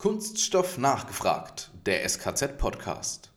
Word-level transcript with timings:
Kunststoff 0.00 0.78
nachgefragt, 0.78 1.72
der 1.84 2.08
SKZ-Podcast. 2.08 3.32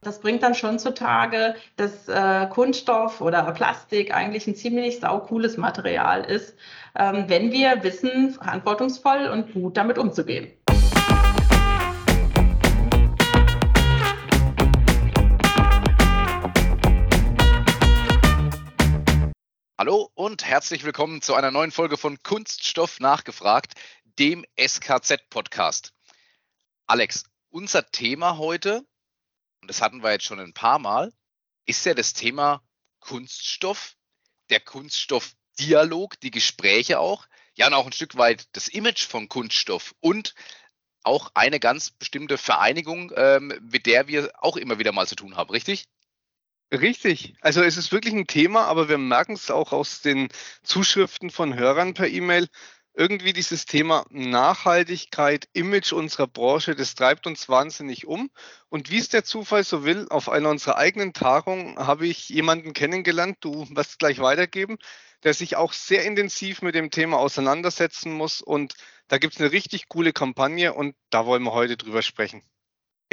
Das 0.00 0.20
bringt 0.20 0.42
dann 0.42 0.54
schon 0.54 0.78
zutage, 0.78 1.54
dass 1.76 2.08
äh, 2.08 2.46
Kunststoff 2.46 3.20
oder 3.20 3.42
Plastik 3.52 4.14
eigentlich 4.14 4.46
ein 4.46 4.56
ziemlich 4.56 5.00
saucooles 5.00 5.58
Material 5.58 6.24
ist, 6.24 6.56
ähm, 6.98 7.26
wenn 7.26 7.52
wir 7.52 7.82
wissen, 7.82 8.30
verantwortungsvoll 8.30 9.26
und 9.26 9.52
gut 9.52 9.76
damit 9.76 9.98
umzugehen. 9.98 10.50
Hallo 19.80 20.10
und 20.12 20.44
herzlich 20.44 20.84
willkommen 20.84 21.22
zu 21.22 21.34
einer 21.34 21.50
neuen 21.50 21.70
Folge 21.70 21.96
von 21.96 22.22
Kunststoff 22.22 23.00
nachgefragt, 23.00 23.72
dem 24.18 24.44
SKZ-Podcast. 24.58 25.94
Alex, 26.86 27.24
unser 27.48 27.90
Thema 27.90 28.36
heute, 28.36 28.84
und 29.62 29.70
das 29.70 29.80
hatten 29.80 30.02
wir 30.02 30.12
jetzt 30.12 30.26
schon 30.26 30.38
ein 30.38 30.52
paar 30.52 30.78
Mal, 30.78 31.14
ist 31.64 31.86
ja 31.86 31.94
das 31.94 32.12
Thema 32.12 32.62
Kunststoff, 32.98 33.96
der 34.50 34.60
Kunststoffdialog, 34.60 36.20
die 36.20 36.30
Gespräche 36.30 36.98
auch, 36.98 37.26
ja 37.54 37.66
und 37.66 37.72
auch 37.72 37.86
ein 37.86 37.94
Stück 37.94 38.18
weit 38.18 38.48
das 38.52 38.68
Image 38.68 39.06
von 39.06 39.30
Kunststoff 39.30 39.94
und 40.00 40.34
auch 41.04 41.30
eine 41.32 41.58
ganz 41.58 41.90
bestimmte 41.90 42.36
Vereinigung, 42.36 43.14
ähm, 43.16 43.58
mit 43.62 43.86
der 43.86 44.08
wir 44.08 44.30
auch 44.44 44.58
immer 44.58 44.78
wieder 44.78 44.92
mal 44.92 45.08
zu 45.08 45.16
tun 45.16 45.36
haben, 45.36 45.48
richtig? 45.48 45.86
Richtig. 46.72 47.34
Also 47.40 47.62
es 47.62 47.76
ist 47.76 47.90
wirklich 47.92 48.14
ein 48.14 48.26
Thema, 48.26 48.64
aber 48.66 48.88
wir 48.88 48.98
merken 48.98 49.32
es 49.34 49.50
auch 49.50 49.72
aus 49.72 50.02
den 50.02 50.28
Zuschriften 50.62 51.30
von 51.30 51.54
Hörern 51.56 51.94
per 51.94 52.08
E-Mail. 52.08 52.48
Irgendwie 52.94 53.32
dieses 53.32 53.66
Thema 53.66 54.04
Nachhaltigkeit, 54.10 55.48
Image 55.52 55.92
unserer 55.92 56.26
Branche, 56.26 56.74
das 56.76 56.94
treibt 56.96 57.26
uns 57.26 57.48
wahnsinnig 57.48 58.06
um. 58.06 58.30
Und 58.68 58.90
wie 58.90 58.98
es 58.98 59.08
der 59.08 59.24
Zufall 59.24 59.64
so 59.64 59.84
will, 59.84 60.06
auf 60.10 60.28
einer 60.28 60.48
unserer 60.50 60.76
eigenen 60.76 61.12
Tagungen 61.12 61.76
habe 61.78 62.06
ich 62.06 62.28
jemanden 62.28 62.72
kennengelernt, 62.72 63.38
du 63.40 63.66
wirst 63.70 63.98
gleich 64.00 64.18
weitergeben, 64.20 64.76
der 65.24 65.34
sich 65.34 65.56
auch 65.56 65.72
sehr 65.72 66.04
intensiv 66.04 66.62
mit 66.62 66.74
dem 66.74 66.90
Thema 66.90 67.18
auseinandersetzen 67.18 68.12
muss. 68.12 68.40
Und 68.42 68.74
da 69.08 69.18
gibt 69.18 69.34
es 69.34 69.40
eine 69.40 69.52
richtig 69.52 69.88
coole 69.88 70.12
Kampagne 70.12 70.72
und 70.74 70.94
da 71.10 71.26
wollen 71.26 71.42
wir 71.44 71.52
heute 71.52 71.76
drüber 71.76 72.02
sprechen. 72.02 72.42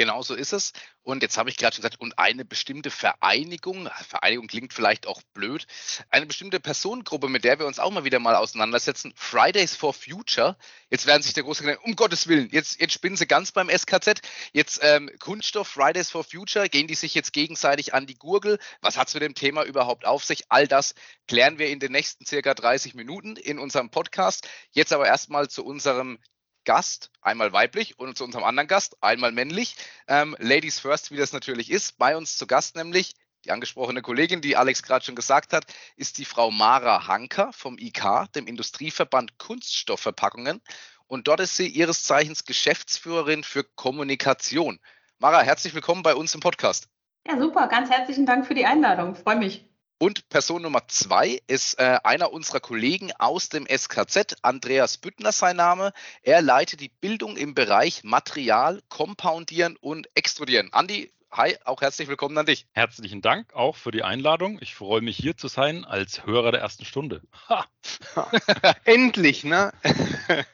Genau 0.00 0.22
so 0.22 0.34
ist 0.36 0.52
es. 0.52 0.72
Und 1.02 1.24
jetzt 1.24 1.36
habe 1.38 1.50
ich 1.50 1.56
gerade 1.56 1.74
schon 1.74 1.82
gesagt, 1.82 2.00
und 2.00 2.20
eine 2.20 2.44
bestimmte 2.44 2.88
Vereinigung, 2.88 3.88
Vereinigung 4.06 4.46
klingt 4.46 4.72
vielleicht 4.72 5.08
auch 5.08 5.20
blöd, 5.34 5.66
eine 6.08 6.24
bestimmte 6.24 6.60
Personengruppe, 6.60 7.28
mit 7.28 7.42
der 7.42 7.58
wir 7.58 7.66
uns 7.66 7.80
auch 7.80 7.90
mal 7.90 8.04
wieder 8.04 8.20
mal 8.20 8.36
auseinandersetzen, 8.36 9.12
Fridays 9.16 9.74
for 9.74 9.92
Future. 9.92 10.56
Jetzt 10.88 11.06
werden 11.06 11.24
sich 11.24 11.32
der 11.34 11.42
große 11.42 11.64
gedacht, 11.64 11.80
um 11.82 11.96
Gottes 11.96 12.28
Willen, 12.28 12.48
jetzt, 12.52 12.80
jetzt 12.80 12.92
spinnen 12.92 13.16
sie 13.16 13.26
ganz 13.26 13.50
beim 13.50 13.68
SKZ. 13.68 14.20
Jetzt 14.52 14.78
ähm, 14.84 15.10
Kunststoff, 15.18 15.66
Fridays 15.66 16.12
for 16.12 16.22
Future, 16.22 16.68
gehen 16.68 16.86
die 16.86 16.94
sich 16.94 17.12
jetzt 17.14 17.32
gegenseitig 17.32 17.92
an 17.92 18.06
die 18.06 18.18
Gurgel? 18.18 18.60
Was 18.80 18.96
hat 18.96 19.08
es 19.08 19.14
mit 19.14 19.24
dem 19.24 19.34
Thema 19.34 19.64
überhaupt 19.64 20.06
auf 20.06 20.24
sich? 20.24 20.44
All 20.48 20.68
das 20.68 20.94
klären 21.26 21.58
wir 21.58 21.70
in 21.70 21.80
den 21.80 21.90
nächsten 21.90 22.24
circa 22.24 22.54
30 22.54 22.94
Minuten 22.94 23.34
in 23.34 23.58
unserem 23.58 23.90
Podcast. 23.90 24.48
Jetzt 24.70 24.92
aber 24.92 25.08
erstmal 25.08 25.48
zu 25.48 25.64
unserem 25.64 26.20
Gast, 26.68 27.10
einmal 27.22 27.54
weiblich 27.54 27.98
und 27.98 28.18
zu 28.18 28.24
unserem 28.24 28.44
anderen 28.44 28.68
Gast, 28.68 29.02
einmal 29.02 29.32
männlich. 29.32 29.74
Ähm, 30.06 30.36
Ladies 30.38 30.78
first, 30.78 31.10
wie 31.10 31.16
das 31.16 31.32
natürlich 31.32 31.70
ist. 31.70 31.96
Bei 31.96 32.14
uns 32.14 32.36
zu 32.36 32.46
Gast 32.46 32.76
nämlich 32.76 33.14
die 33.46 33.52
angesprochene 33.52 34.02
Kollegin, 34.02 34.42
die 34.42 34.54
Alex 34.54 34.82
gerade 34.82 35.02
schon 35.02 35.14
gesagt 35.14 35.54
hat, 35.54 35.64
ist 35.96 36.18
die 36.18 36.26
Frau 36.26 36.50
Mara 36.50 37.06
Hanker 37.06 37.54
vom 37.54 37.78
IK, 37.78 38.30
dem 38.34 38.46
Industrieverband 38.46 39.38
Kunststoffverpackungen. 39.38 40.60
Und 41.06 41.26
dort 41.26 41.40
ist 41.40 41.56
sie 41.56 41.68
ihres 41.68 42.04
Zeichens 42.04 42.44
Geschäftsführerin 42.44 43.44
für 43.44 43.64
Kommunikation. 43.64 44.78
Mara, 45.18 45.40
herzlich 45.40 45.72
willkommen 45.72 46.02
bei 46.02 46.14
uns 46.14 46.34
im 46.34 46.40
Podcast. 46.40 46.90
Ja, 47.26 47.38
super. 47.38 47.68
Ganz 47.68 47.88
herzlichen 47.88 48.26
Dank 48.26 48.46
für 48.46 48.54
die 48.54 48.66
Einladung. 48.66 49.14
Freue 49.14 49.36
mich. 49.36 49.64
Und 50.00 50.28
Person 50.28 50.62
Nummer 50.62 50.86
zwei 50.86 51.40
ist 51.48 51.80
äh, 51.80 51.98
einer 52.04 52.32
unserer 52.32 52.60
Kollegen 52.60 53.10
aus 53.18 53.48
dem 53.48 53.66
SKZ, 53.66 54.36
Andreas 54.42 54.96
Büttner 54.96 55.32
sein 55.32 55.56
Name. 55.56 55.92
Er 56.22 56.40
leitet 56.40 56.80
die 56.80 56.92
Bildung 57.00 57.36
im 57.36 57.52
Bereich 57.52 58.04
Material, 58.04 58.80
Compoundieren 58.88 59.76
und 59.80 60.08
Extrudieren. 60.14 60.72
Andi, 60.72 61.10
hi, 61.32 61.56
auch 61.64 61.80
herzlich 61.80 62.06
willkommen 62.06 62.38
an 62.38 62.46
dich. 62.46 62.68
Herzlichen 62.70 63.22
Dank 63.22 63.52
auch 63.54 63.74
für 63.74 63.90
die 63.90 64.04
Einladung. 64.04 64.58
Ich 64.60 64.76
freue 64.76 65.00
mich 65.00 65.16
hier 65.16 65.36
zu 65.36 65.48
sein 65.48 65.84
als 65.84 66.24
Hörer 66.24 66.52
der 66.52 66.60
ersten 66.60 66.84
Stunde. 66.84 67.20
Endlich, 68.84 69.42
ne? 69.42 69.72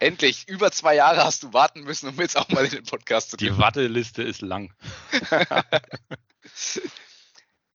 Endlich. 0.00 0.48
Über 0.48 0.72
zwei 0.72 0.96
Jahre 0.96 1.24
hast 1.24 1.44
du 1.44 1.52
warten 1.52 1.82
müssen, 1.84 2.08
um 2.08 2.16
jetzt 2.16 2.36
auch 2.36 2.48
mal 2.48 2.64
in 2.64 2.72
den 2.72 2.84
Podcast 2.84 3.30
zu 3.30 3.36
gehen. 3.36 3.54
Die 3.54 3.58
Warteliste 3.60 4.24
ist 4.24 4.42
lang. 4.42 4.74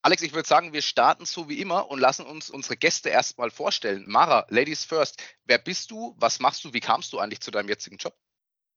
Alex, 0.02 0.22
ich 0.22 0.32
würde 0.32 0.48
sagen, 0.48 0.72
wir 0.72 0.80
starten 0.80 1.26
so 1.26 1.50
wie 1.50 1.60
immer 1.60 1.90
und 1.90 1.98
lassen 1.98 2.24
uns 2.24 2.48
unsere 2.48 2.76
Gäste 2.76 3.10
erstmal 3.10 3.50
vorstellen. 3.50 4.04
Mara, 4.06 4.46
Ladies 4.48 4.84
first. 4.84 5.22
Wer 5.44 5.58
bist 5.58 5.90
du? 5.90 6.14
Was 6.18 6.40
machst 6.40 6.64
du? 6.64 6.72
Wie 6.72 6.80
kamst 6.80 7.12
du 7.12 7.18
eigentlich 7.18 7.40
zu 7.40 7.50
deinem 7.50 7.68
jetzigen 7.68 7.98
Job? 7.98 8.14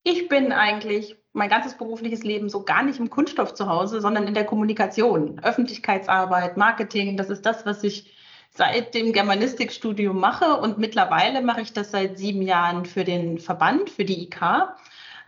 Ich 0.03 0.27
bin 0.27 0.51
eigentlich 0.51 1.15
mein 1.31 1.49
ganzes 1.49 1.77
berufliches 1.77 2.23
Leben 2.23 2.49
so 2.49 2.65
gar 2.65 2.83
nicht 2.83 2.99
im 2.99 3.09
Kunststoff 3.09 3.53
zu 3.53 3.69
Hause, 3.69 4.01
sondern 4.01 4.27
in 4.27 4.33
der 4.33 4.45
Kommunikation, 4.45 5.39
Öffentlichkeitsarbeit, 5.39 6.57
Marketing. 6.57 7.15
Das 7.15 7.29
ist 7.29 7.45
das, 7.45 7.65
was 7.65 7.85
ich 7.85 8.13
seit 8.49 8.93
dem 8.93 9.13
Germanistikstudium 9.13 10.19
mache 10.19 10.57
und 10.57 10.77
mittlerweile 10.77 11.41
mache 11.41 11.61
ich 11.61 11.71
das 11.71 11.91
seit 11.91 12.17
sieben 12.17 12.41
Jahren 12.41 12.85
für 12.85 13.05
den 13.05 13.39
Verband, 13.39 13.89
für 13.89 14.03
die 14.03 14.23
IK. 14.23 14.41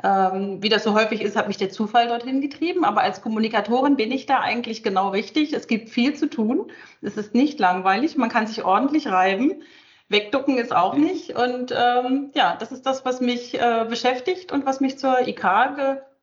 Ähm, 0.05 0.61
wie 0.61 0.69
das 0.69 0.83
so 0.83 0.93
häufig 0.93 1.21
ist, 1.21 1.35
hat 1.35 1.47
mich 1.47 1.57
der 1.57 1.71
Zufall 1.71 2.07
dorthin 2.07 2.39
getrieben. 2.39 2.85
Aber 2.85 3.01
als 3.01 3.21
Kommunikatorin 3.21 3.95
bin 3.95 4.11
ich 4.11 4.27
da 4.27 4.39
eigentlich 4.39 4.83
genau 4.83 5.09
richtig. 5.09 5.53
Es 5.53 5.67
gibt 5.67 5.89
viel 5.89 6.13
zu 6.13 6.29
tun. 6.29 6.71
Es 7.01 7.17
ist 7.17 7.33
nicht 7.33 7.59
langweilig. 7.59 8.15
Man 8.15 8.29
kann 8.29 8.45
sich 8.45 8.63
ordentlich 8.63 9.07
reiben. 9.07 9.63
Wegducken 10.07 10.59
ist 10.59 10.75
auch 10.75 10.93
nicht. 10.93 11.31
Und 11.35 11.73
ähm, 11.75 12.29
ja, 12.35 12.55
das 12.55 12.71
ist 12.71 12.85
das, 12.85 13.03
was 13.03 13.19
mich 13.19 13.59
äh, 13.59 13.85
beschäftigt 13.89 14.51
und 14.51 14.67
was 14.67 14.79
mich 14.79 14.99
zur 14.99 15.27
IK 15.27 15.43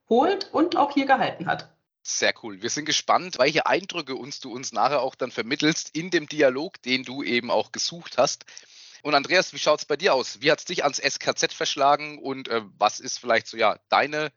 geholt 0.09 0.49
und 0.53 0.77
auch 0.77 0.93
hier 0.93 1.07
gehalten 1.07 1.47
hat. 1.47 1.69
Sehr 2.05 2.35
cool. 2.43 2.63
Wir 2.63 2.71
sind 2.71 2.85
gespannt, 2.85 3.39
welche 3.39 3.67
Eindrücke 3.67 4.15
uns 4.15 4.39
du 4.39 4.53
uns 4.53 4.73
nachher 4.73 5.03
auch 5.03 5.17
dann 5.17 5.33
vermittelst 5.33 5.97
in 5.97 6.11
dem 6.11 6.29
Dialog, 6.29 6.81
den 6.83 7.03
du 7.03 7.25
eben 7.25 7.51
auch 7.51 7.73
gesucht 7.73 8.17
hast. 8.17 8.45
Und 9.03 9.15
Andreas, 9.15 9.53
wie 9.53 9.59
schaut 9.59 9.81
es 9.81 9.85
bei 9.85 9.97
dir 9.97 10.15
aus? 10.15 10.41
Wie 10.41 10.51
hat 10.51 10.61
es 10.61 10.65
dich 10.65 10.85
ans 10.85 10.99
SKZ 10.99 11.53
verschlagen 11.53 12.19
und 12.19 12.49
äh, 12.49 12.63
was 12.79 13.01
ist 13.01 13.19
vielleicht 13.19 13.49
so 13.49 13.57
ja 13.57 13.79
deine, 13.89 14.33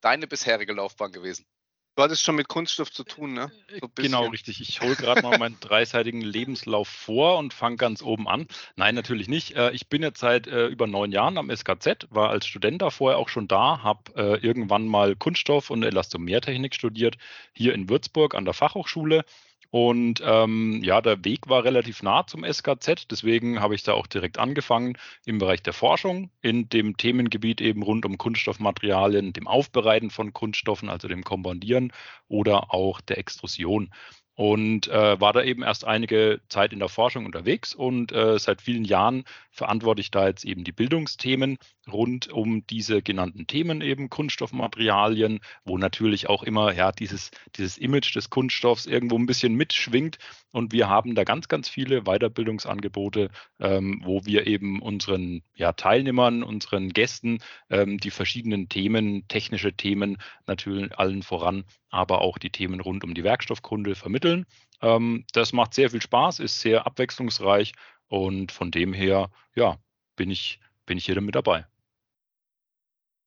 deine 0.00 0.26
bisherige 0.26 0.72
Laufbahn 0.72 1.12
gewesen? 1.12 1.46
Du 1.94 2.04
hattest 2.04 2.22
schon 2.22 2.36
mit 2.36 2.46
Kunststoff 2.46 2.92
zu 2.92 3.02
tun, 3.02 3.32
ne? 3.32 3.50
So 3.80 3.88
genau, 3.96 4.26
richtig. 4.26 4.60
Ich 4.60 4.80
hole 4.80 4.94
gerade 4.94 5.20
mal 5.20 5.36
meinen 5.36 5.58
dreiseitigen 5.58 6.20
Lebenslauf 6.20 6.86
vor 6.86 7.38
und 7.38 7.52
fange 7.52 7.76
ganz 7.76 8.02
oben 8.02 8.28
an. 8.28 8.46
Nein, 8.76 8.94
natürlich 8.94 9.26
nicht. 9.26 9.56
Äh, 9.56 9.72
ich 9.72 9.88
bin 9.88 10.02
jetzt 10.02 10.20
seit 10.20 10.46
äh, 10.46 10.66
über 10.66 10.86
neun 10.86 11.10
Jahren 11.10 11.38
am 11.38 11.50
SKZ, 11.50 12.06
war 12.10 12.30
als 12.30 12.46
Student 12.46 12.82
da 12.82 12.90
vorher 12.90 13.18
auch 13.18 13.28
schon 13.28 13.48
da, 13.48 13.82
habe 13.82 14.14
äh, 14.14 14.46
irgendwann 14.46 14.86
mal 14.86 15.16
Kunststoff 15.16 15.70
und 15.70 15.82
Elastomertechnik 15.82 16.72
studiert, 16.74 17.18
hier 17.52 17.74
in 17.74 17.88
Würzburg 17.88 18.36
an 18.36 18.44
der 18.44 18.54
Fachhochschule 18.54 19.24
und 19.70 20.22
ähm, 20.24 20.80
ja, 20.82 21.02
der 21.02 21.24
Weg 21.24 21.48
war 21.48 21.62
relativ 21.64 22.02
nah 22.02 22.26
zum 22.26 22.42
SKZ, 22.42 23.06
deswegen 23.10 23.60
habe 23.60 23.74
ich 23.74 23.82
da 23.82 23.92
auch 23.92 24.06
direkt 24.06 24.38
angefangen 24.38 24.96
im 25.26 25.38
Bereich 25.38 25.62
der 25.62 25.74
Forschung, 25.74 26.30
in 26.40 26.70
dem 26.70 26.96
Themengebiet 26.96 27.60
eben 27.60 27.82
rund 27.82 28.06
um 28.06 28.16
Kunststoffmaterialien, 28.16 29.34
dem 29.34 29.46
Aufbereiten 29.46 30.10
von 30.10 30.32
Kunststoffen, 30.32 30.88
also 30.88 31.06
dem 31.06 31.22
Kompoundieren 31.22 31.92
oder 32.28 32.72
auch 32.72 33.02
der 33.02 33.18
Extrusion 33.18 33.90
und 34.38 34.86
äh, 34.86 35.20
war 35.20 35.32
da 35.32 35.42
eben 35.42 35.64
erst 35.64 35.84
einige 35.84 36.40
Zeit 36.48 36.72
in 36.72 36.78
der 36.78 36.88
Forschung 36.88 37.26
unterwegs 37.26 37.74
und 37.74 38.12
äh, 38.12 38.38
seit 38.38 38.62
vielen 38.62 38.84
Jahren 38.84 39.24
verantworte 39.50 40.00
ich 40.00 40.12
da 40.12 40.28
jetzt 40.28 40.44
eben 40.44 40.62
die 40.62 40.70
Bildungsthemen 40.70 41.58
rund 41.90 42.28
um 42.28 42.64
diese 42.68 43.02
genannten 43.02 43.48
Themen 43.48 43.80
eben 43.80 44.10
Kunststoffmaterialien, 44.10 45.40
wo 45.64 45.76
natürlich 45.76 46.28
auch 46.28 46.44
immer 46.44 46.72
ja 46.72 46.92
dieses 46.92 47.32
dieses 47.56 47.78
Image 47.78 48.14
des 48.14 48.30
Kunststoffs 48.30 48.86
irgendwo 48.86 49.18
ein 49.18 49.26
bisschen 49.26 49.54
mitschwingt. 49.54 50.18
Und 50.52 50.72
wir 50.72 50.88
haben 50.88 51.16
da 51.16 51.24
ganz 51.24 51.48
ganz 51.48 51.68
viele 51.68 52.02
Weiterbildungsangebote, 52.02 53.30
ähm, 53.58 54.02
wo 54.04 54.24
wir 54.24 54.46
eben 54.46 54.80
unseren 54.80 55.42
ja, 55.56 55.72
Teilnehmern, 55.72 56.44
unseren 56.44 56.90
Gästen 56.90 57.40
ähm, 57.70 57.98
die 57.98 58.12
verschiedenen 58.12 58.68
Themen, 58.68 59.26
technische 59.26 59.72
Themen 59.72 60.18
natürlich 60.46 60.96
allen 60.96 61.24
voran 61.24 61.64
aber 61.90 62.20
auch 62.20 62.38
die 62.38 62.50
Themen 62.50 62.80
rund 62.80 63.04
um 63.04 63.14
die 63.14 63.24
Werkstoffkunde 63.24 63.94
vermitteln. 63.94 64.46
Ähm, 64.80 65.24
das 65.32 65.52
macht 65.52 65.74
sehr 65.74 65.90
viel 65.90 66.02
Spaß, 66.02 66.40
ist 66.40 66.60
sehr 66.60 66.86
abwechslungsreich 66.86 67.72
und 68.08 68.52
von 68.52 68.70
dem 68.70 68.92
her, 68.92 69.30
ja, 69.54 69.78
bin 70.16 70.30
ich, 70.30 70.60
bin 70.86 70.98
ich 70.98 71.06
hier 71.06 71.14
damit 71.14 71.34
dabei. 71.34 71.66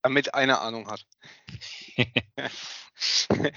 Damit 0.04 0.34
eine 0.34 0.60
Ahnung 0.60 0.90
hat. 0.90 1.06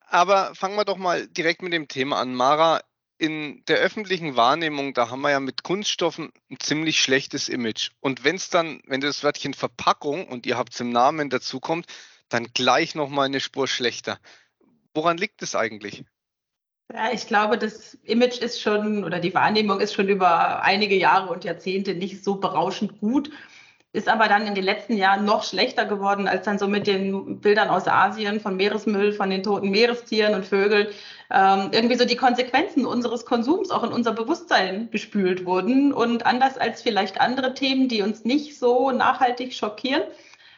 Aber 0.00 0.54
fangen 0.54 0.76
wir 0.76 0.84
doch 0.84 0.96
mal 0.96 1.28
direkt 1.28 1.62
mit 1.62 1.72
dem 1.72 1.86
Thema 1.86 2.18
an. 2.18 2.34
Mara, 2.34 2.80
in 3.18 3.62
der 3.66 3.76
öffentlichen 3.76 4.34
Wahrnehmung, 4.34 4.94
da 4.94 5.10
haben 5.10 5.20
wir 5.20 5.30
ja 5.30 5.40
mit 5.40 5.62
Kunststoffen 5.62 6.32
ein 6.50 6.58
ziemlich 6.58 7.00
schlechtes 7.00 7.50
Image. 7.50 7.90
Und 8.00 8.24
wenn 8.24 8.36
es 8.36 8.48
dann, 8.48 8.80
wenn 8.86 9.02
das 9.02 9.22
Wörtchen 9.22 9.52
Verpackung 9.52 10.26
und 10.26 10.46
ihr 10.46 10.56
habt 10.56 10.72
es 10.72 10.80
im 10.80 10.90
Namen 10.90 11.28
dazu 11.28 11.60
kommt, 11.60 11.86
dann 12.32 12.48
gleich 12.54 12.94
nochmal 12.94 13.26
eine 13.26 13.40
Spur 13.40 13.68
schlechter. 13.68 14.18
Woran 14.94 15.18
liegt 15.18 15.42
es 15.42 15.54
eigentlich? 15.54 16.04
Ja, 16.92 17.12
ich 17.12 17.26
glaube, 17.26 17.56
das 17.56 17.94
Image 18.02 18.38
ist 18.38 18.60
schon 18.60 19.04
oder 19.04 19.20
die 19.20 19.34
Wahrnehmung 19.34 19.80
ist 19.80 19.94
schon 19.94 20.08
über 20.08 20.62
einige 20.62 20.96
Jahre 20.96 21.32
und 21.32 21.44
Jahrzehnte 21.44 21.94
nicht 21.94 22.24
so 22.24 22.36
berauschend 22.36 22.98
gut 22.98 23.30
ist 23.92 24.08
aber 24.08 24.28
dann 24.28 24.46
in 24.46 24.54
den 24.54 24.62
letzten 24.62 24.96
Jahren 24.96 25.24
noch 25.24 25.42
schlechter 25.42 25.84
geworden, 25.84 26.28
als 26.28 26.44
dann 26.44 26.60
so 26.60 26.68
mit 26.68 26.86
den 26.86 27.40
Bildern 27.40 27.68
aus 27.68 27.88
Asien 27.88 28.40
von 28.40 28.56
Meeresmüll, 28.56 29.12
von 29.12 29.30
den 29.30 29.42
toten 29.42 29.70
Meerestieren 29.70 30.34
und 30.34 30.46
Vögeln 30.46 30.86
ähm, 31.30 31.70
irgendwie 31.72 31.96
so 31.96 32.04
die 32.04 32.16
Konsequenzen 32.16 32.86
unseres 32.86 33.24
Konsums 33.24 33.70
auch 33.70 33.82
in 33.82 33.90
unser 33.90 34.12
Bewusstsein 34.12 34.90
gespült 34.92 35.44
wurden. 35.44 35.92
Und 35.92 36.24
anders 36.24 36.56
als 36.56 36.82
vielleicht 36.82 37.20
andere 37.20 37.54
Themen, 37.54 37.88
die 37.88 38.02
uns 38.02 38.24
nicht 38.24 38.58
so 38.58 38.92
nachhaltig 38.92 39.54
schockieren, 39.54 40.02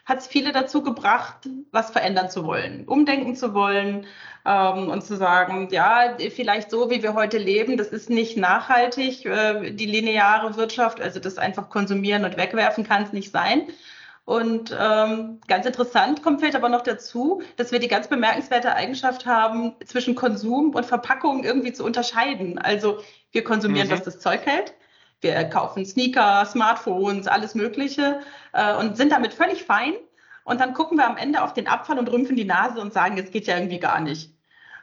hat 0.05 0.19
es 0.19 0.27
viele 0.27 0.53
dazu 0.53 0.83
gebracht, 0.83 1.49
was 1.71 1.91
verändern 1.91 2.29
zu 2.29 2.45
wollen, 2.45 2.85
umdenken 2.87 3.37
zu 3.37 3.55
wollen 3.55 4.07
ähm, 4.45 4.89
und 4.89 5.03
zu 5.05 5.17
sagen, 5.17 5.69
ja, 5.71 6.17
vielleicht 6.31 6.71
so, 6.71 6.91
wie 6.91 7.03
wir 7.03 7.15
heute 7.15 7.39
leben, 7.39 7.77
das 7.77 7.89
ist 7.89 8.11
nicht 8.11 8.37
nachhaltig, 8.37 9.25
äh, 9.25 9.71
die 9.71 9.87
lineare 9.87 10.57
Wirtschaft, 10.57 11.01
also 11.01 11.21
das 11.21 11.39
einfach 11.39 11.71
konsumieren 11.71 12.25
und 12.25 12.37
wegwerfen 12.37 12.85
kann 12.85 13.05
es 13.05 13.13
nicht 13.13 13.31
sein. 13.31 13.69
Und 14.25 14.77
ähm, 14.79 15.41
ganz 15.49 15.67
interessant 15.67 16.23
kommt 16.23 16.39
vielleicht 16.41 16.55
aber 16.55 16.69
noch 16.69 16.83
dazu, 16.83 17.43
dass 17.57 17.73
wir 17.73 17.81
die 17.81 17.89
ganz 17.89 18.07
bemerkenswerte 18.07 18.75
Eigenschaft 18.75 19.27
haben, 19.27 19.75
zwischen 19.85 20.15
Konsum 20.15 20.75
und 20.75 20.87
Verpackung 20.87 21.43
irgendwie 21.43 21.73
zu 21.73 21.85
unterscheiden. 21.85 22.59
Also 22.59 23.01
wir 23.33 23.43
konsumieren, 23.43 23.89
mhm. 23.89 23.93
was 23.93 24.03
das 24.03 24.21
Zeug 24.21 24.47
hält. 24.47 24.75
Wir 25.23 25.45
kaufen 25.45 25.87
Sneaker, 25.87 26.45
Smartphones, 26.45 27.27
alles 27.27 27.55
Mögliche 27.55 28.21
äh, 28.53 28.75
und 28.75 28.97
sind 28.97 29.13
damit 29.13 29.33
völlig 29.33 29.65
fein. 29.65 29.95
Und 30.45 30.61
dann 30.61 30.75
gucken 30.75 30.99
wir 30.99 31.07
am 31.07 31.17
Ende 31.17 31.43
auf 31.43 31.55
den 31.55 31.69
Abfall 31.69 31.99
und 31.99 32.11
rümpfen 32.11 32.37
die 32.37 32.45
Nase 32.45 32.81
und 32.81 32.93
sagen, 32.93 33.17
es 33.17 33.31
geht 33.31 33.47
ja 33.47 33.57
irgendwie 33.57 33.79
gar 33.79 34.01
nicht. 34.01 34.35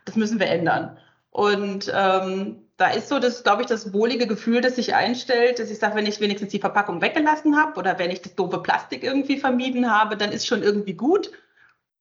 Das 0.06 0.16
müssen 0.16 0.40
wir 0.40 0.48
ändern. 0.48 0.98
Und 1.32 1.92
ähm, 1.94 2.64
da 2.78 2.88
ist 2.92 3.10
so 3.10 3.20
das, 3.20 3.44
glaube 3.44 3.62
ich, 3.62 3.68
das 3.68 3.94
wohlige 3.94 4.26
Gefühl, 4.26 4.62
das 4.62 4.78
sich 4.78 4.96
einstellt, 4.96 5.60
dass 5.60 5.70
ich 5.70 5.80
sage, 5.80 5.96
wenn 5.96 6.06
ich 6.06 6.22
wenigstens 6.22 6.52
die 6.52 6.60
Verpackung 6.60 7.02
weggelassen 7.02 7.58
habe 7.58 7.78
oder 7.78 8.00
wenn 8.00 8.10
ich 8.10 8.22
das 8.22 8.36
doofe 8.36 8.60
Plastik 8.60 9.04
irgendwie 9.04 9.38
vermieden 9.38 9.92
habe, 9.92 10.16
dann 10.16 10.32
ist 10.32 10.48
schon 10.48 10.64
irgendwie 10.64 10.94
gut. 10.94 11.32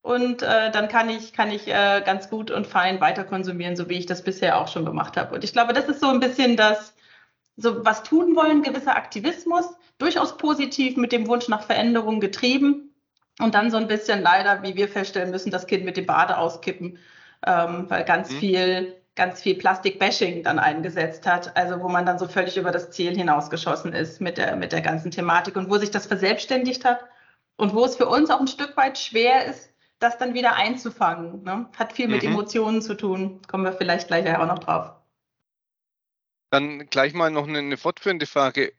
Und 0.01 0.41
äh, 0.41 0.71
dann 0.71 0.87
kann 0.87 1.09
ich, 1.09 1.33
kann 1.33 1.51
ich 1.51 1.67
äh, 1.67 2.01
ganz 2.05 2.29
gut 2.29 2.49
und 2.49 2.65
fein 2.65 3.01
weiter 3.01 3.25
konsumieren, 3.25 3.75
so 3.75 3.89
wie 3.89 3.97
ich 3.97 4.05
das 4.05 4.23
bisher 4.23 4.57
auch 4.57 4.69
schon 4.69 4.85
gemacht 4.85 5.17
habe. 5.17 5.35
Und 5.35 5.43
ich 5.43 5.51
glaube, 5.51 5.73
das 5.73 5.89
ist 5.89 5.99
so 5.99 6.07
ein 6.07 6.21
bisschen 6.21 6.55
das, 6.55 6.93
so 7.59 7.85
was 7.85 8.03
tun 8.03 8.35
wollen, 8.35 8.63
gewisser 8.63 8.95
Aktivismus, 8.95 9.65
durchaus 9.97 10.37
positiv 10.37 10.97
mit 10.97 11.11
dem 11.11 11.27
Wunsch 11.27 11.47
nach 11.47 11.63
Veränderung 11.63 12.19
getrieben 12.19 12.93
und 13.39 13.53
dann 13.55 13.71
so 13.71 13.77
ein 13.77 13.87
bisschen 13.87 14.21
leider, 14.21 14.63
wie 14.63 14.75
wir 14.75 14.87
feststellen 14.87 15.31
müssen, 15.31 15.51
das 15.51 15.67
Kind 15.67 15.85
mit 15.85 15.97
dem 15.97 16.05
Bade 16.05 16.37
auskippen, 16.37 16.97
ähm, 17.45 17.85
weil 17.89 18.03
ganz 18.05 18.31
mhm. 18.31 18.37
viel 18.37 18.95
ganz 19.19 19.41
viel 19.41 19.55
Plastik-Bashing 19.55 20.43
dann 20.43 20.59
eingesetzt 20.59 21.27
hat, 21.27 21.57
also 21.57 21.81
wo 21.81 21.89
man 21.89 22.05
dann 22.05 22.17
so 22.17 22.25
völlig 22.25 22.55
über 22.55 22.71
das 22.71 22.89
Ziel 22.91 23.13
hinausgeschossen 23.17 23.91
ist 23.91 24.21
mit 24.21 24.37
der, 24.37 24.55
mit 24.55 24.71
der 24.71 24.79
ganzen 24.79 25.11
Thematik 25.11 25.57
und 25.57 25.69
wo 25.69 25.77
sich 25.77 25.91
das 25.91 26.05
verselbstständigt 26.05 26.85
hat 26.85 27.01
und 27.57 27.75
wo 27.75 27.83
es 27.83 27.97
für 27.97 28.07
uns 28.07 28.29
auch 28.29 28.39
ein 28.39 28.47
Stück 28.47 28.77
weit 28.77 28.97
schwer 28.97 29.45
ist, 29.45 29.73
das 29.99 30.17
dann 30.17 30.33
wieder 30.33 30.55
einzufangen. 30.55 31.43
Ne? 31.43 31.67
Hat 31.77 31.91
viel 31.91 32.07
mit 32.07 32.23
mhm. 32.23 32.29
Emotionen 32.29 32.81
zu 32.81 32.95
tun, 32.95 33.41
kommen 33.45 33.65
wir 33.65 33.73
vielleicht 33.73 34.07
gleich 34.07 34.25
auch 34.37 34.47
noch 34.47 34.59
drauf. 34.59 34.93
Dann 36.51 36.89
gleich 36.89 37.13
mal 37.13 37.31
noch 37.31 37.47
eine, 37.47 37.59
eine 37.59 37.77
fortführende 37.77 38.25
Frage. 38.27 38.73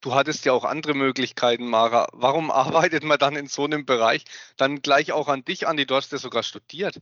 Du 0.00 0.14
hattest 0.14 0.44
ja 0.44 0.52
auch 0.52 0.64
andere 0.64 0.94
Möglichkeiten, 0.94 1.66
Mara. 1.68 2.08
Warum 2.12 2.50
arbeitet 2.50 3.04
man 3.04 3.18
dann 3.18 3.36
in 3.36 3.46
so 3.46 3.64
einem 3.64 3.86
Bereich 3.86 4.24
dann 4.56 4.82
gleich 4.82 5.12
auch 5.12 5.28
an 5.28 5.44
dich, 5.44 5.66
Andi? 5.66 5.86
Du 5.86 5.96
hast 5.96 6.12
ja 6.12 6.18
sogar 6.18 6.42
studiert. 6.42 7.00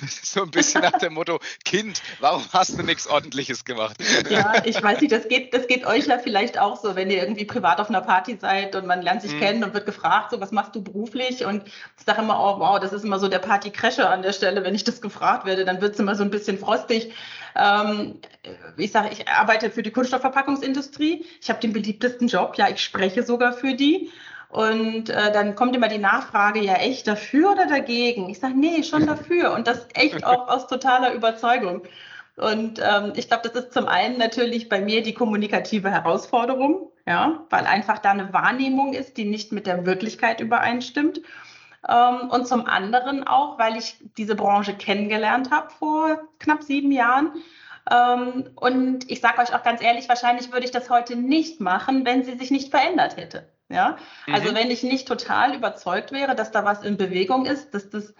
So 0.24 0.42
ein 0.42 0.50
bisschen 0.50 0.82
nach 0.82 0.98
dem 0.98 1.14
Motto, 1.14 1.38
Kind, 1.64 2.02
warum 2.18 2.42
hast 2.52 2.78
du 2.78 2.82
nichts 2.82 3.06
Ordentliches 3.06 3.64
gemacht? 3.64 3.96
Ja, 4.28 4.62
ich 4.64 4.82
weiß 4.82 5.00
nicht, 5.00 5.12
das 5.12 5.28
geht, 5.28 5.54
das 5.54 5.66
geht 5.68 5.86
euch 5.86 6.06
ja 6.06 6.18
vielleicht 6.18 6.58
auch 6.58 6.80
so, 6.80 6.96
wenn 6.96 7.10
ihr 7.10 7.18
irgendwie 7.18 7.44
privat 7.44 7.80
auf 7.80 7.88
einer 7.88 8.00
Party 8.00 8.36
seid 8.40 8.74
und 8.74 8.86
man 8.86 9.02
lernt 9.02 9.22
sich 9.22 9.32
mhm. 9.32 9.40
kennen 9.40 9.64
und 9.64 9.74
wird 9.74 9.86
gefragt, 9.86 10.32
so 10.32 10.40
was 10.40 10.50
machst 10.50 10.74
du 10.74 10.82
beruflich? 10.82 11.44
Und 11.44 11.66
ich 11.66 12.04
sage 12.04 12.22
immer, 12.22 12.38
oh 12.38 12.58
wow, 12.58 12.80
das 12.80 12.92
ist 12.92 13.04
immer 13.04 13.18
so 13.18 13.28
der 13.28 13.38
Party-Crasher 13.38 14.10
an 14.10 14.22
der 14.22 14.32
Stelle, 14.32 14.64
wenn 14.64 14.74
ich 14.74 14.84
das 14.84 15.00
gefragt 15.00 15.46
werde, 15.46 15.64
dann 15.64 15.80
wird 15.80 15.94
es 15.94 16.00
immer 16.00 16.16
so 16.16 16.24
ein 16.24 16.30
bisschen 16.30 16.58
frostig. 16.58 17.12
Ähm, 17.56 18.18
ich 18.76 18.90
sage, 18.90 19.10
ich 19.12 19.28
arbeite 19.28 19.70
für 19.70 19.82
die 19.82 19.92
Kunststoffverpackungsindustrie. 19.92 21.24
Ich 21.40 21.48
habe 21.48 21.60
den 21.60 21.72
beliebtesten 21.72 22.28
Job, 22.28 22.54
ja, 22.56 22.68
ich 22.68 22.82
spreche 22.82 23.22
sogar 23.22 23.52
für 23.52 23.74
die. 23.74 24.10
Und 24.54 25.10
äh, 25.10 25.32
dann 25.32 25.56
kommt 25.56 25.74
immer 25.74 25.88
die 25.88 25.98
Nachfrage, 25.98 26.60
ja 26.60 26.74
echt 26.74 27.08
dafür 27.08 27.50
oder 27.50 27.66
dagegen? 27.66 28.30
Ich 28.30 28.38
sage, 28.38 28.54
nee, 28.56 28.84
schon 28.84 29.04
dafür. 29.04 29.52
Und 29.52 29.66
das 29.66 29.88
echt 29.94 30.24
auch 30.24 30.46
aus 30.46 30.68
totaler 30.68 31.12
Überzeugung. 31.12 31.82
Und 32.36 32.78
ähm, 32.78 33.14
ich 33.16 33.26
glaube, 33.26 33.48
das 33.48 33.64
ist 33.64 33.72
zum 33.72 33.88
einen 33.88 34.16
natürlich 34.16 34.68
bei 34.68 34.80
mir 34.80 35.02
die 35.02 35.12
kommunikative 35.12 35.90
Herausforderung, 35.90 36.92
ja, 37.04 37.44
weil 37.50 37.66
einfach 37.66 37.98
da 37.98 38.12
eine 38.12 38.32
Wahrnehmung 38.32 38.92
ist, 38.92 39.16
die 39.16 39.24
nicht 39.24 39.50
mit 39.50 39.66
der 39.66 39.86
Wirklichkeit 39.86 40.38
übereinstimmt. 40.38 41.20
Ähm, 41.88 42.30
und 42.30 42.46
zum 42.46 42.66
anderen 42.66 43.26
auch, 43.26 43.58
weil 43.58 43.76
ich 43.76 43.96
diese 44.16 44.36
Branche 44.36 44.74
kennengelernt 44.74 45.50
habe 45.50 45.70
vor 45.70 46.28
knapp 46.38 46.62
sieben 46.62 46.92
Jahren. 46.92 47.32
Ähm, 47.90 48.50
und 48.54 49.10
ich 49.10 49.20
sage 49.20 49.42
euch 49.42 49.52
auch 49.52 49.64
ganz 49.64 49.82
ehrlich, 49.82 50.08
wahrscheinlich 50.08 50.52
würde 50.52 50.64
ich 50.64 50.70
das 50.70 50.90
heute 50.90 51.16
nicht 51.16 51.60
machen, 51.60 52.04
wenn 52.04 52.22
sie 52.22 52.38
sich 52.38 52.52
nicht 52.52 52.70
verändert 52.70 53.16
hätte. 53.16 53.48
Ja, 53.74 53.96
also 54.32 54.52
mhm. 54.52 54.54
wenn 54.54 54.70
ich 54.70 54.82
nicht 54.82 55.08
total 55.08 55.54
überzeugt 55.54 56.12
wäre, 56.12 56.34
dass 56.34 56.52
da 56.52 56.64
was 56.64 56.82
in 56.82 56.96
Bewegung 56.96 57.44
ist, 57.44 57.74
dass 57.74 57.90
das 57.90 58.14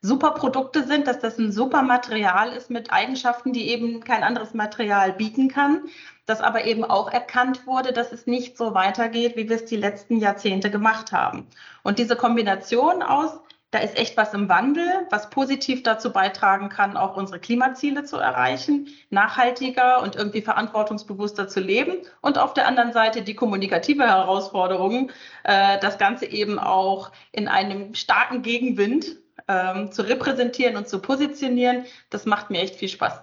super 0.00 0.32
Produkte 0.32 0.84
sind, 0.84 1.06
dass 1.06 1.18
das 1.18 1.38
ein 1.38 1.50
super 1.50 1.82
Material 1.82 2.52
ist 2.52 2.70
mit 2.70 2.92
Eigenschaften, 2.92 3.52
die 3.52 3.68
eben 3.68 4.04
kein 4.04 4.22
anderes 4.22 4.54
Material 4.54 5.12
bieten 5.12 5.48
kann, 5.48 5.88
dass 6.26 6.40
aber 6.40 6.64
eben 6.64 6.84
auch 6.84 7.10
erkannt 7.10 7.66
wurde, 7.66 7.92
dass 7.92 8.12
es 8.12 8.26
nicht 8.26 8.56
so 8.56 8.74
weitergeht, 8.74 9.36
wie 9.36 9.48
wir 9.48 9.56
es 9.56 9.64
die 9.64 9.76
letzten 9.76 10.18
Jahrzehnte 10.18 10.70
gemacht 10.70 11.10
haben. 11.12 11.46
Und 11.82 11.98
diese 11.98 12.16
Kombination 12.16 13.02
aus 13.02 13.40
da 13.70 13.80
ist 13.80 13.98
echt 13.98 14.16
was 14.16 14.32
im 14.32 14.48
Wandel, 14.48 15.06
was 15.10 15.28
positiv 15.28 15.82
dazu 15.82 16.10
beitragen 16.10 16.70
kann, 16.70 16.96
auch 16.96 17.16
unsere 17.16 17.38
Klimaziele 17.38 18.04
zu 18.04 18.16
erreichen, 18.16 18.88
nachhaltiger 19.10 20.02
und 20.02 20.16
irgendwie 20.16 20.40
verantwortungsbewusster 20.40 21.48
zu 21.48 21.60
leben. 21.60 21.98
Und 22.22 22.38
auf 22.38 22.54
der 22.54 22.66
anderen 22.66 22.92
Seite 22.92 23.22
die 23.22 23.34
kommunikative 23.34 24.06
Herausforderung, 24.06 25.10
äh, 25.44 25.78
das 25.80 25.98
Ganze 25.98 26.24
eben 26.26 26.58
auch 26.58 27.12
in 27.30 27.46
einem 27.46 27.94
starken 27.94 28.40
Gegenwind 28.40 29.16
ähm, 29.48 29.92
zu 29.92 30.02
repräsentieren 30.02 30.76
und 30.76 30.88
zu 30.88 31.00
positionieren. 31.00 31.84
Das 32.08 32.24
macht 32.24 32.48
mir 32.48 32.62
echt 32.62 32.76
viel 32.76 32.88
Spaß. 32.88 33.20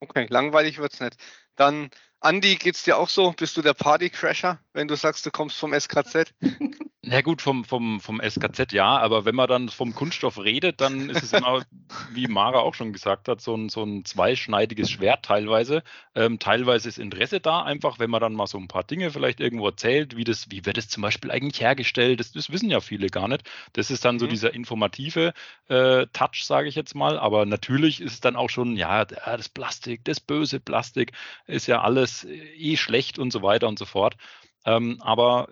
Okay, 0.00 0.26
langweilig 0.30 0.78
wird 0.78 0.92
es 0.92 1.00
nicht. 1.00 1.16
Dann, 1.56 1.90
Andi, 2.20 2.56
geht 2.56 2.76
es 2.76 2.82
dir 2.82 2.96
auch 2.96 3.08
so? 3.08 3.32
Bist 3.32 3.56
du 3.56 3.62
der 3.62 3.74
Partycrasher, 3.74 4.60
wenn 4.72 4.88
du 4.88 4.96
sagst, 4.96 5.24
du 5.26 5.30
kommst 5.30 5.58
vom 5.58 5.78
SKZ? 5.78 6.34
Na 7.04 7.20
gut, 7.20 7.42
vom, 7.42 7.64
vom, 7.64 8.00
vom 8.00 8.20
SKZ 8.20 8.70
ja, 8.70 8.96
aber 8.96 9.24
wenn 9.24 9.34
man 9.34 9.48
dann 9.48 9.68
vom 9.68 9.92
Kunststoff 9.92 10.38
redet, 10.38 10.80
dann 10.80 11.10
ist 11.10 11.24
es 11.24 11.32
immer, 11.32 11.62
wie 12.12 12.28
Mara 12.28 12.60
auch 12.60 12.74
schon 12.74 12.92
gesagt 12.92 13.26
hat, 13.26 13.40
so 13.40 13.56
ein, 13.56 13.68
so 13.70 13.82
ein 13.82 14.04
zweischneidiges 14.04 14.88
Schwert 14.88 15.24
teilweise. 15.24 15.82
Ähm, 16.14 16.38
teilweise 16.38 16.88
ist 16.88 16.98
Interesse 16.98 17.40
da, 17.40 17.62
einfach 17.62 17.98
wenn 17.98 18.08
man 18.08 18.20
dann 18.20 18.34
mal 18.34 18.46
so 18.46 18.56
ein 18.56 18.68
paar 18.68 18.84
Dinge 18.84 19.10
vielleicht 19.10 19.40
irgendwo 19.40 19.66
erzählt, 19.66 20.16
wie 20.16 20.22
das, 20.22 20.52
wie 20.52 20.64
wird 20.64 20.78
es 20.78 20.88
zum 20.88 21.02
Beispiel 21.02 21.32
eigentlich 21.32 21.60
hergestellt, 21.60 22.20
das, 22.20 22.30
das 22.30 22.50
wissen 22.50 22.70
ja 22.70 22.80
viele 22.80 23.08
gar 23.08 23.26
nicht. 23.26 23.50
Das 23.72 23.90
ist 23.90 24.04
dann 24.04 24.20
so 24.20 24.26
mhm. 24.26 24.30
dieser 24.30 24.54
informative 24.54 25.34
äh, 25.66 26.06
Touch, 26.12 26.44
sage 26.44 26.68
ich 26.68 26.76
jetzt 26.76 26.94
mal. 26.94 27.18
Aber 27.18 27.46
natürlich 27.46 28.00
ist 28.00 28.12
es 28.12 28.20
dann 28.20 28.36
auch 28.36 28.48
schon, 28.48 28.76
ja, 28.76 29.04
das 29.04 29.48
Plastik, 29.48 30.04
das 30.04 30.20
böse 30.20 30.60
Plastik 30.60 31.10
ist 31.48 31.66
ja 31.66 31.80
alles 31.80 32.24
eh 32.24 32.76
schlecht 32.76 33.18
und 33.18 33.32
so 33.32 33.42
weiter 33.42 33.66
und 33.66 33.78
so 33.78 33.86
fort. 33.86 34.16
Ähm, 34.64 34.98
aber 35.00 35.48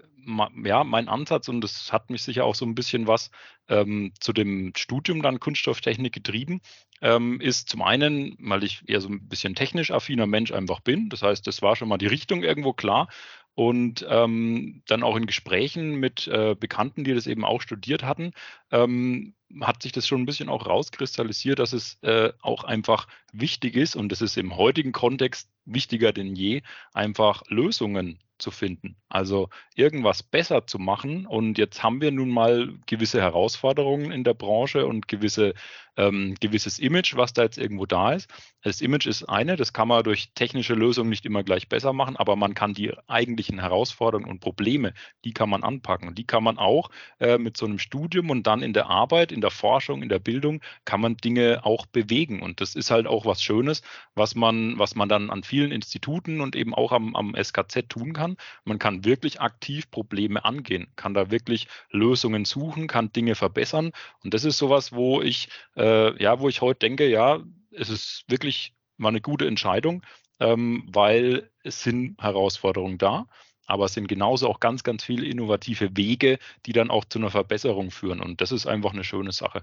ja, 0.64 0.84
mein 0.84 1.08
Ansatz, 1.08 1.48
und 1.48 1.60
das 1.62 1.92
hat 1.92 2.10
mich 2.10 2.22
sicher 2.22 2.44
auch 2.44 2.54
so 2.54 2.64
ein 2.64 2.74
bisschen 2.74 3.06
was 3.06 3.30
ähm, 3.68 4.12
zu 4.20 4.32
dem 4.32 4.72
Studium 4.76 5.22
dann 5.22 5.40
Kunststofftechnik 5.40 6.12
getrieben, 6.12 6.60
ähm, 7.00 7.40
ist 7.40 7.68
zum 7.68 7.82
einen, 7.82 8.36
weil 8.38 8.64
ich 8.64 8.82
eher 8.86 9.00
so 9.00 9.08
ein 9.08 9.28
bisschen 9.28 9.54
technisch 9.54 9.90
affiner 9.90 10.26
Mensch 10.26 10.52
einfach 10.52 10.80
bin. 10.80 11.08
Das 11.08 11.22
heißt, 11.22 11.46
das 11.46 11.62
war 11.62 11.76
schon 11.76 11.88
mal 11.88 11.98
die 11.98 12.06
Richtung 12.06 12.42
irgendwo 12.42 12.72
klar. 12.72 13.08
Und 13.54 14.06
ähm, 14.08 14.82
dann 14.86 15.02
auch 15.02 15.16
in 15.16 15.26
Gesprächen 15.26 15.96
mit 15.96 16.28
äh, 16.28 16.54
Bekannten, 16.58 17.04
die 17.04 17.14
das 17.14 17.26
eben 17.26 17.44
auch 17.44 17.60
studiert 17.60 18.04
hatten, 18.04 18.32
ähm, 18.70 19.34
hat 19.60 19.82
sich 19.82 19.92
das 19.92 20.06
schon 20.06 20.22
ein 20.22 20.26
bisschen 20.26 20.48
auch 20.48 20.66
rauskristallisiert, 20.66 21.58
dass 21.58 21.72
es 21.72 21.98
äh, 22.02 22.32
auch 22.40 22.64
einfach 22.64 23.08
wichtig 23.32 23.76
ist 23.76 23.96
und 23.96 24.10
das 24.10 24.22
ist 24.22 24.36
im 24.36 24.56
heutigen 24.56 24.92
Kontext 24.92 25.48
wichtiger 25.64 26.12
denn 26.12 26.34
je, 26.34 26.62
einfach 26.92 27.42
Lösungen 27.48 28.18
zu 28.40 28.50
finden. 28.50 28.96
Also 29.08 29.48
irgendwas 29.74 30.22
besser 30.22 30.66
zu 30.66 30.78
machen. 30.78 31.26
Und 31.26 31.58
jetzt 31.58 31.82
haben 31.82 32.00
wir 32.00 32.10
nun 32.10 32.30
mal 32.30 32.74
gewisse 32.86 33.20
Herausforderungen 33.20 34.10
in 34.10 34.24
der 34.24 34.34
Branche 34.34 34.86
und 34.86 35.08
gewisse, 35.08 35.54
ähm, 35.96 36.34
gewisses 36.40 36.78
Image, 36.78 37.16
was 37.16 37.32
da 37.32 37.42
jetzt 37.42 37.58
irgendwo 37.58 37.86
da 37.86 38.12
ist. 38.12 38.28
Das 38.62 38.80
Image 38.80 39.06
ist 39.06 39.24
eine, 39.24 39.56
das 39.56 39.72
kann 39.72 39.88
man 39.88 40.02
durch 40.02 40.32
technische 40.34 40.74
Lösungen 40.74 41.10
nicht 41.10 41.26
immer 41.26 41.42
gleich 41.42 41.68
besser 41.68 41.92
machen, 41.92 42.16
aber 42.16 42.36
man 42.36 42.54
kann 42.54 42.74
die 42.74 42.92
eigentlichen 43.06 43.60
Herausforderungen 43.60 44.30
und 44.30 44.40
Probleme, 44.40 44.94
die 45.24 45.32
kann 45.32 45.50
man 45.50 45.62
anpacken. 45.62 46.08
Und 46.08 46.18
die 46.18 46.26
kann 46.26 46.44
man 46.44 46.58
auch 46.58 46.90
äh, 47.18 47.38
mit 47.38 47.56
so 47.56 47.66
einem 47.66 47.78
Studium 47.78 48.30
und 48.30 48.46
dann 48.46 48.62
in 48.62 48.72
der 48.72 48.88
Arbeit, 48.88 49.32
in 49.32 49.39
der 49.40 49.50
Forschung, 49.50 50.02
in 50.02 50.08
der 50.08 50.18
Bildung, 50.18 50.60
kann 50.84 51.00
man 51.00 51.16
Dinge 51.16 51.60
auch 51.64 51.86
bewegen. 51.86 52.42
Und 52.42 52.60
das 52.60 52.74
ist 52.74 52.90
halt 52.90 53.06
auch 53.06 53.26
was 53.26 53.42
Schönes, 53.42 53.82
was 54.14 54.34
man, 54.34 54.78
was 54.78 54.94
man 54.94 55.08
dann 55.08 55.30
an 55.30 55.42
vielen 55.42 55.72
Instituten 55.72 56.40
und 56.40 56.56
eben 56.56 56.74
auch 56.74 56.92
am, 56.92 57.16
am 57.16 57.34
SKZ 57.34 57.88
tun 57.88 58.12
kann. 58.12 58.36
Man 58.64 58.78
kann 58.78 59.04
wirklich 59.04 59.40
aktiv 59.40 59.90
Probleme 59.90 60.44
angehen, 60.44 60.88
kann 60.96 61.14
da 61.14 61.30
wirklich 61.30 61.68
Lösungen 61.90 62.44
suchen, 62.44 62.86
kann 62.86 63.12
Dinge 63.12 63.34
verbessern. 63.34 63.92
Und 64.22 64.34
das 64.34 64.44
ist 64.44 64.58
sowas, 64.58 64.92
wo 64.92 65.22
ich, 65.22 65.48
äh, 65.76 66.20
ja, 66.22 66.40
wo 66.40 66.48
ich 66.48 66.60
heute 66.60 66.80
denke, 66.80 67.08
ja, 67.08 67.40
es 67.70 67.88
ist 67.88 68.24
wirklich 68.28 68.74
mal 68.96 69.08
eine 69.08 69.20
gute 69.20 69.46
Entscheidung, 69.46 70.02
ähm, 70.40 70.84
weil 70.90 71.50
es 71.62 71.82
sind 71.82 72.20
Herausforderungen 72.20 72.98
da 72.98 73.26
aber 73.70 73.86
es 73.86 73.94
sind 73.94 74.08
genauso 74.08 74.48
auch 74.48 74.60
ganz, 74.60 74.82
ganz 74.82 75.04
viele 75.04 75.26
innovative 75.26 75.96
Wege, 75.96 76.38
die 76.66 76.72
dann 76.72 76.90
auch 76.90 77.04
zu 77.04 77.18
einer 77.18 77.30
Verbesserung 77.30 77.90
führen. 77.90 78.20
Und 78.20 78.40
das 78.40 78.52
ist 78.52 78.66
einfach 78.66 78.92
eine 78.92 79.04
schöne 79.04 79.32
Sache. 79.32 79.62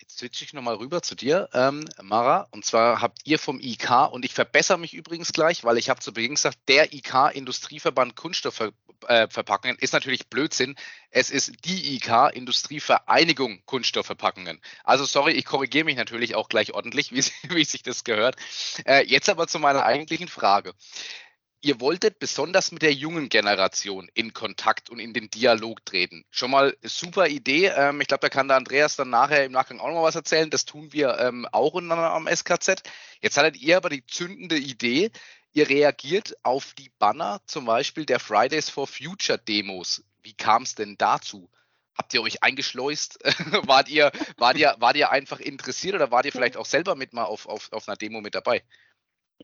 Jetzt 0.00 0.18
switche 0.18 0.44
ich 0.44 0.52
nochmal 0.52 0.76
rüber 0.76 1.02
zu 1.02 1.16
dir, 1.16 1.48
ähm, 1.52 1.84
Mara. 2.00 2.46
Und 2.52 2.64
zwar 2.64 3.00
habt 3.00 3.18
ihr 3.24 3.38
vom 3.38 3.58
IK, 3.60 4.12
und 4.12 4.24
ich 4.24 4.32
verbessere 4.32 4.78
mich 4.78 4.94
übrigens 4.94 5.32
gleich, 5.32 5.64
weil 5.64 5.76
ich 5.76 5.90
habe 5.90 6.00
zu 6.00 6.12
Beginn 6.12 6.36
gesagt, 6.36 6.58
der 6.68 6.92
IK 6.92 7.32
Industrieverband 7.34 8.14
Kunststoffverpackungen 8.14 9.76
ist 9.78 9.92
natürlich 9.92 10.28
Blödsinn. 10.28 10.76
Es 11.10 11.30
ist 11.30 11.64
die 11.64 11.96
IK 11.96 12.30
Industrievereinigung 12.32 13.62
Kunststoffverpackungen. 13.66 14.60
Also 14.84 15.04
sorry, 15.04 15.32
ich 15.32 15.44
korrigiere 15.44 15.84
mich 15.84 15.96
natürlich 15.96 16.36
auch 16.36 16.48
gleich 16.48 16.74
ordentlich, 16.74 17.12
wie, 17.12 17.24
wie 17.54 17.64
sich 17.64 17.82
das 17.82 18.04
gehört. 18.04 18.36
Äh, 18.86 19.04
jetzt 19.04 19.28
aber 19.28 19.48
zu 19.48 19.58
meiner 19.58 19.84
eigentlichen 19.84 20.28
Frage 20.28 20.74
ihr 21.60 21.80
wolltet 21.80 22.18
besonders 22.18 22.72
mit 22.72 22.82
der 22.82 22.92
jungen 22.92 23.28
Generation 23.28 24.08
in 24.14 24.32
Kontakt 24.32 24.90
und 24.90 25.00
in 25.00 25.12
den 25.12 25.30
Dialog 25.30 25.84
treten. 25.84 26.24
Schon 26.30 26.50
mal 26.50 26.76
super 26.82 27.28
Idee. 27.28 27.66
Ähm, 27.66 28.00
ich 28.00 28.08
glaube, 28.08 28.20
da 28.20 28.28
kann 28.28 28.48
der 28.48 28.56
Andreas 28.56 28.96
dann 28.96 29.10
nachher 29.10 29.44
im 29.44 29.52
Nachgang 29.52 29.80
auch 29.80 29.88
noch 29.88 29.94
mal 29.94 30.02
was 30.02 30.14
erzählen. 30.14 30.50
Das 30.50 30.64
tun 30.64 30.92
wir 30.92 31.18
ähm, 31.18 31.46
auch 31.50 31.74
am 31.74 32.28
SKZ. 32.28 32.82
Jetzt 33.20 33.36
hattet 33.36 33.56
ihr 33.56 33.76
aber 33.76 33.88
die 33.88 34.06
zündende 34.06 34.56
Idee. 34.56 35.10
Ihr 35.52 35.68
reagiert 35.68 36.36
auf 36.44 36.74
die 36.74 36.90
Banner 36.98 37.40
zum 37.46 37.64
Beispiel 37.64 38.06
der 38.06 38.20
Fridays 38.20 38.70
for 38.70 38.86
Future 38.86 39.38
Demos. 39.38 40.04
Wie 40.22 40.34
kam 40.34 40.62
es 40.62 40.74
denn 40.74 40.96
dazu? 40.98 41.50
Habt 41.96 42.14
ihr 42.14 42.22
euch 42.22 42.44
eingeschleust? 42.44 43.18
wart, 43.66 43.88
ihr, 43.88 44.12
wart, 44.36 44.56
ihr, 44.56 44.76
wart 44.78 44.96
ihr 44.96 45.10
einfach 45.10 45.40
interessiert 45.40 45.96
oder 45.96 46.12
wart 46.12 46.26
ihr 46.26 46.32
vielleicht 46.32 46.56
auch 46.56 46.66
selber 46.66 46.94
mit 46.94 47.12
mal 47.12 47.24
auf, 47.24 47.46
auf, 47.46 47.72
auf 47.72 47.88
einer 47.88 47.96
Demo 47.96 48.20
mit 48.20 48.36
dabei? 48.36 48.62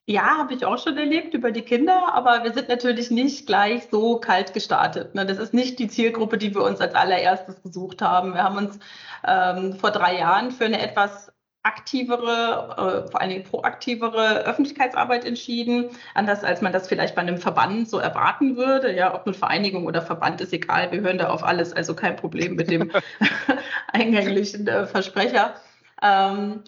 Ja, 0.06 0.36
habe 0.36 0.52
ich 0.52 0.66
auch 0.66 0.76
schon 0.76 0.98
erlebt 0.98 1.32
über 1.32 1.50
die 1.50 1.62
Kinder, 1.62 2.12
aber 2.12 2.44
wir 2.44 2.52
sind 2.52 2.68
natürlich 2.68 3.10
nicht 3.10 3.46
gleich 3.46 3.88
so 3.90 4.18
kalt 4.18 4.52
gestartet. 4.52 5.14
Ne? 5.14 5.24
Das 5.24 5.38
ist 5.38 5.54
nicht 5.54 5.78
die 5.78 5.88
Zielgruppe, 5.88 6.36
die 6.36 6.54
wir 6.54 6.62
uns 6.62 6.80
als 6.80 6.94
allererstes 6.94 7.62
gesucht 7.62 8.02
haben. 8.02 8.34
Wir 8.34 8.44
haben 8.44 8.58
uns 8.58 8.78
ähm, 9.26 9.76
vor 9.76 9.92
drei 9.92 10.18
Jahren 10.18 10.50
für 10.50 10.66
eine 10.66 10.82
etwas 10.82 11.32
aktivere, 11.62 13.04
äh, 13.06 13.10
vor 13.10 13.20
allen 13.22 13.30
Dingen 13.30 13.44
proaktivere 13.44 14.44
Öffentlichkeitsarbeit 14.44 15.24
entschieden, 15.24 15.88
anders 16.12 16.44
als 16.44 16.60
man 16.60 16.74
das 16.74 16.86
vielleicht 16.86 17.14
bei 17.14 17.22
einem 17.22 17.38
Verband 17.38 17.88
so 17.88 17.98
erwarten 17.98 18.58
würde. 18.58 18.94
Ja, 18.94 19.14
ob 19.14 19.26
eine 19.26 19.32
Vereinigung 19.34 19.86
oder 19.86 20.02
Verband 20.02 20.42
ist 20.42 20.52
egal, 20.52 20.92
wir 20.92 21.00
hören 21.00 21.16
da 21.16 21.30
auf 21.30 21.42
alles, 21.42 21.72
also 21.72 21.94
kein 21.94 22.16
Problem 22.16 22.56
mit 22.56 22.70
dem 22.70 22.92
eingänglichen 23.92 24.68
äh, 24.68 24.86
Versprecher. 24.86 25.54
Ähm, 26.02 26.62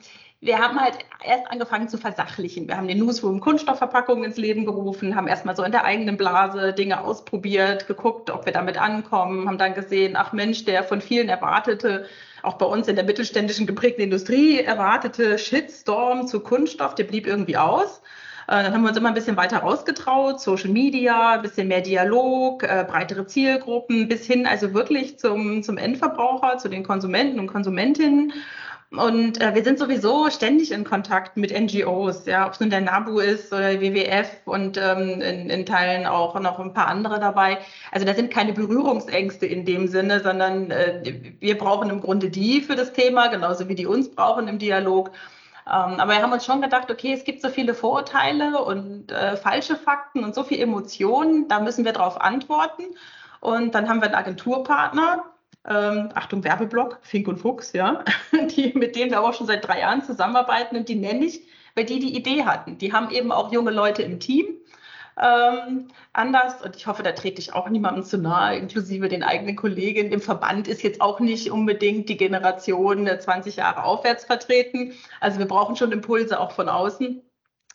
wir 0.46 0.58
haben 0.58 0.80
halt 0.80 0.98
erst 1.24 1.50
angefangen 1.50 1.88
zu 1.88 1.98
versachlichen. 1.98 2.68
Wir 2.68 2.76
haben 2.76 2.88
den 2.88 2.98
Newsroom 2.98 3.40
Kunststoffverpackungen 3.40 4.24
ins 4.24 4.36
Leben 4.36 4.64
gerufen, 4.64 5.16
haben 5.16 5.26
erstmal 5.26 5.56
so 5.56 5.64
in 5.64 5.72
der 5.72 5.84
eigenen 5.84 6.16
Blase 6.16 6.72
Dinge 6.72 7.02
ausprobiert, 7.02 7.86
geguckt, 7.86 8.30
ob 8.30 8.46
wir 8.46 8.52
damit 8.52 8.80
ankommen, 8.80 9.48
haben 9.48 9.58
dann 9.58 9.74
gesehen, 9.74 10.14
ach 10.16 10.32
Mensch, 10.32 10.64
der 10.64 10.84
von 10.84 11.00
vielen 11.00 11.28
erwartete, 11.28 12.06
auch 12.42 12.54
bei 12.54 12.66
uns 12.66 12.86
in 12.86 12.94
der 12.94 13.04
mittelständischen 13.04 13.66
geprägten 13.66 14.02
Industrie 14.02 14.60
erwartete 14.60 15.36
Shitstorm 15.36 16.28
zu 16.28 16.40
Kunststoff, 16.40 16.94
der 16.94 17.04
blieb 17.04 17.26
irgendwie 17.26 17.56
aus. 17.56 18.00
Äh, 18.48 18.62
dann 18.62 18.72
haben 18.72 18.82
wir 18.82 18.90
uns 18.90 18.98
immer 18.98 19.08
ein 19.08 19.14
bisschen 19.14 19.36
weiter 19.36 19.58
rausgetraut, 19.58 20.40
Social 20.40 20.70
Media, 20.70 21.32
ein 21.32 21.42
bisschen 21.42 21.66
mehr 21.66 21.80
Dialog, 21.80 22.62
äh, 22.62 22.84
breitere 22.88 23.26
Zielgruppen, 23.26 24.06
bis 24.06 24.26
hin 24.26 24.46
also 24.46 24.72
wirklich 24.72 25.18
zum, 25.18 25.64
zum 25.64 25.76
Endverbraucher, 25.76 26.58
zu 26.58 26.68
den 26.68 26.84
Konsumenten 26.84 27.40
und 27.40 27.48
Konsumentinnen. 27.48 28.32
Und 28.92 29.40
äh, 29.40 29.54
wir 29.54 29.64
sind 29.64 29.80
sowieso 29.80 30.30
ständig 30.30 30.70
in 30.70 30.84
Kontakt 30.84 31.36
mit 31.36 31.50
NGOs, 31.50 32.24
ja, 32.26 32.46
ob 32.46 32.52
es 32.52 32.60
nun 32.60 32.70
der 32.70 32.80
NABU 32.80 33.18
ist 33.18 33.52
oder 33.52 33.80
WWF 33.80 34.28
und 34.44 34.76
ähm, 34.76 35.20
in, 35.20 35.50
in, 35.50 35.66
Teilen 35.66 36.06
auch 36.06 36.38
noch 36.38 36.60
ein 36.60 36.72
paar 36.72 36.86
andere 36.86 37.18
dabei. 37.18 37.58
Also 37.90 38.06
da 38.06 38.14
sind 38.14 38.32
keine 38.32 38.52
Berührungsängste 38.52 39.44
in 39.44 39.64
dem 39.64 39.88
Sinne, 39.88 40.20
sondern 40.20 40.70
äh, 40.70 41.02
wir 41.40 41.58
brauchen 41.58 41.90
im 41.90 42.00
Grunde 42.00 42.30
die 42.30 42.60
für 42.60 42.76
das 42.76 42.92
Thema, 42.92 43.26
genauso 43.26 43.68
wie 43.68 43.74
die 43.74 43.86
uns 43.86 44.08
brauchen 44.14 44.46
im 44.46 44.60
Dialog. 44.60 45.10
Ähm, 45.66 45.98
aber 45.98 46.12
wir 46.12 46.22
haben 46.22 46.32
uns 46.32 46.46
schon 46.46 46.62
gedacht, 46.62 46.88
okay, 46.88 47.12
es 47.12 47.24
gibt 47.24 47.42
so 47.42 47.48
viele 47.48 47.74
Vorurteile 47.74 48.62
und 48.62 49.10
äh, 49.10 49.36
falsche 49.36 49.74
Fakten 49.74 50.22
und 50.22 50.32
so 50.32 50.44
viel 50.44 50.60
Emotionen, 50.60 51.48
da 51.48 51.58
müssen 51.58 51.84
wir 51.84 51.92
darauf 51.92 52.20
antworten. 52.20 52.84
Und 53.40 53.74
dann 53.74 53.88
haben 53.88 54.00
wir 54.00 54.06
einen 54.06 54.14
Agenturpartner, 54.14 55.24
ähm, 55.68 56.10
Achtung, 56.14 56.44
Werbeblock, 56.44 56.98
Fink 57.02 57.28
und 57.28 57.38
Fuchs, 57.38 57.72
ja, 57.72 58.04
die, 58.56 58.72
mit 58.74 58.96
denen 58.96 59.10
wir 59.10 59.22
auch 59.22 59.34
schon 59.34 59.46
seit 59.46 59.66
drei 59.66 59.80
Jahren 59.80 60.02
zusammenarbeiten 60.02 60.76
und 60.76 60.88
die 60.88 60.94
nenne 60.94 61.24
ich, 61.24 61.42
weil 61.74 61.84
die 61.84 61.98
die 61.98 62.16
Idee 62.16 62.44
hatten. 62.44 62.78
Die 62.78 62.92
haben 62.92 63.10
eben 63.10 63.32
auch 63.32 63.52
junge 63.52 63.70
Leute 63.70 64.02
im 64.02 64.20
Team. 64.20 64.46
Ähm, 65.18 65.88
anders 66.12 66.60
und 66.62 66.76
ich 66.76 66.86
hoffe, 66.86 67.02
da 67.02 67.12
trete 67.12 67.40
ich 67.40 67.54
auch 67.54 67.70
niemandem 67.70 68.04
zu 68.04 68.18
nahe, 68.18 68.58
inklusive 68.58 69.08
den 69.08 69.22
eigenen 69.22 69.56
Kollegen. 69.56 70.12
Im 70.12 70.20
Verband 70.20 70.68
ist 70.68 70.82
jetzt 70.82 71.00
auch 71.00 71.20
nicht 71.20 71.50
unbedingt 71.50 72.08
die 72.10 72.18
Generation 72.18 73.08
20 73.08 73.56
Jahre 73.56 73.84
aufwärts 73.84 74.26
vertreten. 74.26 74.92
Also 75.20 75.38
wir 75.38 75.46
brauchen 75.46 75.74
schon 75.74 75.92
Impulse 75.92 76.38
auch 76.38 76.52
von 76.52 76.68
außen. 76.68 77.22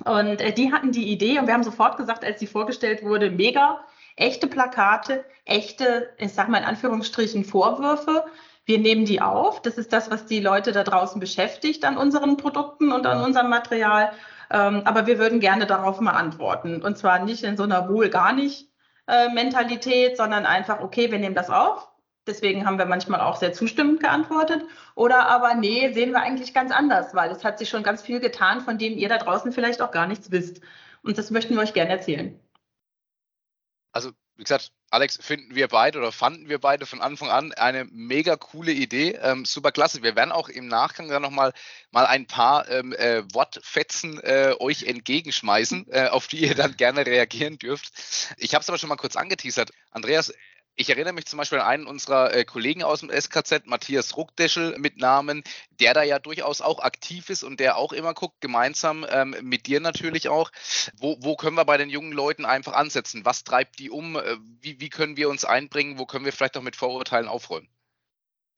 Und 0.05 0.41
äh, 0.41 0.53
die 0.53 0.71
hatten 0.71 0.91
die 0.91 1.11
Idee 1.11 1.39
und 1.39 1.47
wir 1.47 1.53
haben 1.53 1.63
sofort 1.63 1.97
gesagt, 1.97 2.23
als 2.23 2.39
sie 2.39 2.47
vorgestellt 2.47 3.03
wurde, 3.03 3.31
mega, 3.31 3.83
echte 4.21 4.47
Plakate, 4.47 5.25
echte, 5.45 6.09
ich 6.17 6.33
sag 6.33 6.47
mal 6.47 6.59
in 6.59 6.65
Anführungsstrichen, 6.65 7.43
Vorwürfe. 7.43 8.23
Wir 8.65 8.77
nehmen 8.77 9.05
die 9.05 9.21
auf. 9.21 9.61
Das 9.61 9.77
ist 9.77 9.91
das, 9.91 10.11
was 10.11 10.25
die 10.27 10.39
Leute 10.39 10.71
da 10.71 10.83
draußen 10.83 11.19
beschäftigt 11.19 11.83
an 11.83 11.97
unseren 11.97 12.37
Produkten 12.37 12.91
und 12.91 13.05
an 13.07 13.23
unserem 13.23 13.49
Material. 13.49 14.11
Ähm, 14.51 14.83
aber 14.85 15.07
wir 15.07 15.17
würden 15.17 15.39
gerne 15.39 15.65
darauf 15.65 15.99
mal 15.99 16.11
antworten. 16.11 16.81
Und 16.81 16.97
zwar 16.97 17.19
nicht 17.19 17.43
in 17.43 17.57
so 17.57 17.63
einer 17.63 17.89
wohl 17.89 18.09
gar 18.09 18.33
nicht 18.33 18.69
äh, 19.07 19.29
Mentalität, 19.29 20.17
sondern 20.17 20.45
einfach, 20.45 20.81
okay, 20.81 21.11
wir 21.11 21.19
nehmen 21.19 21.35
das 21.35 21.49
auf. 21.49 21.87
Deswegen 22.27 22.67
haben 22.67 22.77
wir 22.77 22.85
manchmal 22.85 23.21
auch 23.21 23.37
sehr 23.37 23.51
zustimmend 23.51 23.99
geantwortet. 23.99 24.63
Oder 24.93 25.27
aber, 25.27 25.55
nee, 25.55 25.91
sehen 25.93 26.11
wir 26.11 26.21
eigentlich 26.21 26.53
ganz 26.53 26.71
anders, 26.71 27.15
weil 27.15 27.31
es 27.31 27.43
hat 27.43 27.57
sich 27.57 27.69
schon 27.69 27.81
ganz 27.81 28.03
viel 28.03 28.19
getan, 28.19 28.61
von 28.61 28.77
dem 28.77 28.97
ihr 28.97 29.09
da 29.09 29.17
draußen 29.17 29.51
vielleicht 29.51 29.81
auch 29.81 29.91
gar 29.91 30.05
nichts 30.05 30.29
wisst. 30.29 30.61
Und 31.01 31.17
das 31.17 31.31
möchten 31.31 31.55
wir 31.55 31.61
euch 31.61 31.73
gerne 31.73 31.89
erzählen 31.91 32.39
also 33.91 34.11
wie 34.41 34.43
gesagt, 34.43 34.71
Alex, 34.89 35.19
finden 35.21 35.53
wir 35.55 35.67
beide 35.67 35.99
oder 35.99 36.11
fanden 36.11 36.49
wir 36.49 36.59
beide 36.59 36.85
von 36.85 36.99
Anfang 36.99 37.29
an 37.29 37.53
eine 37.53 37.85
mega 37.85 38.35
coole 38.35 38.71
Idee. 38.71 39.11
Ähm, 39.21 39.45
super 39.45 39.71
klasse. 39.71 40.01
Wir 40.01 40.15
werden 40.15 40.31
auch 40.31 40.49
im 40.49 40.67
Nachgang 40.67 41.09
dann 41.09 41.21
nochmal 41.21 41.53
mal 41.91 42.07
ein 42.07 42.25
paar 42.25 42.67
ähm, 42.69 42.91
äh, 42.93 43.23
Wortfetzen 43.33 44.19
äh, 44.21 44.55
euch 44.59 44.83
entgegenschmeißen, 44.83 45.85
äh, 45.91 46.07
auf 46.07 46.27
die 46.27 46.41
ihr 46.41 46.55
dann 46.55 46.75
gerne 46.75 47.05
reagieren 47.05 47.59
dürft. 47.59 47.93
Ich 48.37 48.55
habe 48.55 48.63
es 48.63 48.69
aber 48.69 48.79
schon 48.79 48.89
mal 48.89 48.95
kurz 48.95 49.15
angeteasert. 49.15 49.71
Andreas, 49.91 50.33
ich 50.75 50.89
erinnere 50.89 51.13
mich 51.13 51.25
zum 51.25 51.37
Beispiel 51.37 51.59
an 51.59 51.67
einen 51.67 51.87
unserer 51.87 52.33
äh, 52.33 52.45
Kollegen 52.45 52.83
aus 52.83 53.01
dem 53.01 53.09
SKZ, 53.09 53.65
Matthias 53.65 54.15
Ruckdeschel 54.17 54.77
mit 54.77 54.97
Namen, 54.97 55.43
der 55.79 55.93
da 55.93 56.03
ja 56.03 56.19
durchaus 56.19 56.61
auch 56.61 56.79
aktiv 56.79 57.29
ist 57.29 57.43
und 57.43 57.59
der 57.59 57.77
auch 57.77 57.93
immer 57.93 58.13
guckt, 58.13 58.41
gemeinsam 58.41 59.05
ähm, 59.09 59.35
mit 59.41 59.67
dir 59.67 59.79
natürlich 59.79 60.29
auch, 60.29 60.51
wo, 60.97 61.17
wo 61.19 61.35
können 61.35 61.57
wir 61.57 61.65
bei 61.65 61.77
den 61.77 61.89
jungen 61.89 62.13
Leuten 62.13 62.45
einfach 62.45 62.73
ansetzen? 62.73 63.25
Was 63.25 63.43
treibt 63.43 63.79
die 63.79 63.89
um? 63.89 64.15
Äh, 64.15 64.37
wie, 64.61 64.79
wie 64.79 64.89
können 64.89 65.17
wir 65.17 65.29
uns 65.29 65.45
einbringen? 65.45 65.99
Wo 65.99 66.05
können 66.05 66.25
wir 66.25 66.33
vielleicht 66.33 66.57
auch 66.57 66.63
mit 66.63 66.75
Vorurteilen 66.75 67.27
aufräumen? 67.27 67.69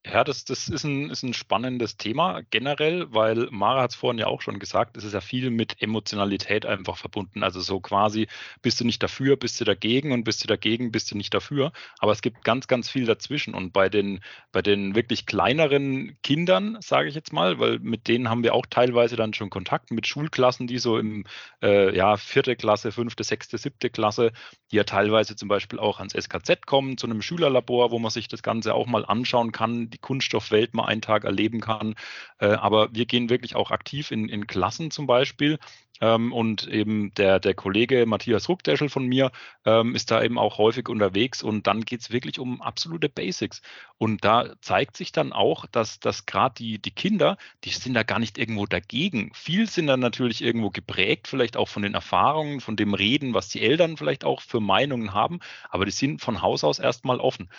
Ja, 0.05 0.25
das, 0.25 0.43
das 0.43 0.67
ist, 0.67 0.83
ein, 0.83 1.10
ist 1.10 1.24
ein 1.24 1.33
spannendes 1.33 1.95
Thema 1.95 2.41
generell, 2.50 3.07
weil 3.13 3.48
Mara 3.51 3.83
hat 3.83 3.91
es 3.91 3.95
vorhin 3.95 4.19
ja 4.19 4.27
auch 4.27 4.41
schon 4.41 4.60
gesagt, 4.60 4.98
es 4.98 5.05
ist 5.05 5.13
ja 5.13 5.22
viel 5.22 5.50
mit 5.50 5.81
Emotionalität 5.81 6.65
einfach 6.65 6.98
verbunden. 6.98 7.41
Also 7.41 7.62
so 7.62 7.79
quasi, 7.79 8.27
bist 8.62 8.81
du 8.81 8.86
nicht 8.86 9.01
dafür, 9.01 9.38
bist 9.38 9.62
du 9.62 9.63
dagegen 9.65 10.12
und 10.12 10.25
bist 10.25 10.43
du 10.43 10.48
dagegen, 10.48 10.91
bist 10.91 11.10
du 11.12 11.15
nicht 11.15 11.33
dafür. 11.33 11.72
Aber 12.00 12.12
es 12.12 12.22
gibt 12.22 12.43
ganz, 12.43 12.67
ganz 12.67 12.89
viel 12.89 13.05
dazwischen. 13.05 13.53
Und 13.53 13.72
bei 13.72 13.88
den, 13.88 14.19
bei 14.51 14.62
den 14.62 14.93
wirklich 14.93 15.25
kleineren 15.25 16.17
Kindern, 16.22 16.77
sage 16.81 17.07
ich 17.07 17.15
jetzt 17.15 17.31
mal, 17.31 17.57
weil 17.60 17.79
mit 17.79 18.10
denen 18.10 18.29
haben 18.29 18.43
wir 18.43 18.55
auch 18.55 18.65
teilweise 18.69 19.15
dann 19.15 19.33
schon 19.33 19.50
Kontakt 19.50 19.89
mit 19.91 20.05
Schulklassen, 20.05 20.67
die 20.67 20.79
so 20.79 20.98
im 20.98 21.24
äh, 21.62 21.95
ja, 21.95 22.17
vierte 22.17 22.57
Klasse, 22.57 22.91
fünfte, 22.91 23.24
sechste, 23.24 23.57
siebte 23.57 23.89
Klasse, 23.89 24.33
die 24.72 24.75
ja 24.75 24.83
teilweise 24.83 25.38
zum 25.38 25.48
Beispiel 25.48 25.79
auch 25.79 26.00
ans 26.00 26.13
SKZ 26.13 26.65
kommen, 26.65 26.98
zu 26.98 27.07
einem 27.07 27.22
Schülerlabor, 27.22 27.91
wo 27.91 28.00
man 28.00 28.12
sich 28.12 28.27
das 28.27 28.43
Ganze 28.43 28.74
auch 28.74 28.86
mal 28.88 29.05
anschauen 29.05 29.53
kann 29.53 29.92
die 29.93 30.00
Kunststoffwelt 30.00 30.73
mal 30.73 30.85
einen 30.85 31.01
Tag 31.01 31.23
erleben 31.23 31.62
kann. 31.62 31.95
Äh, 32.39 32.47
aber 32.47 32.93
wir 32.93 33.05
gehen 33.05 33.29
wirklich 33.29 33.55
auch 33.55 33.71
aktiv 33.71 34.12
in, 34.12 34.27
in 34.29 34.47
Klassen 34.47 34.91
zum 34.91 35.07
Beispiel. 35.07 35.59
Ähm, 36.01 36.33
und 36.33 36.67
eben 36.67 37.13
der, 37.15 37.39
der 37.39 37.53
Kollege 37.53 38.05
Matthias 38.05 38.50
Ruckdeschel 38.50 38.89
von 38.89 39.05
mir 39.05 39.31
ähm, 39.63 39.95
ist 39.95 40.12
da 40.12 40.23
eben 40.23 40.38
auch 40.38 40.57
häufig 40.57 40.89
unterwegs 40.89 41.43
und 41.43 41.67
dann 41.67 41.85
geht 41.85 42.01
es 42.01 42.12
wirklich 42.12 42.39
um 42.39 42.62
absolute 42.62 43.09
Basics. 43.09 43.62
Und 43.97 44.25
da 44.25 44.55
zeigt 44.59 44.97
sich 44.97 45.12
dann 45.13 45.31
auch, 45.31 45.65
dass, 45.67 46.00
dass 46.00 46.25
gerade 46.25 46.55
die, 46.55 46.79
die 46.79 46.91
Kinder, 46.91 47.38
die 47.63 47.69
sind 47.69 47.93
da 47.93 48.03
gar 48.03 48.19
nicht 48.19 48.38
irgendwo 48.38 48.65
dagegen. 48.65 49.31
Viel 49.33 49.69
sind 49.69 49.88
dann 49.88 50.00
natürlich 50.00 50.41
irgendwo 50.41 50.71
geprägt, 50.71 51.27
vielleicht 51.29 51.55
auch 51.55 51.69
von 51.69 51.83
den 51.83 51.93
Erfahrungen, 51.93 52.59
von 52.59 52.75
dem 52.75 52.93
Reden, 52.95 53.33
was 53.33 53.50
die 53.50 53.62
Eltern 53.62 53.95
vielleicht 53.95 54.25
auch 54.25 54.41
für 54.41 54.59
Meinungen 54.59 55.13
haben, 55.13 55.39
aber 55.69 55.85
die 55.85 55.91
sind 55.91 56.21
von 56.21 56.41
Haus 56.41 56.63
aus 56.63 56.79
erstmal 56.79 57.19
offen. 57.19 57.50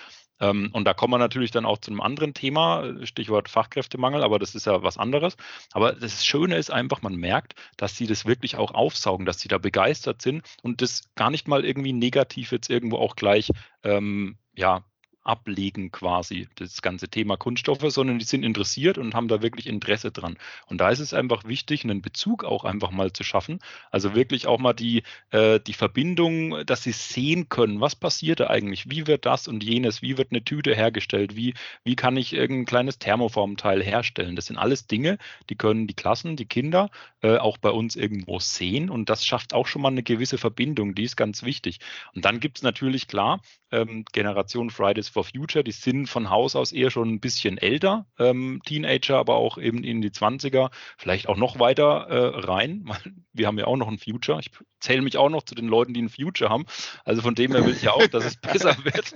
Ähm, 0.41 0.71
und 0.73 0.85
da 0.85 0.95
kommen 0.95 1.13
wir 1.13 1.19
natürlich 1.19 1.51
dann 1.51 1.65
auch 1.65 1.79
zu 1.79 1.91
einem 1.91 2.01
anderen 2.01 2.35
Thema, 2.35 2.95
Stichwort 3.05 3.49
Fachkräftemangel, 3.49 4.23
aber 4.23 4.39
das 4.39 4.55
ist 4.55 4.67
ja 4.67 4.83
was 4.83 4.99
anderes. 4.99 5.37
Aber 5.73 5.93
das 5.93 6.25
Schöne 6.25 6.57
ist 6.57 6.71
einfach, 6.71 7.03
man 7.03 7.17
merkt, 7.17 7.55
dass 7.77 7.97
sie 7.97 8.07
das 8.07 8.27
wirklich 8.27 8.57
auch 8.57 8.73
aufsaugen, 8.73 9.27
dass 9.27 9.41
sie 9.41 9.49
da 9.49 9.59
begeistert 9.59 10.23
sind 10.23 10.43
und 10.63 10.83
das 10.83 11.03
gar 11.15 11.31
nicht 11.31 11.49
mal 11.49 11.65
irgendwie 11.65 11.93
negativ 11.93 12.53
jetzt 12.53 12.71
irgendwo 12.71 12.99
auch 12.99 13.17
gleich 13.17 13.51
ähm, 13.83 14.39
ja, 14.57 14.85
ablegen 15.25 15.91
quasi, 15.91 16.49
das 16.57 16.83
ganze 16.83 17.09
Thema 17.09 17.37
Kunststoffe, 17.37 17.85
sondern 17.89 18.19
die 18.19 18.25
sind 18.25 18.45
interessiert 18.45 18.99
und 18.99 19.15
haben 19.15 19.29
da 19.29 19.43
wirklich 19.43 19.67
Interesse 19.67 20.13
dran. 20.13 20.37
Und 20.67 20.79
da 20.79 20.91
ist 20.91 21.01
es 21.01 21.15
einfach 21.15 21.45
wichtig, 21.45 21.85
einen 21.85 22.03
Bezug 22.03 22.45
auch 22.45 22.65
einfach 22.65 22.91
mal 22.91 23.13
zu 23.13 23.25
schaffen. 23.25 23.59
Also 23.91 24.15
wirklich 24.15 24.47
auch 24.47 24.59
mal 24.59 24.75
die, 24.75 25.03
äh, 25.31 25.61
die 25.61 25.73
Verbindung, 25.73 26.65
dass 26.67 26.83
sie 26.83 26.93
sehen 26.93 27.49
können, 27.49 27.81
was 27.81 27.97
passiert 27.97 28.41
da 28.41 28.49
eigentlich, 28.49 28.91
wie 28.91 29.07
wird 29.07 29.25
das 29.25 29.49
und 29.49 29.65
jenes, 29.65 30.03
wie 30.03 30.19
wird 30.19 30.31
eine 30.31 30.45
Tüte 30.45 30.75
hergestellt, 30.75 31.37
wie, 31.37 31.55
wie 31.85 31.97
kann 31.97 32.17
ich 32.17 32.35
irgendein 32.35 32.67
kleines 32.67 32.99
Thermoformteil 32.99 33.83
herstellen. 33.83 34.37
Das 34.37 34.47
sind 34.47 34.59
alles 34.59 34.87
Dinge, 34.87 35.19
die 35.49 35.57
können 35.57 35.87
die 35.87 35.95
Klassen, 35.95 36.37
die 36.37 36.47
Kinder 36.47 36.91
äh, 37.23 37.39
auch 37.39 37.57
bei 37.57 37.71
uns 37.71 37.97
irgendwo 37.97 38.39
sehen 38.39 38.91
und 38.91 39.09
das 39.09 39.25
schafft 39.25 39.55
auch 39.55 39.67
schon 39.67 39.83
mal 39.83 39.89
eine 39.89 40.03
gewisse 40.03 40.37
Verbindung, 40.37 40.95
die 40.95 41.05
ist 41.05 41.17
ganz 41.17 41.43
wichtig. 41.43 41.79
Und 42.15 42.25
dann 42.27 42.41
gibt 42.41 42.59
es 42.59 42.63
natürlich 42.63 43.09
klar, 43.09 43.41
ähm, 43.71 44.05
Generation 44.13 44.71
Fridays 44.71 45.09
for 45.15 45.25
Future, 45.25 45.65
die 45.65 45.73
sind 45.73 46.09
von 46.09 46.29
Haus 46.29 46.57
aus 46.57 46.73
eher 46.73 46.91
schon 46.91 47.09
ein 47.09 47.21
bisschen 47.21 47.57
älter, 47.57 48.07
ähm, 48.19 48.61
Teenager, 48.67 49.17
aber 49.17 49.37
auch 49.37 49.57
eben 49.57 49.83
in 49.85 50.03
die 50.03 50.11
20er, 50.11 50.71
vielleicht 50.99 51.29
auch 51.29 51.37
noch 51.37 51.59
weiter 51.59 52.07
äh, 52.09 52.41
rein. 52.41 52.91
Wir 53.33 53.47
haben 53.47 53.59
ja 53.59 53.67
auch 53.67 53.77
noch 53.77 53.89
ein 53.89 53.99
Future. 53.99 54.39
Ich 54.41 54.51
zähle 54.81 55.03
mich 55.03 55.17
auch 55.17 55.31
noch 55.31 55.45
zu 55.45 55.55
den 55.55 55.69
Leuten, 55.69 55.95
die 55.95 56.03
ein 56.03 56.09
Future 56.09 56.51
haben. 56.51 56.67
Also 57.05 57.23
von 57.23 57.35
dem 57.35 57.53
her 57.53 57.65
will 57.65 57.75
ich 57.75 57.83
ja 57.83 57.93
auch, 57.93 58.07
dass 58.07 58.25
es 58.25 58.37
besser 58.41 58.77
wird. 58.85 59.15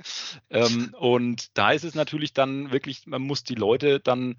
Ähm, 0.51 0.95
und 0.99 1.57
da 1.59 1.73
ist 1.73 1.85
es 1.85 1.95
natürlich 1.95 2.33
dann 2.33 2.73
wirklich, 2.73 3.07
man 3.07 3.23
muss 3.23 3.45
die 3.45 3.55
Leute 3.55 4.01
dann 4.01 4.37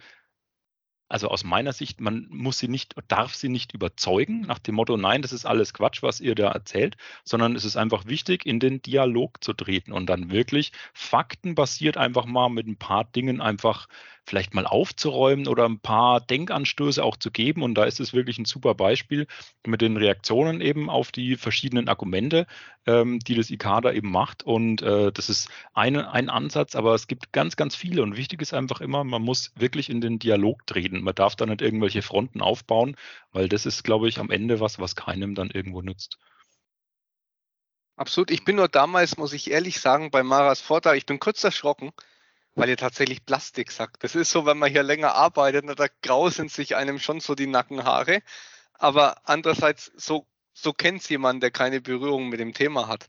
also 1.10 1.28
aus 1.28 1.44
meiner 1.44 1.74
Sicht, 1.74 2.00
man 2.00 2.28
muss 2.30 2.60
sie 2.60 2.68
nicht, 2.68 2.96
darf 3.08 3.34
sie 3.34 3.50
nicht 3.50 3.74
überzeugen 3.74 4.42
nach 4.42 4.60
dem 4.60 4.76
Motto, 4.76 4.96
nein, 4.96 5.24
das 5.24 5.34
ist 5.34 5.46
alles 5.46 5.74
Quatsch, 5.74 6.04
was 6.04 6.22
ihr 6.22 6.36
da 6.36 6.52
erzählt, 6.52 6.98
sondern 7.24 7.56
es 7.56 7.66
ist 7.66 7.76
einfach 7.76 8.06
wichtig, 8.06 8.46
in 8.46 8.60
den 8.60 8.82
Dialog 8.82 9.44
zu 9.44 9.54
treten 9.54 9.92
und 9.92 10.06
dann 10.06 10.32
wirklich 10.32 10.72
faktenbasiert 10.94 11.98
einfach 11.98 12.26
mal 12.26 12.50
mit 12.50 12.68
ein 12.68 12.78
paar 12.78 13.06
Dingen 13.06 13.42
einfach 13.42 13.88
vielleicht 14.30 14.54
mal 14.54 14.68
aufzuräumen 14.68 15.48
oder 15.48 15.66
ein 15.66 15.80
paar 15.80 16.22
Denkanstöße 16.22 17.04
auch 17.04 17.18
zu 17.18 17.32
geben. 17.32 17.64
Und 17.64 17.76
da 17.76 17.86
ist 17.86 18.00
es 18.00 18.14
wirklich 18.14 18.38
ein 18.38 18.46
super 18.46 18.76
Beispiel 18.76 19.28
mit 19.66 19.82
den 19.82 19.98
Reaktionen 19.98 20.62
eben 20.62 20.90
auf 20.90 21.12
die 21.12 21.36
verschiedenen 21.36 21.90
Argumente, 21.90 22.46
ähm, 22.86 23.20
die 23.20 23.36
das 23.36 23.50
ICADA 23.50 23.92
eben 23.92 24.12
macht. 24.12 24.44
Und 24.44 24.82
äh, 24.84 25.12
das 25.12 25.30
ist 25.30 25.50
eine, 25.74 26.12
ein 26.12 26.30
Ansatz, 26.30 26.76
aber 26.76 26.94
es 26.94 27.08
gibt 27.08 27.34
ganz, 27.34 27.56
ganz 27.56 27.76
viele. 27.76 28.04
Und 28.04 28.16
wichtig 28.16 28.42
ist 28.42 28.54
einfach 28.54 28.82
immer, 28.82 29.04
man 29.04 29.24
muss 29.24 29.52
wirklich 29.56 29.90
in 29.90 30.00
den 30.00 30.20
Dialog 30.20 30.66
treten. 30.68 31.02
Man 31.02 31.16
darf 31.16 31.36
da 31.36 31.48
nicht 31.48 31.62
irgendwelche 31.62 32.04
Fronten 32.04 32.42
aufbauen, 32.42 32.96
weil 33.32 33.50
das 33.50 33.66
ist, 33.66 33.84
glaube 33.84 34.08
ich, 34.08 34.20
am 34.20 34.30
Ende 34.30 34.60
was, 34.60 34.80
was 34.80 34.96
keinem 34.96 35.34
dann 35.34 35.50
irgendwo 35.50 35.82
nützt. 35.82 36.20
Absolut. 37.96 38.32
Ich 38.32 38.46
bin 38.46 38.56
nur 38.56 38.70
damals, 38.70 39.18
muss 39.18 39.34
ich 39.34 39.52
ehrlich 39.52 39.82
sagen, 39.82 40.12
bei 40.12 40.24
Maras 40.24 40.62
Vortrag, 40.62 40.96
ich 40.96 41.06
bin 41.06 41.20
kurz 41.20 41.44
erschrocken, 41.44 41.92
weil 42.60 42.70
ihr 42.70 42.78
tatsächlich 42.78 43.26
Plastik 43.26 43.72
sagt. 43.72 44.04
Das 44.04 44.16
ist 44.16 44.32
so, 44.32 44.46
wenn 44.46 44.58
man 44.58 44.70
hier 44.70 44.84
länger 44.84 45.16
arbeitet, 45.16 45.66
da 45.80 45.86
grausen 46.02 46.50
sich 46.50 46.76
einem 46.76 47.00
schon 47.00 47.22
so 47.22 47.34
die 47.34 47.48
Nackenhaare. 47.48 48.22
Aber 48.74 49.18
andererseits, 49.24 49.92
so, 49.96 50.28
so 50.54 50.74
kennt 50.74 51.02
es 51.02 51.10
jemand, 51.10 51.42
der 51.42 51.52
keine 51.52 51.80
Berührung 51.82 52.28
mit 52.30 52.40
dem 52.40 52.54
Thema 52.54 52.88
hat. 52.88 53.08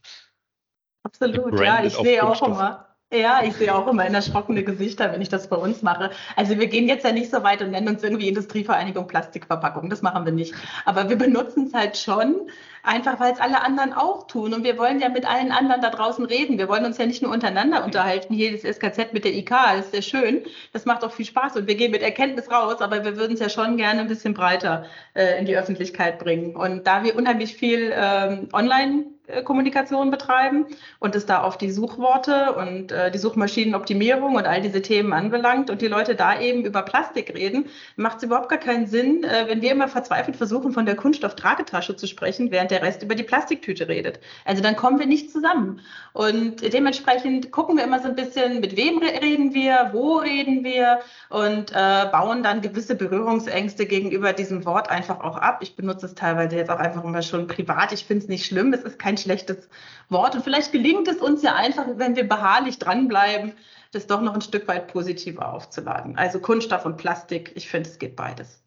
Absolut, 1.03 1.59
ja, 1.59 1.83
ich 1.83 1.95
sehe 1.95 2.23
auch 2.23 2.41
immer. 2.41 2.90
Ja, 3.13 3.41
ich 3.43 3.55
sehe 3.57 3.75
auch 3.75 3.87
immer 3.87 4.07
in 4.07 4.13
erschrockene 4.13 4.63
Gesichter, 4.63 5.11
wenn 5.11 5.21
ich 5.21 5.27
das 5.27 5.49
bei 5.49 5.57
uns 5.57 5.81
mache. 5.81 6.11
Also 6.37 6.57
wir 6.57 6.67
gehen 6.67 6.87
jetzt 6.87 7.03
ja 7.03 7.11
nicht 7.11 7.29
so 7.29 7.43
weit 7.43 7.61
und 7.61 7.71
nennen 7.71 7.89
uns 7.89 8.01
irgendwie 8.03 8.29
Industrievereinigung 8.29 9.05
Plastikverpackung. 9.05 9.89
Das 9.89 10.01
machen 10.01 10.23
wir 10.23 10.31
nicht. 10.31 10.53
Aber 10.85 11.09
wir 11.09 11.17
benutzen 11.17 11.65
es 11.67 11.73
halt 11.73 11.97
schon, 11.97 12.49
einfach 12.83 13.19
weil 13.19 13.33
es 13.33 13.41
alle 13.41 13.63
anderen 13.63 13.91
auch 13.91 14.27
tun. 14.27 14.53
Und 14.53 14.63
wir 14.63 14.77
wollen 14.77 15.01
ja 15.01 15.09
mit 15.09 15.29
allen 15.29 15.51
anderen 15.51 15.81
da 15.81 15.89
draußen 15.89 16.23
reden. 16.23 16.57
Wir 16.57 16.69
wollen 16.69 16.85
uns 16.85 16.99
ja 16.99 17.05
nicht 17.05 17.21
nur 17.21 17.33
untereinander 17.33 17.83
unterhalten. 17.83 18.33
Hier 18.33 18.53
das 18.53 18.61
SKZ 18.61 19.11
mit 19.11 19.25
der 19.25 19.33
IK, 19.33 19.49
das 19.49 19.85
ist 19.87 19.91
sehr 19.91 20.03
schön. 20.03 20.43
Das 20.71 20.85
macht 20.85 21.03
auch 21.03 21.11
viel 21.11 21.25
Spaß 21.25 21.57
und 21.57 21.67
wir 21.67 21.75
gehen 21.75 21.91
mit 21.91 22.03
Erkenntnis 22.03 22.49
raus, 22.49 22.79
aber 22.79 23.03
wir 23.03 23.17
würden 23.17 23.33
es 23.33 23.41
ja 23.41 23.49
schon 23.49 23.75
gerne 23.75 23.99
ein 23.99 24.07
bisschen 24.07 24.33
breiter 24.33 24.85
äh, 25.15 25.37
in 25.37 25.45
die 25.45 25.57
Öffentlichkeit 25.57 26.17
bringen. 26.17 26.55
Und 26.55 26.87
da 26.87 27.03
wir 27.03 27.17
unheimlich 27.17 27.55
viel 27.55 27.91
ähm, 27.93 28.47
online 28.53 29.03
Kommunikation 29.43 30.11
betreiben 30.11 30.65
und 30.99 31.15
es 31.15 31.25
da 31.25 31.41
auf 31.41 31.57
die 31.57 31.71
Suchworte 31.71 32.53
und 32.53 32.91
äh, 32.91 33.11
die 33.11 33.17
Suchmaschinenoptimierung 33.17 34.35
und 34.35 34.45
all 34.45 34.61
diese 34.61 34.81
Themen 34.81 35.13
anbelangt 35.13 35.69
und 35.69 35.81
die 35.81 35.87
Leute 35.87 36.15
da 36.15 36.39
eben 36.39 36.65
über 36.65 36.81
Plastik 36.81 37.33
reden, 37.33 37.65
macht 37.95 38.17
es 38.17 38.23
überhaupt 38.23 38.49
gar 38.49 38.59
keinen 38.59 38.87
Sinn, 38.87 39.23
äh, 39.23 39.45
wenn 39.47 39.61
wir 39.61 39.71
immer 39.71 39.87
verzweifelt 39.87 40.35
versuchen, 40.35 40.73
von 40.73 40.85
der 40.85 40.95
Kunststofftragetasche 40.95 41.95
zu 41.95 42.07
sprechen, 42.07 42.51
während 42.51 42.71
der 42.71 42.81
Rest 42.81 43.03
über 43.03 43.15
die 43.15 43.23
Plastiktüte 43.23 43.87
redet. 43.87 44.19
Also 44.45 44.61
dann 44.61 44.75
kommen 44.75 44.99
wir 44.99 45.05
nicht 45.05 45.31
zusammen. 45.31 45.81
Und 46.13 46.61
dementsprechend 46.73 47.51
gucken 47.51 47.77
wir 47.77 47.83
immer 47.83 47.99
so 47.99 48.07
ein 48.07 48.15
bisschen, 48.15 48.59
mit 48.59 48.75
wem 48.75 48.97
reden 48.99 49.53
wir, 49.53 49.89
wo 49.93 50.17
reden 50.17 50.63
wir 50.63 50.99
und 51.29 51.71
äh, 51.71 52.05
bauen 52.11 52.43
dann 52.43 52.61
gewisse 52.61 52.95
Berührungsängste 52.95 53.85
gegenüber 53.85 54.33
diesem 54.33 54.65
Wort 54.65 54.89
einfach 54.89 55.21
auch 55.21 55.37
ab. 55.37 55.59
Ich 55.61 55.75
benutze 55.75 56.05
es 56.05 56.15
teilweise 56.15 56.55
jetzt 56.55 56.69
auch 56.69 56.79
einfach 56.79 57.03
immer 57.03 57.21
schon 57.21 57.47
privat. 57.47 57.91
Ich 57.93 58.05
finde 58.05 58.23
es 58.23 58.29
nicht 58.29 58.45
schlimm. 58.45 58.73
Es 58.73 58.81
ist 58.81 58.99
kein 58.99 59.17
schlechtes 59.21 59.69
Wort. 60.09 60.35
Und 60.35 60.43
vielleicht 60.43 60.71
gelingt 60.71 61.07
es 61.07 61.17
uns 61.17 61.41
ja 61.41 61.55
einfach, 61.55 61.85
wenn 61.95 62.15
wir 62.15 62.27
beharrlich 62.27 62.79
dranbleiben, 62.79 63.53
das 63.91 64.07
doch 64.07 64.21
noch 64.21 64.33
ein 64.33 64.41
Stück 64.41 64.67
weit 64.67 64.87
positiver 64.87 65.53
aufzuladen. 65.53 66.17
Also 66.17 66.39
Kunststoff 66.39 66.85
und 66.85 66.97
Plastik, 66.97 67.51
ich 67.55 67.67
finde, 67.69 67.89
es 67.89 67.99
geht 67.99 68.15
beides. 68.15 68.61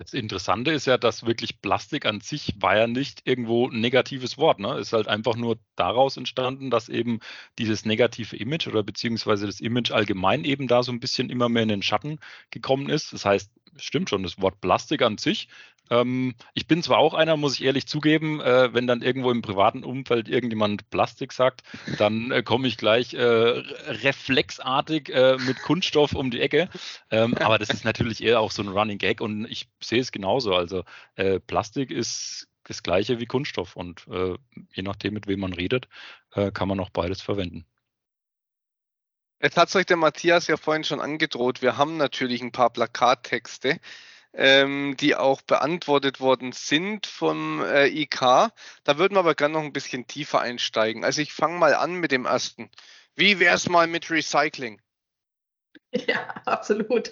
Das 0.00 0.14
Interessante 0.14 0.70
ist 0.70 0.86
ja, 0.86 0.96
dass 0.96 1.26
wirklich 1.26 1.60
Plastik 1.60 2.06
an 2.06 2.20
sich 2.20 2.54
war 2.60 2.76
ja 2.76 2.86
nicht 2.86 3.22
irgendwo 3.24 3.68
ein 3.68 3.80
negatives 3.80 4.38
Wort. 4.38 4.60
Ne? 4.60 4.78
Ist 4.78 4.92
halt 4.92 5.08
einfach 5.08 5.34
nur 5.34 5.58
daraus 5.74 6.16
entstanden, 6.16 6.70
dass 6.70 6.88
eben 6.88 7.18
dieses 7.58 7.84
negative 7.84 8.36
Image 8.36 8.68
oder 8.68 8.84
beziehungsweise 8.84 9.46
das 9.46 9.58
Image 9.58 9.90
allgemein 9.90 10.44
eben 10.44 10.68
da 10.68 10.84
so 10.84 10.92
ein 10.92 11.00
bisschen 11.00 11.30
immer 11.30 11.48
mehr 11.48 11.64
in 11.64 11.68
den 11.68 11.82
Schatten 11.82 12.20
gekommen 12.50 12.88
ist. 12.88 13.12
Das 13.12 13.24
heißt, 13.24 13.50
stimmt 13.76 14.08
schon, 14.08 14.22
das 14.22 14.40
Wort 14.40 14.60
Plastik 14.60 15.02
an 15.02 15.18
sich 15.18 15.48
ähm, 15.90 16.34
ich 16.54 16.66
bin 16.66 16.82
zwar 16.82 16.98
auch 16.98 17.14
einer, 17.14 17.36
muss 17.36 17.54
ich 17.54 17.64
ehrlich 17.64 17.86
zugeben, 17.86 18.40
äh, 18.40 18.72
wenn 18.74 18.86
dann 18.86 19.02
irgendwo 19.02 19.30
im 19.30 19.42
privaten 19.42 19.84
Umfeld 19.84 20.28
irgendjemand 20.28 20.90
Plastik 20.90 21.32
sagt, 21.32 21.62
dann 21.98 22.30
äh, 22.30 22.42
komme 22.42 22.68
ich 22.68 22.76
gleich 22.76 23.14
äh, 23.14 23.22
reflexartig 23.22 25.10
äh, 25.10 25.36
mit 25.38 25.60
Kunststoff 25.62 26.14
um 26.14 26.30
die 26.30 26.40
Ecke. 26.40 26.68
Ähm, 27.10 27.34
aber 27.38 27.58
das 27.58 27.70
ist 27.70 27.84
natürlich 27.84 28.22
eher 28.22 28.40
auch 28.40 28.50
so 28.50 28.62
ein 28.62 28.68
Running 28.68 28.98
Gag 28.98 29.20
und 29.20 29.46
ich 29.46 29.68
sehe 29.82 30.00
es 30.00 30.12
genauso. 30.12 30.54
Also 30.54 30.84
äh, 31.16 31.40
Plastik 31.40 31.90
ist 31.90 32.48
das 32.64 32.82
gleiche 32.82 33.18
wie 33.18 33.26
Kunststoff 33.26 33.76
und 33.76 34.06
äh, 34.08 34.34
je 34.74 34.82
nachdem, 34.82 35.14
mit 35.14 35.26
wem 35.26 35.40
man 35.40 35.52
redet, 35.52 35.88
kann 36.52 36.68
man 36.68 36.78
auch 36.78 36.90
beides 36.90 37.22
verwenden. 37.22 37.64
Jetzt 39.40 39.56
hat 39.56 39.74
euch 39.76 39.86
der 39.86 39.96
Matthias 39.96 40.46
ja 40.48 40.56
vorhin 40.56 40.84
schon 40.84 41.00
angedroht. 41.00 41.62
Wir 41.62 41.76
haben 41.76 41.96
natürlich 41.96 42.42
ein 42.42 42.52
paar 42.52 42.70
Plakattexte 42.70 43.80
ähm, 44.38 44.96
die 44.98 45.16
auch 45.16 45.42
beantwortet 45.42 46.20
worden 46.20 46.52
sind 46.52 47.06
vom 47.06 47.60
äh, 47.60 47.88
IK. 47.88 48.20
Da 48.84 48.96
würden 48.96 49.14
wir 49.14 49.20
aber 49.20 49.34
gerne 49.34 49.54
noch 49.54 49.64
ein 49.64 49.72
bisschen 49.72 50.06
tiefer 50.06 50.40
einsteigen. 50.40 51.04
Also 51.04 51.20
ich 51.20 51.32
fange 51.32 51.58
mal 51.58 51.74
an 51.74 51.94
mit 51.96 52.12
dem 52.12 52.24
ersten. 52.24 52.70
Wie 53.16 53.40
wäre 53.40 53.56
es 53.56 53.68
mal 53.68 53.88
mit 53.88 54.10
Recycling? 54.10 54.80
Ja, 56.06 56.18
absolut. 56.44 57.10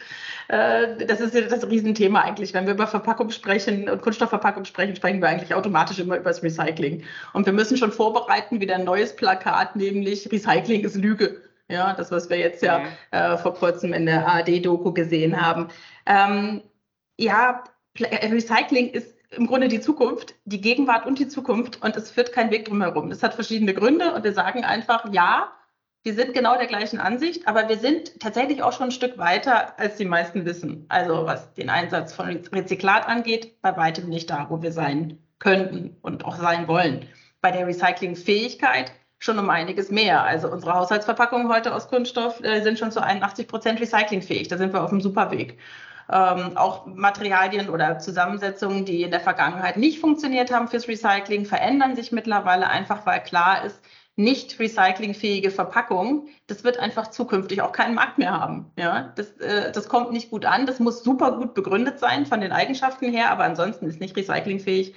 Äh, 0.49 1.07
das 1.07 1.21
ist 1.21 1.35
ja 1.35 1.41
das 1.41 1.69
Riesenthema 1.69 2.21
eigentlich. 2.21 2.53
Wenn 2.55 2.67
wir 2.67 2.75
über 2.75 2.87
Verpackung 2.87 3.31
sprechen 3.31 3.89
und 3.89 4.03
Kunststoffverpackung 4.03 4.65
sprechen, 4.65 4.95
sprechen 4.95 5.21
wir 5.21 5.29
eigentlich 5.29 5.55
automatisch 5.55 5.99
immer 5.99 6.17
über 6.17 6.31
das 6.31 6.43
Recycling. 6.43 7.03
Und 7.33 7.47
wir 7.47 7.55
müssen 7.55 7.77
schon 7.77 7.91
vorbereiten, 7.91 8.61
wieder 8.61 8.75
ein 8.75 8.85
neues 8.85 9.17
Plakat, 9.17 9.77
nämlich 9.77 10.31
Recycling 10.31 10.85
ist 10.85 10.95
Lüge. 10.95 11.41
Ja, 11.69 11.95
das, 11.95 12.13
was 12.13 12.31
wir 12.31 12.39
jetzt 12.39 12.63
ja 12.63 12.81
mhm. 12.81 12.87
äh, 13.11 13.39
vor 13.39 13.55
kurzem 13.55 13.93
in 13.93 14.07
der 14.07 14.27
ARD-Doku 14.29 14.93
gesehen 14.93 15.41
haben. 15.41 15.69
Ähm, 16.05 16.63
ja, 17.19 17.65
äh, 17.99 18.27
Recycling 18.27 18.91
ist 18.91 19.15
im 19.31 19.47
Grunde 19.47 19.69
die 19.69 19.81
Zukunft, 19.81 20.35
die 20.45 20.61
Gegenwart 20.61 21.07
und 21.07 21.19
die 21.19 21.29
Zukunft 21.29 21.83
und 21.83 21.97
es 21.97 22.11
führt 22.11 22.33
kein 22.33 22.51
Weg 22.51 22.67
drumherum. 22.67 23.11
Das 23.11 23.23
hat 23.23 23.35
verschiedene 23.35 23.75
Gründe 23.75 24.15
und 24.15 24.25
wir 24.25 24.33
sagen 24.33 24.65
einfach, 24.65 25.13
ja, 25.13 25.53
wir 26.05 26.15
sind 26.15 26.35
genau 26.35 26.57
der 26.57 26.69
gleichen 26.69 27.01
Ansicht, 27.01 27.49
aber 27.49 27.69
wir 27.69 27.79
sind 27.79 28.21
tatsächlich 28.21 28.63
auch 28.63 28.73
schon 28.73 28.89
ein 28.89 28.93
Stück 28.93 29.19
weiter, 29.19 29.79
als 29.79 29.97
die 29.97 30.05
meisten 30.05 30.45
wissen. 30.45 30.87
Also 30.89 31.27
was 31.27 31.53
den 31.55 31.69
Einsatz 31.69 32.13
von 32.13 32.29
Rezyklat 32.29 33.09
angeht, 33.09 33.61
bei 33.61 33.77
weitem 33.77 34.09
nicht 34.09 34.31
da, 34.31 34.47
wo 34.49 34.63
wir 34.63 34.71
sein 34.71 35.19
könnten 35.41 35.97
und 36.03 36.25
auch 36.25 36.37
sein 36.37 36.69
wollen. 36.69 37.09
Bei 37.41 37.51
der 37.51 37.67
Recyclingfähigkeit 37.67 38.93
schon 39.19 39.39
um 39.39 39.51
einiges 39.51 39.91
mehr. 39.91 40.23
Also 40.23 40.49
unsere 40.49 40.75
Haushaltsverpackungen 40.75 41.49
heute 41.49 41.75
aus 41.75 41.89
Kunststoff 41.89 42.41
äh, 42.45 42.61
sind 42.61 42.79
schon 42.79 42.93
zu 42.93 43.03
81 43.03 43.49
Prozent 43.49 43.81
recyclingfähig. 43.81 44.47
Da 44.47 44.59
sind 44.59 44.73
wir 44.73 44.85
auf 44.85 44.93
einem 44.93 45.01
super 45.01 45.31
Weg. 45.33 45.59
Ähm, 46.11 46.57
auch 46.57 46.87
Materialien 46.87 47.69
oder 47.69 47.99
Zusammensetzungen, 47.99 48.85
die 48.85 49.03
in 49.03 49.11
der 49.11 49.21
Vergangenheit 49.21 49.77
nicht 49.77 49.99
funktioniert 49.99 50.53
haben 50.53 50.69
fürs 50.69 50.87
Recycling, 50.87 51.45
verändern 51.47 51.97
sich 51.97 52.13
mittlerweile 52.13 52.69
einfach, 52.69 53.05
weil 53.07 53.21
klar 53.23 53.65
ist, 53.65 53.81
nicht 54.17 54.59
recyclingfähige 54.59 55.51
Verpackung, 55.51 56.29
das 56.47 56.65
wird 56.65 56.79
einfach 56.79 57.09
zukünftig 57.09 57.61
auch 57.61 57.73
keinen 57.73 57.95
Markt 57.95 58.17
mehr 58.17 58.33
haben. 58.33 58.73
Ja, 58.79 59.13
das, 59.15 59.33
äh, 59.33 59.71
das 59.73 59.89
kommt 59.89 60.11
nicht 60.11 60.31
gut 60.31 60.47
an. 60.47 60.65
Das 60.65 60.81
muss 60.81 61.05
super 61.05 61.33
gut 61.33 61.53
begründet 61.55 61.99
sein 61.99 62.25
von 62.25 62.41
den 62.41 62.51
Eigenschaften 62.51 63.11
her, 63.11 63.31
aber 63.31 63.45
ansonsten 63.45 63.87
ist 63.87 64.01
nicht 64.01 64.17
recyclingfähig 64.17 64.95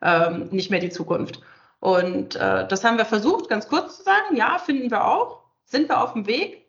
ähm, 0.00 0.48
nicht 0.50 0.70
mehr 0.70 0.80
die 0.80 0.90
Zukunft. 0.90 1.40
Und 1.80 2.36
äh, 2.36 2.66
das 2.66 2.82
haben 2.84 2.96
wir 2.96 3.04
versucht, 3.04 3.48
ganz 3.48 3.68
kurz 3.68 3.98
zu 3.98 4.04
sagen. 4.04 4.36
Ja, 4.36 4.58
finden 4.58 4.90
wir 4.90 5.04
auch. 5.04 5.42
Sind 5.64 5.88
wir 5.88 6.02
auf 6.02 6.14
dem 6.14 6.26
Weg? 6.26 6.61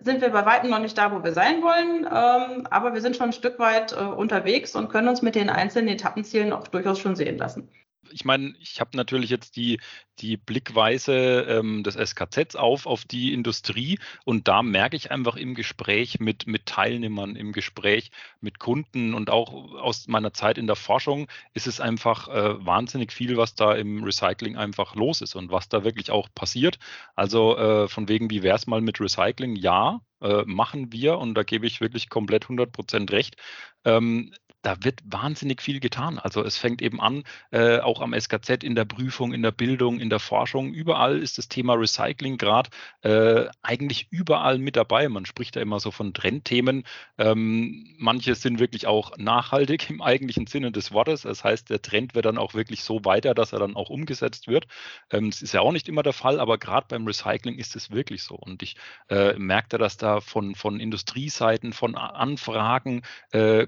Sind 0.00 0.20
wir 0.20 0.30
bei 0.30 0.44
weitem 0.44 0.70
noch 0.70 0.80
nicht 0.80 0.98
da, 0.98 1.12
wo 1.12 1.22
wir 1.22 1.32
sein 1.32 1.62
wollen, 1.62 2.04
ähm, 2.04 2.66
aber 2.68 2.94
wir 2.94 3.00
sind 3.00 3.16
schon 3.16 3.28
ein 3.28 3.32
Stück 3.32 3.58
weit 3.60 3.92
äh, 3.92 3.96
unterwegs 3.96 4.74
und 4.74 4.88
können 4.88 5.08
uns 5.08 5.22
mit 5.22 5.36
den 5.36 5.50
einzelnen 5.50 5.88
Etappenzielen 5.88 6.52
auch 6.52 6.66
durchaus 6.66 6.98
schon 6.98 7.14
sehen 7.16 7.38
lassen 7.38 7.70
ich 8.14 8.24
meine, 8.24 8.54
ich 8.60 8.80
habe 8.80 8.96
natürlich 8.96 9.28
jetzt 9.28 9.56
die, 9.56 9.80
die 10.20 10.36
Blickweise 10.36 11.40
ähm, 11.48 11.82
des 11.82 11.96
SKZs 11.96 12.54
auf, 12.54 12.86
auf 12.86 13.04
die 13.04 13.32
Industrie 13.32 13.98
und 14.24 14.46
da 14.46 14.62
merke 14.62 14.96
ich 14.96 15.10
einfach 15.10 15.34
im 15.36 15.54
Gespräch 15.54 16.20
mit, 16.20 16.46
mit 16.46 16.66
Teilnehmern, 16.66 17.34
im 17.34 17.52
Gespräch 17.52 18.12
mit 18.40 18.60
Kunden 18.60 19.14
und 19.14 19.30
auch 19.30 19.52
aus 19.74 20.06
meiner 20.06 20.32
Zeit 20.32 20.58
in 20.58 20.68
der 20.68 20.76
Forschung 20.76 21.26
ist 21.54 21.66
es 21.66 21.80
einfach 21.80 22.28
äh, 22.28 22.64
wahnsinnig 22.64 23.12
viel, 23.12 23.36
was 23.36 23.56
da 23.56 23.74
im 23.74 24.04
Recycling 24.04 24.56
einfach 24.56 24.94
los 24.94 25.20
ist 25.20 25.34
und 25.34 25.50
was 25.50 25.68
da 25.68 25.82
wirklich 25.82 26.12
auch 26.12 26.28
passiert. 26.34 26.78
Also 27.16 27.56
äh, 27.58 27.88
von 27.88 28.08
wegen, 28.08 28.30
wie 28.30 28.44
wäre 28.44 28.56
es 28.56 28.68
mal 28.68 28.80
mit 28.80 29.00
Recycling? 29.00 29.56
Ja, 29.56 30.00
äh, 30.20 30.44
machen 30.46 30.92
wir 30.92 31.18
und 31.18 31.34
da 31.34 31.42
gebe 31.42 31.66
ich 31.66 31.80
wirklich 31.80 32.08
komplett 32.08 32.44
100 32.44 32.70
Prozent 32.70 33.10
recht. 33.10 33.36
Ähm, 33.84 34.32
da 34.64 34.82
wird 34.82 35.00
wahnsinnig 35.04 35.60
viel 35.60 35.78
getan. 35.78 36.18
Also 36.18 36.42
es 36.42 36.56
fängt 36.56 36.80
eben 36.80 37.00
an, 37.00 37.24
äh, 37.50 37.80
auch 37.80 38.00
am 38.00 38.18
SKZ 38.18 38.64
in 38.64 38.74
der 38.74 38.86
Prüfung, 38.86 39.34
in 39.34 39.42
der 39.42 39.52
Bildung, 39.52 40.00
in 40.00 40.08
der 40.08 40.20
Forschung. 40.20 40.72
Überall 40.72 41.18
ist 41.18 41.36
das 41.36 41.48
Thema 41.48 41.74
Recycling 41.74 42.38
gerade 42.38 42.70
äh, 43.02 43.44
eigentlich 43.62 44.08
überall 44.10 44.58
mit 44.58 44.76
dabei. 44.76 45.08
Man 45.10 45.26
spricht 45.26 45.56
da 45.56 45.60
immer 45.60 45.80
so 45.80 45.90
von 45.90 46.14
Trendthemen. 46.14 46.84
Ähm, 47.18 47.94
manche 47.98 48.34
sind 48.34 48.58
wirklich 48.58 48.86
auch 48.86 49.16
nachhaltig 49.18 49.90
im 49.90 50.00
eigentlichen 50.00 50.46
Sinne 50.46 50.72
des 50.72 50.92
Wortes. 50.92 51.22
Das 51.22 51.44
heißt, 51.44 51.68
der 51.68 51.82
Trend 51.82 52.14
wird 52.14 52.24
dann 52.24 52.38
auch 52.38 52.54
wirklich 52.54 52.84
so 52.84 53.04
weiter, 53.04 53.34
dass 53.34 53.52
er 53.52 53.58
dann 53.58 53.76
auch 53.76 53.90
umgesetzt 53.90 54.48
wird. 54.48 54.66
Ähm, 55.10 55.30
das 55.30 55.42
ist 55.42 55.52
ja 55.52 55.60
auch 55.60 55.72
nicht 55.72 55.90
immer 55.90 56.02
der 56.02 56.14
Fall, 56.14 56.40
aber 56.40 56.56
gerade 56.56 56.86
beim 56.88 57.06
Recycling 57.06 57.58
ist 57.58 57.76
es 57.76 57.90
wirklich 57.90 58.22
so. 58.22 58.34
Und 58.34 58.62
ich 58.62 58.76
äh, 59.10 59.34
merkte, 59.34 59.76
dass 59.76 59.98
da 59.98 60.22
von, 60.22 60.54
von 60.54 60.80
Industrieseiten, 60.80 61.74
von 61.74 61.96
Anfragen, 61.96 63.02
äh, 63.32 63.66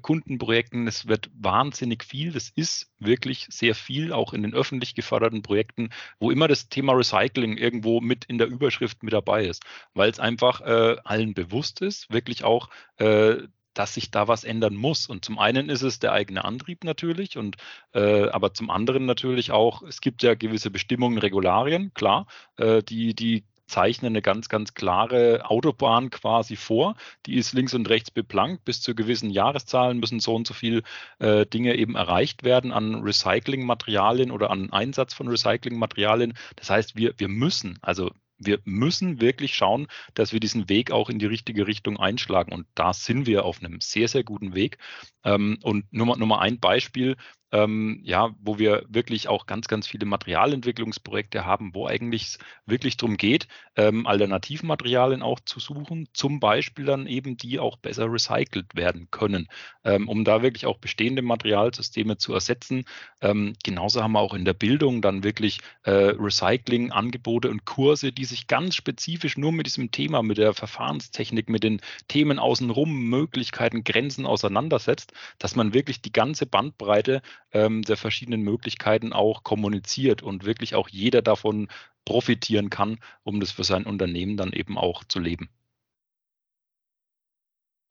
Es 0.87 1.07
wird 1.09 1.31
wahnsinnig 1.35 2.05
viel. 2.05 2.33
Das 2.33 2.51
ist 2.55 2.93
wirklich 2.99 3.47
sehr 3.51 3.75
viel, 3.75 4.13
auch 4.13 4.33
in 4.33 4.43
den 4.43 4.55
öffentlich 4.55 4.95
geförderten 4.95 5.43
Projekten, 5.43 5.91
wo 6.19 6.31
immer 6.31 6.49
das 6.49 6.69
Thema 6.69 6.93
Recycling 6.93 7.57
irgendwo 7.57 8.01
mit 8.01 8.25
in 8.27 8.39
der 8.39 8.49
Überschrift 8.49 9.03
mit 9.03 9.13
dabei 9.13 9.47
ist, 9.47 9.65
weil 9.95 10.11
es 10.11 10.21
einfach 10.21 10.61
äh, 10.61 10.97
allen 11.05 11.35
bewusst 11.35 11.81
ist, 11.81 12.11
wirklich 12.11 12.45
auch 12.45 12.69
äh, 12.99 13.37
dass 13.77 13.95
sich 13.95 14.11
da 14.11 14.27
was 14.27 14.45
ändern 14.45 14.75
muss. 14.75 15.07
Und 15.07 15.25
zum 15.25 15.39
einen 15.39 15.69
ist 15.69 15.83
es 15.83 15.99
der 15.99 16.13
eigene 16.13 16.45
Antrieb 16.45 16.85
natürlich, 16.85 17.37
und 17.37 17.57
äh, 17.93 18.29
aber 18.29 18.55
zum 18.55 18.71
anderen 18.71 19.07
natürlich 19.07 19.51
auch, 19.51 19.83
es 19.83 20.01
gibt 20.01 20.23
ja 20.23 20.35
gewisse 20.35 20.71
Bestimmungen, 20.71 21.19
Regularien, 21.19 21.93
klar, 21.95 22.27
äh, 22.57 22.83
die, 22.83 23.15
die 23.15 23.45
zeichnen 23.67 24.13
eine 24.13 24.23
ganz, 24.23 24.49
ganz 24.49 24.75
klare 24.75 25.49
Autobahn 25.51 26.11
quasi 26.11 26.57
vor. 26.57 26.97
Die 27.27 27.37
ist 27.37 27.53
links 27.53 27.75
und 27.75 27.89
rechts 27.89 28.11
beplankt. 28.11 28.65
Bis 28.65 28.81
zu 28.81 28.95
gewissen 28.95 29.31
Jahreszahlen 29.31 29.99
müssen 29.99 30.21
so 30.21 30.35
und 30.35 30.47
so 30.47 30.55
viele 30.55 30.83
äh, 31.19 31.47
Dinge 31.47 31.77
eben 31.77 31.97
erreicht 31.97 32.45
werden 32.45 32.73
an 32.73 33.03
Recyclingmaterialien 33.03 34.31
oder 34.31 34.51
an 34.51 34.73
Einsatz 34.73 35.15
von 35.15 35.29
Recyclingmaterialien. 35.29 36.35
Das 36.57 36.71
heißt, 36.71 36.97
wir, 36.97 37.15
wir 37.19 37.29
müssen, 37.29 37.79
also 37.83 38.11
wir 38.39 38.61
müssen 38.65 39.21
wirklich 39.21 39.55
schauen, 39.55 39.87
dass 40.15 40.33
wir 40.33 40.41
diesen 40.41 40.69
Weg 40.69 40.91
auch 40.91 41.09
in 41.09 41.19
die 41.19 41.27
richtige 41.27 41.67
Richtung 41.67 41.99
einschlagen. 41.99 42.53
Und 42.53 42.67
da 42.75 42.93
sind 42.93 43.27
wir 43.27 43.45
auf 43.45 43.61
einem 43.63 43.81
sehr, 43.81 44.09
sehr 44.09 44.25
guten 44.25 44.55
Weg. 44.55 44.79
Ähm, 45.25 45.59
und 45.63 45.93
nur 45.93 46.07
mal, 46.07 46.17
nur 46.17 46.29
mal 46.29 46.41
ein 46.41 46.61
Beispiel 46.61 47.17
ähm, 47.53 48.01
ja, 48.03 48.35
wo 48.41 48.59
wir 48.59 48.85
wirklich 48.89 49.29
auch 49.29 49.47
ganz, 49.47 49.69
ganz 49.69 49.87
viele 49.87 50.07
Materialentwicklungsprojekte 50.07 51.45
haben, 51.45 51.75
wo 51.75 51.87
eigentlich 51.87 52.39
wirklich 52.67 52.97
darum 52.97 53.17
geht, 53.17 53.47
ähm, 53.77 54.07
Alternativmaterialien 54.07 55.23
auch 55.23 55.41
zu 55.41 55.61
suchen, 55.61 56.09
zum 56.13 56.41
Beispiel 56.41 56.85
dann 56.85 57.07
eben 57.07 57.37
die 57.37 57.59
auch 57.59 57.77
besser 57.77 58.11
recycelt 58.13 58.75
werden 58.75 59.09
können, 59.11 59.49
ähm, 59.85 60.09
um 60.09 60.25
da 60.25 60.43
wirklich 60.43 60.67
auch 60.67 60.79
bestehende 60.79 61.23
Materialsysteme 61.23 62.17
zu 62.17 62.35
ersetzen. 62.35 62.85
Ähm, 63.21 63.55
genauso 63.65 64.03
haben 64.03 64.13
wir 64.13 64.21
auch 64.21 64.35
in 64.35 64.45
der 64.45 64.55
Bildung 64.55 65.01
dann 65.01 65.23
wirklich 65.23 65.61
äh, 65.85 65.91
Recycling-Angebote 65.91 67.49
und 67.49 67.65
Kurse, 67.65 68.13
die 68.13 68.25
sich 68.25 68.49
ganz 68.49 68.75
spezifisch 68.75 69.37
nur 69.37 69.53
mit 69.53 69.67
diesem 69.67 69.91
Thema, 69.93 70.23
mit 70.23 70.39
der 70.39 70.53
Verfahrenstechnik, 70.53 71.49
mit 71.49 71.63
den 71.63 71.81
Themen 72.09 72.39
außenrum, 72.39 73.09
Möglichkeiten, 73.09 73.85
Grenzen 73.85 74.27
auseinandersetzt, 74.27 75.13
dass 75.39 75.55
man 75.55 75.75
wirklich 75.75 76.03
die 76.03 76.13
ganze 76.13 76.47
Bandbreite 76.47 77.23
ähm, 77.53 77.83
der 77.83 77.97
verschiedenen 77.97 78.43
Möglichkeiten 78.43 79.13
auch 79.13 79.43
kommuniziert 79.43 80.23
und 80.23 80.45
wirklich 80.45 80.75
auch 80.75 80.89
jeder 80.89 81.23
davon 81.23 81.69
profitieren 82.05 82.71
kann, 82.71 82.99
um 83.25 83.41
das 83.41 83.51
für 83.51 83.65
sein 83.65 83.85
Unternehmen 83.85 84.37
dann 84.37 84.53
eben 84.53 84.79
auch 84.79 85.05
zu 85.05 85.19
leben. 85.19 85.51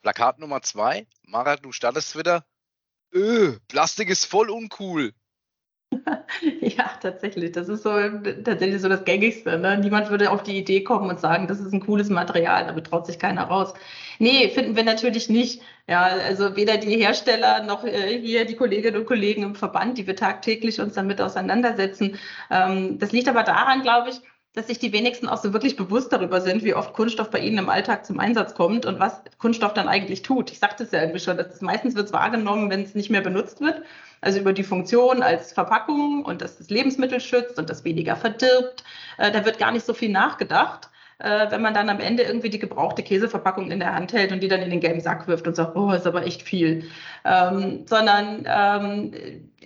Plakat 0.02 0.40
Nummer 0.40 0.62
zwei. 0.62 1.08
Mara, 1.24 1.56
du 1.56 1.72
startest 1.72 2.18
wieder. 2.18 2.46
Öh, 3.14 3.58
Plastik 3.68 4.10
ist 4.10 4.26
voll 4.26 4.50
uncool. 4.50 5.14
ja, 6.62 6.90
tatsächlich. 7.02 7.52
Das 7.52 7.70
ist 7.70 7.84
so 7.84 7.92
tatsächlich 8.44 8.82
so 8.82 8.90
das 8.90 9.06
Gängigste. 9.06 9.58
Ne? 9.58 9.78
Niemand 9.78 10.10
würde 10.10 10.32
auf 10.32 10.44
die 10.44 10.58
Idee 10.58 10.84
kommen 10.84 11.10
und 11.10 11.20
sagen, 11.20 11.48
das 11.48 11.60
ist 11.60 11.74
ein 11.74 11.80
cooles 11.80 12.10
Material, 12.10 12.68
aber 12.68 12.84
traut 12.84 13.06
sich 13.06 13.20
keiner 13.20 13.44
raus. 13.44 13.74
Nee, 14.20 14.50
finden 14.50 14.76
wir 14.76 14.84
natürlich 14.84 15.30
nicht. 15.30 15.62
Ja, 15.88 16.04
also 16.04 16.56
weder 16.56 16.78
die 16.78 16.98
Hersteller 16.98 17.64
noch 17.64 17.84
äh, 17.84 18.20
hier 18.20 18.46
die 18.46 18.56
Kolleginnen 18.56 18.98
und 18.98 19.06
Kollegen 19.06 19.44
im 19.44 19.56
Verband, 19.56 19.98
die 19.98 20.08
wir 20.08 20.16
tagtäglich 20.16 20.82
uns 20.82 20.96
damit 20.96 21.22
auseinandersetzen. 21.22 22.18
Ähm, 22.50 22.98
das 22.98 23.12
liegt 23.12 23.28
aber 23.28 23.44
daran, 23.44 23.82
glaube 23.82 24.10
ich, 24.10 24.22
dass 24.56 24.68
sich 24.68 24.80
die 24.80 24.94
wenigsten 24.94 25.28
auch 25.28 25.38
so 25.38 25.54
wirklich 25.54 25.76
bewusst 25.76 26.14
darüber 26.14 26.40
sind, 26.40 26.64
wie 26.64 26.74
oft 26.74 26.94
Kunststoff 26.94 27.30
bei 27.30 27.40
ihnen 27.40 27.58
im 27.58 27.70
Alltag 27.70 28.06
zum 28.06 28.20
Einsatz 28.20 28.56
kommt 28.56 28.86
und 28.86 29.00
was 29.00 29.22
Kunststoff 29.38 29.74
dann 29.74 29.90
eigentlich 29.90 30.22
tut. 30.22 30.50
Ich 30.50 30.60
sagte 30.60 30.84
es 30.84 30.92
ja 30.92 31.02
irgendwie 31.02 31.20
schon, 31.20 31.38
dass 31.38 31.50
das 31.50 31.62
meistens 31.62 31.96
wird 31.96 32.08
es 32.08 32.14
wahrgenommen, 32.14 32.70
wenn 32.70 32.82
es 32.82 32.96
nicht 32.96 33.10
mehr 33.10 33.22
benutzt 33.22 33.60
wird. 33.60 33.84
Also 34.26 34.40
über 34.40 34.54
die 34.54 34.64
Funktion 34.64 35.22
als 35.22 35.54
Verpackung 35.54 36.26
und 36.26 36.42
dass 36.42 36.58
das 36.58 36.70
Lebensmittel 36.70 37.20
schützt 37.20 37.60
und 37.60 37.70
das 37.70 37.84
weniger 37.84 38.16
verdirbt. 38.16 38.84
Äh, 39.18 39.32
da 39.32 39.46
wird 39.46 39.60
gar 39.60 39.72
nicht 39.72 39.86
so 39.86 39.94
viel 39.94 40.10
nachgedacht 40.10 40.90
äh, 41.20 41.50
wenn 41.50 41.62
man 41.62 41.74
dann 41.74 41.90
am 41.90 42.00
Ende 42.00 42.24
irgendwie 42.24 42.50
die 42.50 42.60
gebrauchte 42.60 43.02
Käseverpackung 43.04 43.72
in 43.72 43.80
der 43.80 43.94
Hand 43.94 44.12
hält 44.14 44.32
und 44.32 44.42
die 44.42 44.48
dann 44.48 44.62
in 44.62 44.70
den 44.70 44.82
gelben 44.82 45.00
Sack 45.00 45.28
wirft 45.28 45.48
und 45.48 45.56
sagt, 45.56 45.76
oh, 45.76 45.92
ist 45.92 46.08
aber 46.08 46.26
echt 46.26 46.42
viel. 46.42 46.90
Ähm, 47.24 47.86
sondern 47.86 48.46
ähm, 48.46 49.12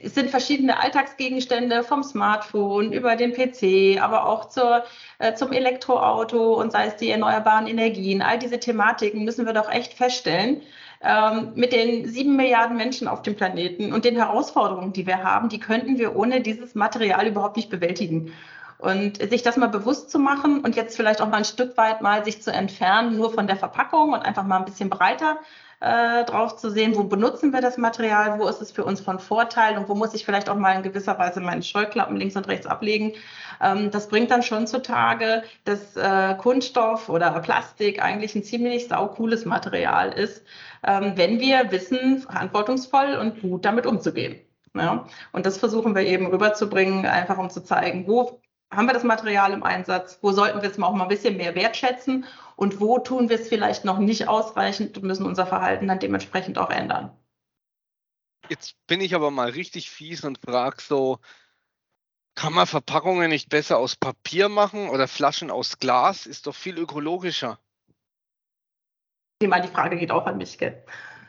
es 0.01 0.15
sind 0.15 0.29
verschiedene 0.29 0.81
Alltagsgegenstände 0.81 1.83
vom 1.83 2.03
Smartphone 2.03 2.93
über 2.93 3.15
den 3.15 3.33
PC, 3.33 4.01
aber 4.01 4.27
auch 4.27 4.45
zur, 4.49 4.83
äh, 5.17 5.33
zum 5.33 5.51
Elektroauto 5.51 6.53
und 6.53 6.71
sei 6.71 6.85
es 6.85 6.95
die 6.97 7.09
erneuerbaren 7.09 7.67
Energien. 7.67 8.21
All 8.21 8.37
diese 8.37 8.59
Thematiken 8.59 9.23
müssen 9.23 9.45
wir 9.45 9.53
doch 9.53 9.71
echt 9.71 9.93
feststellen. 9.93 10.61
Ähm, 11.01 11.53
mit 11.55 11.71
den 11.71 12.09
sieben 12.09 12.35
Milliarden 12.35 12.75
Menschen 12.75 13.07
auf 13.07 13.21
dem 13.21 13.35
Planeten 13.35 13.93
und 13.93 14.03
den 14.03 14.17
Herausforderungen, 14.17 14.91
die 14.91 15.07
wir 15.07 15.23
haben, 15.23 15.47
die 15.47 15.59
könnten 15.59 15.97
wir 15.97 16.15
ohne 16.15 16.41
dieses 16.41 16.75
Material 16.75 17.25
überhaupt 17.27 17.55
nicht 17.55 17.69
bewältigen. 17.69 18.33
Und 18.77 19.17
sich 19.17 19.41
das 19.41 19.57
mal 19.57 19.67
bewusst 19.67 20.09
zu 20.09 20.19
machen 20.19 20.61
und 20.61 20.75
jetzt 20.75 20.95
vielleicht 20.95 21.21
auch 21.21 21.27
mal 21.27 21.37
ein 21.37 21.45
Stück 21.45 21.77
weit 21.77 22.01
mal 22.01 22.23
sich 22.23 22.41
zu 22.41 22.51
entfernen, 22.51 23.17
nur 23.17 23.33
von 23.33 23.47
der 23.47 23.57
Verpackung 23.57 24.13
und 24.13 24.21
einfach 24.21 24.45
mal 24.45 24.57
ein 24.57 24.65
bisschen 24.65 24.89
breiter 24.89 25.39
äh, 25.81 26.25
drauf 26.25 26.57
zu 26.57 26.69
sehen, 26.69 26.95
wo 26.95 27.03
benutzen 27.03 27.53
wir 27.53 27.61
das 27.61 27.77
Material, 27.77 28.39
wo 28.39 28.47
ist 28.47 28.61
es 28.61 28.71
für 28.71 28.83
uns 28.83 28.99
von 28.99 29.19
Vorteil 29.19 29.77
und 29.77 29.87
wo 29.87 29.95
muss 29.95 30.13
ich 30.13 30.25
vielleicht 30.25 30.49
auch 30.49 30.55
mal 30.55 30.75
in 30.75 30.83
gewisser 30.83 31.17
Weise 31.17 31.39
meine 31.39 31.63
Scheuklappen 31.63 32.17
links 32.17 32.35
und 32.35 32.47
rechts 32.47 32.67
ablegen. 32.67 33.13
Ähm, 33.61 33.89
das 33.91 34.09
bringt 34.09 34.31
dann 34.31 34.43
schon 34.43 34.67
zutage, 34.67 35.43
dass 35.63 35.95
äh, 35.95 36.35
Kunststoff 36.35 37.09
oder 37.09 37.31
Plastik 37.39 38.03
eigentlich 38.03 38.35
ein 38.35 38.43
ziemlich 38.43 38.87
saucooles 38.87 39.45
Material 39.45 40.11
ist, 40.11 40.43
ähm, 40.85 41.13
wenn 41.15 41.39
wir 41.39 41.71
wissen, 41.71 42.19
verantwortungsvoll 42.19 43.15
und 43.15 43.41
gut 43.41 43.63
damit 43.63 43.85
umzugehen. 43.85 44.39
Ja? 44.75 45.05
Und 45.31 45.45
das 45.45 45.57
versuchen 45.57 45.95
wir 45.95 46.03
eben 46.03 46.27
rüberzubringen, 46.27 47.05
einfach 47.05 47.37
um 47.37 47.49
zu 47.49 47.63
zeigen, 47.63 48.05
wo 48.07 48.41
haben 48.71 48.85
wir 48.85 48.93
das 48.93 49.03
Material 49.03 49.53
im 49.53 49.63
Einsatz, 49.63 50.19
wo 50.21 50.31
sollten 50.31 50.61
wir 50.61 50.69
es 50.69 50.77
mal 50.77 50.87
auch 50.87 50.93
mal 50.93 51.03
ein 51.03 51.09
bisschen 51.09 51.37
mehr 51.37 51.55
wertschätzen 51.55 52.25
und 52.59 52.81
wo 52.81 52.99
tun 52.99 53.29
wir 53.29 53.39
es 53.39 53.47
vielleicht 53.47 53.85
noch 53.85 53.99
nicht 53.99 54.27
ausreichend 54.27 54.97
und 54.97 55.05
müssen 55.05 55.25
unser 55.25 55.47
Verhalten 55.47 55.87
dann 55.87 55.99
dementsprechend 55.99 56.57
auch 56.57 56.69
ändern. 56.69 57.17
Jetzt 58.49 58.75
bin 58.85 58.99
ich 58.99 59.15
aber 59.15 59.31
mal 59.31 59.49
richtig 59.49 59.89
fies 59.89 60.25
und 60.25 60.39
frage 60.39 60.81
so, 60.81 61.19
kann 62.35 62.51
man 62.51 62.67
Verpackungen 62.67 63.29
nicht 63.29 63.47
besser 63.47 63.77
aus 63.77 63.95
Papier 63.95 64.49
machen 64.49 64.89
oder 64.89 65.07
Flaschen 65.07 65.51
aus 65.51 65.79
Glas? 65.79 66.25
Ist 66.25 66.47
doch 66.47 66.55
viel 66.55 66.77
ökologischer. 66.77 67.59
Ich 69.41 69.47
meine, 69.47 69.67
die 69.67 69.73
Frage 69.73 69.95
geht 69.95 70.11
auch 70.11 70.25
an 70.25 70.37
mich, 70.37 70.57
gell? 70.57 70.83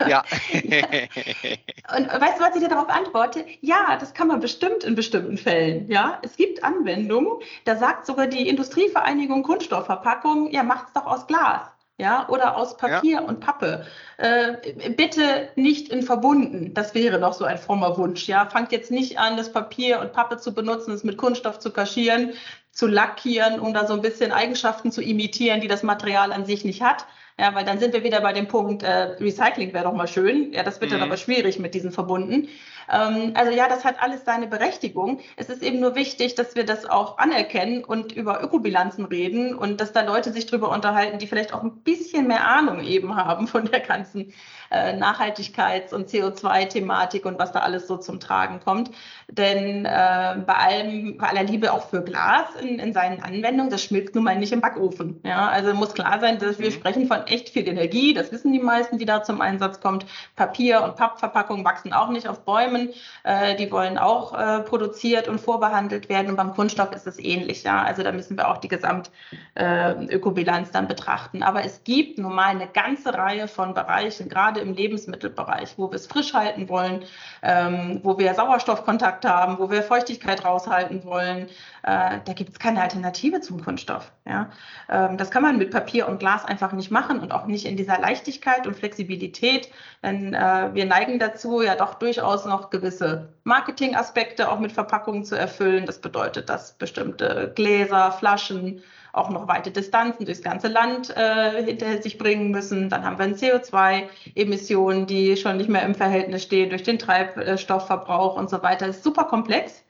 Ja. 0.09 0.23
und 0.53 2.09
weißt 2.09 2.39
du, 2.39 2.43
was 2.43 2.55
ich 2.55 2.63
dir 2.63 2.69
darauf 2.69 2.89
antworte? 2.89 3.45
Ja, 3.61 3.97
das 3.99 4.15
kann 4.15 4.29
man 4.29 4.41
bestimmt 4.41 4.85
in 4.85 4.95
bestimmten 4.95 5.37
Fällen. 5.37 5.89
Ja, 5.89 6.19
es 6.23 6.37
gibt 6.37 6.65
Anwendungen, 6.65 7.33
da 7.65 7.77
sagt 7.77 8.07
sogar 8.07 8.27
die 8.27 8.49
Industrievereinigung 8.49 9.43
Kunststoffverpackung, 9.43 10.51
ja, 10.51 10.63
macht's 10.63 10.93
doch 10.93 11.07
aus 11.07 11.27
Glas. 11.27 11.63
Ja, 11.99 12.27
oder 12.31 12.57
aus 12.57 12.79
Papier 12.79 13.17
ja. 13.17 13.21
und 13.21 13.41
Pappe. 13.41 13.85
Äh, 14.17 14.91
bitte 14.97 15.51
nicht 15.55 15.91
in 15.91 16.03
verbunden. 16.03 16.73
Das 16.73 16.95
wäre 16.95 17.19
noch 17.19 17.35
so 17.35 17.45
ein 17.45 17.59
frommer 17.59 17.99
Wunsch. 17.99 18.27
Ja, 18.27 18.47
fangt 18.47 18.73
jetzt 18.73 18.91
nicht 18.91 19.19
an, 19.19 19.37
das 19.37 19.53
Papier 19.53 20.01
und 20.01 20.15
Pappe 20.15 20.39
zu 20.39 20.55
benutzen, 20.55 20.95
es 20.95 21.05
mit 21.05 21.19
Kunststoff 21.19 21.59
zu 21.59 21.71
kaschieren, 21.71 22.33
zu 22.73 22.87
lackieren, 22.87 23.61
um 23.61 23.75
da 23.75 23.87
so 23.87 23.93
ein 23.93 24.01
bisschen 24.01 24.33
Eigenschaften 24.33 24.91
zu 24.93 25.03
imitieren, 25.03 25.61
die 25.61 25.69
das 25.69 25.83
Material 25.83 26.33
an 26.33 26.47
sich 26.47 26.65
nicht 26.65 26.81
hat. 26.81 27.05
Ja, 27.40 27.55
weil 27.55 27.64
dann 27.64 27.79
sind 27.79 27.94
wir 27.94 28.05
wieder 28.05 28.20
bei 28.20 28.35
dem 28.35 28.48
Punkt, 28.48 28.83
äh, 28.83 29.16
Recycling 29.18 29.72
wäre 29.72 29.85
doch 29.85 29.94
mal 29.94 30.07
schön. 30.07 30.53
Ja, 30.53 30.62
das 30.62 30.79
wird 30.83 30.90
mhm. 30.90 30.96
dann 30.96 31.05
aber 31.05 31.16
schwierig 31.16 31.59
mit 31.59 31.72
diesen 31.72 31.90
Verbunden. 31.90 32.48
Ähm, 32.90 33.33
also 33.35 33.53
ja, 33.53 33.68
das 33.68 33.85
hat 33.85 34.03
alles 34.03 34.24
seine 34.24 34.46
Berechtigung. 34.46 35.20
Es 35.37 35.48
ist 35.48 35.62
eben 35.62 35.81
nur 35.81 35.94
wichtig, 35.94 36.35
dass 36.35 36.55
wir 36.55 36.64
das 36.64 36.87
auch 36.87 37.18
anerkennen 37.18 37.85
und 37.85 38.12
über 38.12 38.42
Ökobilanzen 38.42 39.05
reden 39.05 39.55
und 39.55 39.81
dass 39.81 39.92
da 39.92 40.03
Leute 40.03 40.33
sich 40.33 40.46
drüber 40.46 40.70
unterhalten, 40.70 41.18
die 41.18 41.26
vielleicht 41.26 41.55
auch 41.55 41.62
ein 41.62 41.76
bisschen 41.83 42.26
mehr 42.26 42.46
Ahnung 42.46 42.83
eben 42.83 43.16
haben 43.16 43.46
von 43.46 43.64
der 43.66 43.81
ganzen 43.81 44.33
äh, 44.70 44.96
Nachhaltigkeits- 44.96 45.92
und 45.92 46.09
CO2-Thematik 46.09 47.26
und 47.26 47.38
was 47.38 47.53
da 47.53 47.61
alles 47.61 47.87
so 47.87 47.96
zum 47.96 48.20
Tragen 48.20 48.61
kommt. 48.61 48.90
Denn 49.29 49.85
äh, 49.85 50.37
bei 50.46 50.55
allem, 50.55 51.18
bei 51.18 51.29
aller 51.29 51.42
Liebe 51.42 51.72
auch 51.72 51.88
für 51.88 52.03
Glas 52.03 52.55
in, 52.61 52.79
in 52.79 52.92
seinen 52.92 53.22
Anwendungen, 53.22 53.70
das 53.70 53.83
schmilzt 53.83 54.14
nun 54.14 54.24
mal 54.24 54.37
nicht 54.37 54.53
im 54.53 54.61
Backofen. 54.61 55.20
Ja, 55.24 55.48
also 55.48 55.74
muss 55.74 55.94
klar 55.94 56.20
sein, 56.20 56.38
dass 56.38 56.59
wir 56.59 56.70
mhm. 56.70 56.74
sprechen 56.74 57.07
von 57.07 57.26
echt 57.26 57.50
viel 57.50 57.66
Energie. 57.68 58.14
Das 58.14 58.33
wissen 58.33 58.53
die 58.53 58.61
meisten, 58.61 58.98
die 58.98 59.05
da 59.05 59.22
zum 59.22 59.40
Einsatz 59.40 59.81
kommt. 59.81 60.07
Papier 60.37 60.83
und 60.83 60.96
Pappverpackungen 60.96 61.64
wachsen 61.64 61.92
auch 61.92 62.09
nicht 62.09 62.29
auf 62.29 62.44
Bäumen. 62.44 62.80
Äh, 63.25 63.57
die 63.57 63.71
wollen 63.71 63.99
auch 63.99 64.38
äh, 64.38 64.61
produziert 64.61 65.29
und 65.29 65.40
vorbehandelt 65.40 66.09
werden. 66.09 66.31
Und 66.31 66.37
beim 66.37 66.55
Kunststoff 66.55 66.93
ist 66.93 67.07
es 67.07 67.19
ähnlich. 67.19 67.62
Ja, 67.62 67.83
also 67.83 68.03
da 68.03 68.12
müssen 68.12 68.37
wir 68.37 68.49
auch 68.49 68.59
die 68.59 68.69
Gesamtökobilanz 68.69 70.69
äh, 70.69 70.73
dann 70.73 70.88
betrachten. 70.88 71.43
Aber 71.43 71.64
es 71.64 71.85
gibt 71.85 72.19
nun 72.19 72.35
mal 72.35 72.47
eine 72.47 72.69
ganze 72.69 73.14
Reihe 73.14 73.49
von 73.49 73.75
Bereichen, 73.75 74.29
gerade 74.29 74.61
im 74.61 74.75
Lebensmittelbereich, 74.75 75.75
wo 75.77 75.90
wir 75.90 75.97
es 75.97 76.07
frisch 76.07 76.35
halten 76.35 76.69
wollen, 76.69 77.05
ähm, 77.43 78.01
wo 78.03 78.19
wir 78.19 78.35
Sauerstoffkontakt 78.35 79.25
haben, 79.25 79.59
wo 79.59 79.71
wir 79.71 79.83
Feuchtigkeit 79.83 80.45
raushalten 80.45 81.05
wollen. 81.05 81.49
Äh, 81.83 82.19
da 82.25 82.33
gibt 82.35 82.51
es 82.51 82.59
keine 82.59 82.83
Alternative 82.83 83.40
zum 83.40 83.62
Kunststoff. 83.62 84.12
Ja? 84.27 84.51
Ähm, 84.88 85.16
das 85.16 85.31
kann 85.31 85.43
man 85.43 85.59
mit 85.59 85.71
Papier 85.71 86.09
und 86.09 86.19
Glas 86.19 86.45
einfach 86.45 86.73
nicht 86.73 86.90
machen 86.90 87.21
und 87.21 87.33
auch 87.33 87.47
nicht 87.47 87.66
in 87.66 87.77
dieser 87.77 87.99
Leichtigkeit 87.99 88.66
und 88.66 88.77
Flexibilität. 88.77 89.71
Denn 90.03 90.35
äh, 90.35 90.71
wir 90.73 90.87
neigen 90.87 91.19
dazu, 91.19 91.62
ja 91.62 91.77
doch 91.77 91.95
durchaus 91.95 92.45
noch 92.45 92.71
gewisse 92.71 93.33
Marketingaspekte 93.45 94.51
auch 94.51 94.59
mit 94.59 94.73
Verpackungen 94.73 95.25
zu 95.25 95.37
erfüllen. 95.37 95.87
Das 95.87 96.01
bedeutet, 96.01 96.49
dass 96.49 96.73
bestimmte 96.73 97.53
Gläser, 97.55 98.12
Flaschen, 98.12 98.83
auch 99.12 99.31
noch 99.31 99.49
weite 99.49 99.71
Distanzen 99.71 100.25
durchs 100.25 100.43
ganze 100.43 100.69
Land 100.69 101.16
äh, 101.16 101.64
hinter 101.64 102.01
sich 102.01 102.19
bringen 102.19 102.51
müssen. 102.51 102.88
Dann 102.88 103.05
haben 103.05 103.19
wir 103.19 103.27
CO2-Emissionen, 103.27 105.07
die 105.07 105.37
schon 105.37 105.57
nicht 105.57 105.69
mehr 105.69 105.83
im 105.83 105.95
Verhältnis 105.95 106.45
stehen 106.45 106.71
durch 106.71 106.83
den 106.83 106.99
Treibstoffverbrauch 106.99 108.37
und 108.37 108.51
so 108.51 108.62
weiter. 108.62 108.87
Das 108.87 108.99
ist 108.99 109.05
super 109.05 109.25
komplex. 109.25 109.85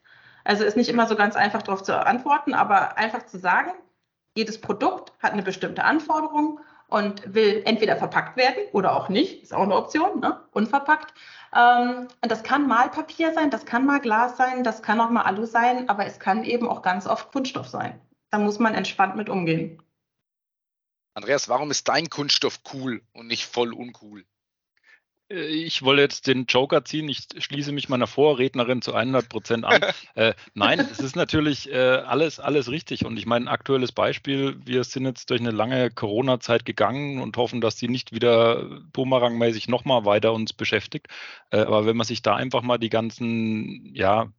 Also 0.44 0.64
ist 0.64 0.76
nicht 0.76 0.88
immer 0.88 1.07
so 1.07 1.16
ganz 1.16 1.37
einfach 1.37 1.62
darauf 1.62 1.83
zu 1.83 2.07
antworten, 2.07 2.55
aber 2.55 2.96
einfach 2.98 3.26
zu 3.26 3.38
sagen, 3.38 3.70
jedes 4.37 4.61
Produkt 4.61 5.12
hat 5.20 5.33
eine 5.33 5.42
bestimmte 5.42 5.85
Anforderung 5.85 6.61
und 6.88 7.35
will 7.35 7.62
entweder 7.64 7.96
verpackt 7.96 8.37
werden 8.37 8.64
oder 8.72 8.96
auch 8.96 9.09
nicht, 9.09 9.42
ist 9.42 9.55
auch 9.55 9.62
eine 9.62 9.76
Option, 9.76 10.20
ne? 10.20 10.40
unverpackt. 10.53 11.14
Ähm, 11.55 12.09
und 12.20 12.31
das 12.31 12.42
kann 12.42 12.66
mal 12.66 12.90
Papier 12.90 13.33
sein, 13.33 13.50
das 13.50 13.64
kann 13.64 13.87
mal 13.87 14.00
Glas 14.00 14.37
sein, 14.37 14.64
das 14.64 14.83
kann 14.83 15.00
auch 15.00 15.11
mal 15.11 15.22
Alu 15.22 15.46
sein, 15.46 15.88
aber 15.88 16.07
es 16.07 16.18
kann 16.18 16.44
eben 16.44 16.68
auch 16.68 16.83
ganz 16.83 17.07
oft 17.07 17.33
Kunststoff 17.33 17.68
sein. 17.68 18.00
Da 18.31 18.38
muss 18.38 18.59
man 18.59 18.74
entspannt 18.74 19.16
mit 19.16 19.29
umgehen. 19.29 19.83
Andreas, 21.14 21.48
warum 21.48 21.70
ist 21.70 21.88
dein 21.88 22.09
Kunststoff 22.09 22.61
cool 22.72 23.03
und 23.12 23.26
nicht 23.26 23.46
voll 23.46 23.72
uncool? 23.72 24.24
Äh, 25.31 25.47
ich 25.47 25.83
wollte 25.83 26.03
jetzt 26.03 26.27
den 26.27 26.47
Joker 26.47 26.85
ziehen. 26.85 27.09
Ich 27.09 27.27
schließe 27.38 27.73
mich 27.73 27.88
meiner 27.88 28.07
Vorrednerin 28.07 28.83
zu 28.83 28.95
100 28.95 29.29
Prozent 29.29 29.64
an. 29.64 29.81
äh, 30.14 30.35
nein, 30.55 30.81
es 30.81 30.99
ist 30.99 31.16
natürlich 31.16 31.71
äh, 31.73 31.77
alles, 31.77 32.40
alles 32.40 32.71
richtig. 32.71 33.05
Und 33.05 33.16
ich 33.19 33.27
meine, 33.27 33.47
ein 33.47 33.49
aktuelles 33.49 33.93
Beispiel, 33.93 34.57
wir 34.64 34.85
sind 34.85 35.07
jetzt 35.07 35.31
durch 35.31 35.40
eine 35.40 35.51
lange 35.51 35.90
Corona-Zeit 35.90 36.64
gegangen 36.64 37.21
und 37.21 37.37
hoffen, 37.37 37.61
dass 37.61 37.77
die 37.77 37.88
nicht 37.88 38.12
wieder 38.12 38.81
bumerangmäßig 38.93 39.69
nochmal 39.69 40.05
weiter 40.05 40.33
uns 40.33 40.53
beschäftigt. 40.53 41.09
Äh, 41.51 41.59
aber 41.61 41.87
wenn 41.87 41.97
man 41.97 42.07
sich 42.07 42.23
da 42.23 42.35
einfach 42.37 42.62
mal 42.62 42.79
die 42.79 42.90
ganzen, 42.90 43.95
ja, 43.95 44.33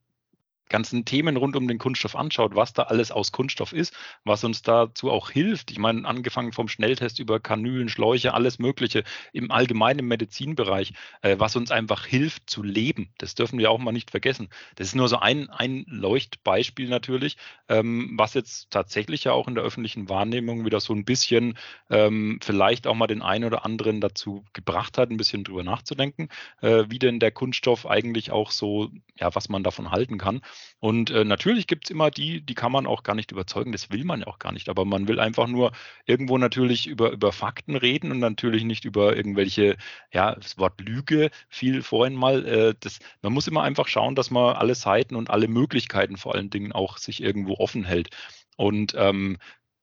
ganzen 0.72 1.06
Themen 1.06 1.38
rund 1.38 1.56
um 1.56 1.68
den 1.68 1.78
Kunststoff 1.78 2.16
anschaut, 2.16 2.56
was 2.56 2.74
da 2.74 2.84
alles 2.84 3.12
aus 3.12 3.32
Kunststoff 3.32 3.74
ist, 3.74 3.94
was 4.24 4.44
uns 4.44 4.64
dazu 4.64 5.12
auch 5.12 5.30
hilft. 5.30 5.70
Ich 5.70 5.78
meine, 5.78 6.08
angefangen 6.08 6.54
vom 6.54 6.68
Schnelltest 6.68 7.20
über 7.20 7.40
Kanülen, 7.40 7.90
Schläuche, 7.90 8.34
alles 8.34 8.58
Mögliche 8.58 9.04
im 9.34 9.52
allgemeinen 9.52 10.08
Medizinbereich, 10.08 10.94
äh, 11.22 11.36
was 11.38 11.56
uns 11.56 11.70
einfach 11.72 12.06
hilft 12.06 12.50
zu 12.50 12.64
leben. 12.64 13.14
Das 13.18 13.36
dürfen 13.36 13.60
wir 13.60 13.70
auch 13.70 13.78
mal 13.78 13.92
nicht 13.92 14.12
vergessen. 14.12 14.50
Das 14.76 14.88
ist 14.88 14.96
nur 14.96 15.10
so 15.10 15.18
ein, 15.18 15.50
ein 15.50 15.84
Leuchtbeispiel 15.88 16.90
natürlich, 16.90 17.38
ähm, 17.68 18.14
was 18.18 18.34
jetzt 18.34 18.72
tatsächlich 18.72 19.26
ja 19.26 19.34
auch 19.34 19.48
in 19.48 19.56
der 19.56 19.64
öffentlichen 19.64 20.10
Wahrnehmung 20.10 20.66
wieder 20.66 20.80
so 20.80 20.94
ein 20.94 21.06
bisschen 21.06 21.58
ähm, 21.90 22.40
vielleicht 22.42 22.88
auch 22.88 22.96
mal 22.96 23.08
den 23.08 23.22
einen 23.22 23.44
oder 23.44 23.66
anderen 23.66 24.00
dazu 24.00 24.46
gebracht 24.54 24.98
hat, 24.98 25.12
ein 25.12 25.18
bisschen 25.18 25.44
drüber 25.44 25.64
nachzudenken, 25.64 26.30
äh, 26.62 26.86
wie 26.88 27.00
denn 27.00 27.20
der 27.20 27.32
Kunststoff 27.32 27.86
eigentlich 27.86 28.32
auch 28.32 28.52
so, 28.52 28.90
ja, 29.20 29.36
was 29.36 29.50
man 29.50 29.64
davon 29.64 29.92
halten 29.92 30.18
kann. 30.18 30.42
Und 30.80 31.12
äh, 31.12 31.24
natürlich 31.26 31.67
gibt 31.67 31.86
es 31.86 31.91
immer 31.91 32.12
die, 32.12 32.41
die 32.41 32.56
kann 32.56 32.71
man 32.71 32.86
auch 32.88 33.04
gar 33.04 33.15
nicht 33.15 33.32
überzeugen, 33.32 33.71
das 33.71 33.91
will 33.91 34.04
man 34.04 34.21
ja 34.21 34.28
auch 34.28 34.39
gar 34.39 34.52
nicht, 34.52 34.69
aber 34.69 34.86
man 34.86 35.08
will 35.08 35.19
einfach 35.19 35.47
nur 35.47 35.71
irgendwo 36.06 36.38
natürlich 36.38 36.88
über, 36.88 37.12
über 37.12 37.32
Fakten 37.32 37.76
reden 37.76 38.12
und 38.12 38.19
natürlich 38.19 38.63
nicht 38.63 38.86
über 38.86 39.15
irgendwelche, 39.15 39.78
ja, 40.12 40.36
das 40.36 40.58
Wort 40.58 40.80
Lüge 40.82 41.30
fiel 41.50 41.82
vorhin 41.84 42.15
mal. 42.15 42.45
Äh, 42.45 42.76
das, 42.80 43.00
man 43.21 43.34
muss 43.34 43.47
immer 43.47 43.63
einfach 43.63 43.88
schauen, 43.88 44.15
dass 44.15 44.32
man 44.32 44.56
alle 44.56 44.76
Seiten 44.76 45.15
und 45.15 45.30
alle 45.30 45.47
Möglichkeiten 45.47 46.17
vor 46.17 46.36
allen 46.36 46.50
Dingen 46.50 46.71
auch 46.71 46.97
sich 46.97 47.21
irgendwo 47.21 47.56
offen 47.56 47.84
hält. 47.84 48.10
Und 48.58 48.93
ähm, 48.97 49.38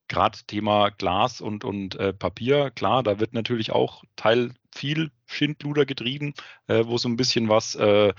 gerade 0.08 0.38
Thema 0.46 0.90
Glas 0.90 1.40
und, 1.40 1.64
und 1.64 1.94
äh, 1.96 2.12
Papier, 2.12 2.70
klar, 2.70 3.02
da 3.02 3.20
wird 3.20 3.34
natürlich 3.34 3.70
auch 3.70 4.02
Teil 4.16 4.52
viel 4.74 5.10
Schindluder 5.26 5.86
getrieben, 5.86 6.34
äh, 6.66 6.84
wo 6.86 6.98
so 6.98 7.08
ein 7.08 7.16
bisschen 7.16 7.48
was 7.48 7.74
äh, 7.74 8.12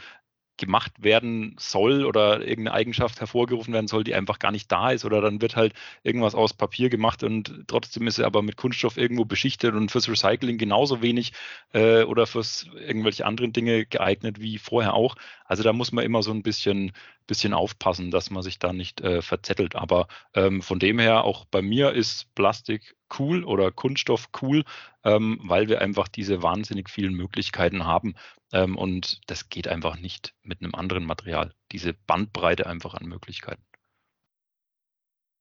gemacht 0.59 0.91
werden 0.99 1.55
soll 1.57 2.05
oder 2.05 2.41
irgendeine 2.41 2.73
Eigenschaft 2.73 3.19
hervorgerufen 3.19 3.73
werden 3.73 3.87
soll, 3.87 4.03
die 4.03 4.13
einfach 4.13 4.37
gar 4.37 4.51
nicht 4.51 4.71
da 4.71 4.91
ist 4.91 5.05
oder 5.05 5.21
dann 5.21 5.41
wird 5.41 5.55
halt 5.55 5.73
irgendwas 6.03 6.35
aus 6.35 6.53
Papier 6.53 6.89
gemacht 6.89 7.23
und 7.23 7.63
trotzdem 7.67 8.05
ist 8.05 8.19
er 8.19 8.27
aber 8.27 8.41
mit 8.41 8.57
Kunststoff 8.57 8.97
irgendwo 8.97 9.25
beschichtet 9.25 9.73
und 9.73 9.89
fürs 9.89 10.09
Recycling 10.09 10.57
genauso 10.57 11.01
wenig 11.01 11.33
äh, 11.73 12.03
oder 12.03 12.27
fürs 12.27 12.67
irgendwelche 12.75 13.25
anderen 13.25 13.53
Dinge 13.53 13.85
geeignet 13.85 14.39
wie 14.39 14.57
vorher 14.57 14.93
auch. 14.93 15.15
Also 15.45 15.63
da 15.63 15.73
muss 15.73 15.91
man 15.91 16.05
immer 16.05 16.21
so 16.21 16.31
ein 16.31 16.43
bisschen, 16.43 16.91
bisschen 17.25 17.53
aufpassen, 17.53 18.11
dass 18.11 18.29
man 18.29 18.43
sich 18.43 18.59
da 18.59 18.71
nicht 18.71 19.01
äh, 19.01 19.21
verzettelt. 19.21 19.75
Aber 19.75 20.07
ähm, 20.35 20.61
von 20.61 20.77
dem 20.77 20.99
her, 20.99 21.23
auch 21.23 21.45
bei 21.45 21.61
mir 21.61 21.93
ist 21.93 22.33
Plastik 22.35 22.95
cool 23.17 23.43
oder 23.43 23.71
Kunststoff 23.71 24.29
cool, 24.41 24.63
ähm, 25.03 25.39
weil 25.43 25.67
wir 25.67 25.81
einfach 25.81 26.07
diese 26.07 26.43
wahnsinnig 26.43 26.89
vielen 26.89 27.15
Möglichkeiten 27.15 27.85
haben. 27.85 28.13
Ähm, 28.51 28.77
und 28.77 29.21
das 29.27 29.49
geht 29.49 29.67
einfach 29.67 29.97
nicht 29.97 30.33
mit 30.41 30.61
einem 30.61 30.75
anderen 30.75 31.05
Material. 31.05 31.53
Diese 31.71 31.93
Bandbreite 31.93 32.67
einfach 32.67 32.93
an 32.93 33.05
Möglichkeiten. 33.05 33.63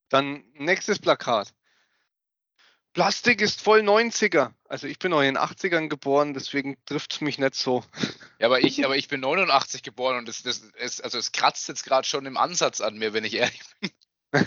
Dann 0.08 0.44
nächstes 0.54 0.98
Plakat. 0.98 1.54
Plastik 2.94 3.40
ist 3.40 3.60
voll 3.60 3.80
90er. 3.80 4.52
Also 4.64 4.86
ich 4.86 4.98
bin 4.98 5.12
auch 5.12 5.20
in 5.20 5.34
den 5.34 5.38
80ern 5.38 5.88
geboren, 5.88 6.34
deswegen 6.34 6.76
trifft 6.86 7.12
es 7.12 7.20
mich 7.20 7.38
nicht 7.38 7.54
so. 7.54 7.84
Ja, 8.38 8.46
aber 8.46 8.60
ich, 8.60 8.84
aber 8.84 8.96
ich 8.96 9.08
bin 9.08 9.20
89 9.20 9.82
geboren 9.82 10.18
und 10.18 10.28
das, 10.28 10.42
das 10.42 10.58
ist, 10.58 11.04
also 11.04 11.18
es 11.18 11.32
kratzt 11.32 11.68
jetzt 11.68 11.84
gerade 11.84 12.06
schon 12.06 12.26
im 12.26 12.36
Ansatz 12.36 12.80
an 12.80 12.98
mir, 12.98 13.12
wenn 13.12 13.24
ich 13.24 13.34
ehrlich 13.34 13.60
bin. 13.80 13.90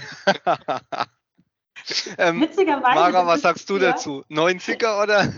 ähm, 2.17 2.41
Witzigerweise. 2.41 2.99
Mara, 2.99 3.25
was 3.25 3.41
sagst 3.41 3.69
du 3.69 3.77
ja? 3.77 3.91
dazu? 3.91 4.23
90er 4.29 5.01
oder? 5.01 5.33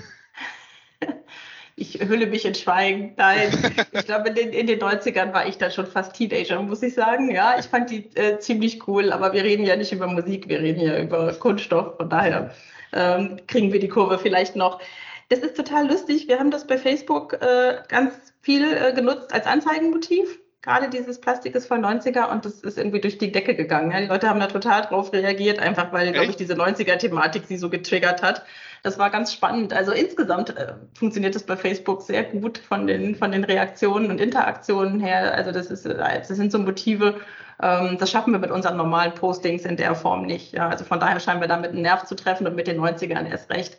Ich 1.83 1.99
hülle 1.99 2.27
mich 2.27 2.45
in 2.45 2.55
Schweigen. 2.55 3.13
Nein, 3.17 3.49
ich 3.91 4.05
glaube, 4.05 4.29
in 4.29 4.35
den, 4.35 4.53
in 4.53 4.67
den 4.67 4.79
90ern 4.79 5.33
war 5.33 5.45
ich 5.45 5.57
dann 5.57 5.69
schon 5.69 5.85
fast 5.85 6.13
Teenager, 6.13 6.61
muss 6.61 6.81
ich 6.81 6.93
sagen. 6.93 7.29
Ja, 7.29 7.59
ich 7.59 7.65
fand 7.65 7.89
die 7.89 8.05
äh, 8.15 8.39
ziemlich 8.39 8.87
cool, 8.87 9.11
aber 9.11 9.33
wir 9.33 9.43
reden 9.43 9.65
ja 9.65 9.75
nicht 9.75 9.91
über 9.91 10.07
Musik, 10.07 10.47
wir 10.47 10.61
reden 10.61 10.79
ja 10.79 10.97
über 10.97 11.33
Kunststoff. 11.33 11.97
Von 11.97 12.09
daher 12.09 12.51
ähm, 12.93 13.37
kriegen 13.47 13.73
wir 13.73 13.81
die 13.81 13.89
Kurve 13.89 14.17
vielleicht 14.17 14.55
noch. 14.55 14.79
Das 15.27 15.39
ist 15.39 15.57
total 15.57 15.89
lustig. 15.89 16.29
Wir 16.29 16.39
haben 16.39 16.51
das 16.51 16.65
bei 16.65 16.77
Facebook 16.77 17.33
äh, 17.33 17.79
ganz 17.89 18.13
viel 18.39 18.63
äh, 18.63 18.93
genutzt 18.93 19.33
als 19.33 19.45
Anzeigenmotiv. 19.45 20.39
Gerade 20.63 20.89
dieses 20.89 21.19
Plastik 21.19 21.55
ist 21.55 21.67
voll 21.67 21.79
90er 21.79 22.31
und 22.31 22.45
das 22.45 22.61
ist 22.61 22.77
irgendwie 22.77 23.01
durch 23.01 23.17
die 23.17 23.33
Decke 23.33 23.53
gegangen. 23.53 23.91
Ja. 23.91 23.99
Die 23.99 24.07
Leute 24.07 24.29
haben 24.29 24.39
da 24.39 24.47
total 24.47 24.83
drauf 24.83 25.11
reagiert, 25.11 25.59
einfach 25.59 25.91
weil, 25.91 26.13
glaube 26.13 26.29
ich, 26.29 26.37
diese 26.37 26.53
90er-Thematik 26.53 27.45
sie 27.45 27.57
so 27.57 27.69
getriggert 27.69 28.23
hat. 28.23 28.45
Das 28.81 28.97
war 28.97 29.09
ganz 29.09 29.33
spannend. 29.33 29.73
Also 29.73 29.91
insgesamt 29.91 30.55
äh, 30.55 30.73
funktioniert 30.93 31.35
das 31.35 31.43
bei 31.43 31.57
Facebook 31.57 32.01
sehr 32.01 32.23
gut 32.23 32.59
von 32.59 32.87
den, 32.87 33.15
von 33.15 33.33
den 33.33 33.43
Reaktionen 33.43 34.09
und 34.09 34.21
Interaktionen 34.21 35.01
her. 35.01 35.33
Also 35.33 35.51
das, 35.51 35.67
ist, 35.67 35.85
äh, 35.85 35.97
das 35.97 36.29
sind 36.29 36.49
so 36.49 36.59
Motive, 36.59 37.19
ähm, 37.61 37.97
das 37.99 38.09
schaffen 38.09 38.31
wir 38.31 38.39
mit 38.39 38.51
unseren 38.51 38.77
normalen 38.77 39.13
Postings 39.13 39.65
in 39.65 39.75
der 39.75 39.95
Form 39.95 40.25
nicht. 40.25 40.53
Ja. 40.53 40.69
Also 40.69 40.85
von 40.85 41.01
daher 41.01 41.19
scheinen 41.19 41.41
wir 41.41 41.49
damit 41.49 41.71
einen 41.71 41.81
Nerv 41.81 42.05
zu 42.05 42.15
treffen 42.15 42.47
und 42.47 42.55
mit 42.55 42.67
den 42.67 42.79
90ern 42.79 43.29
erst 43.29 43.51
recht. 43.51 43.77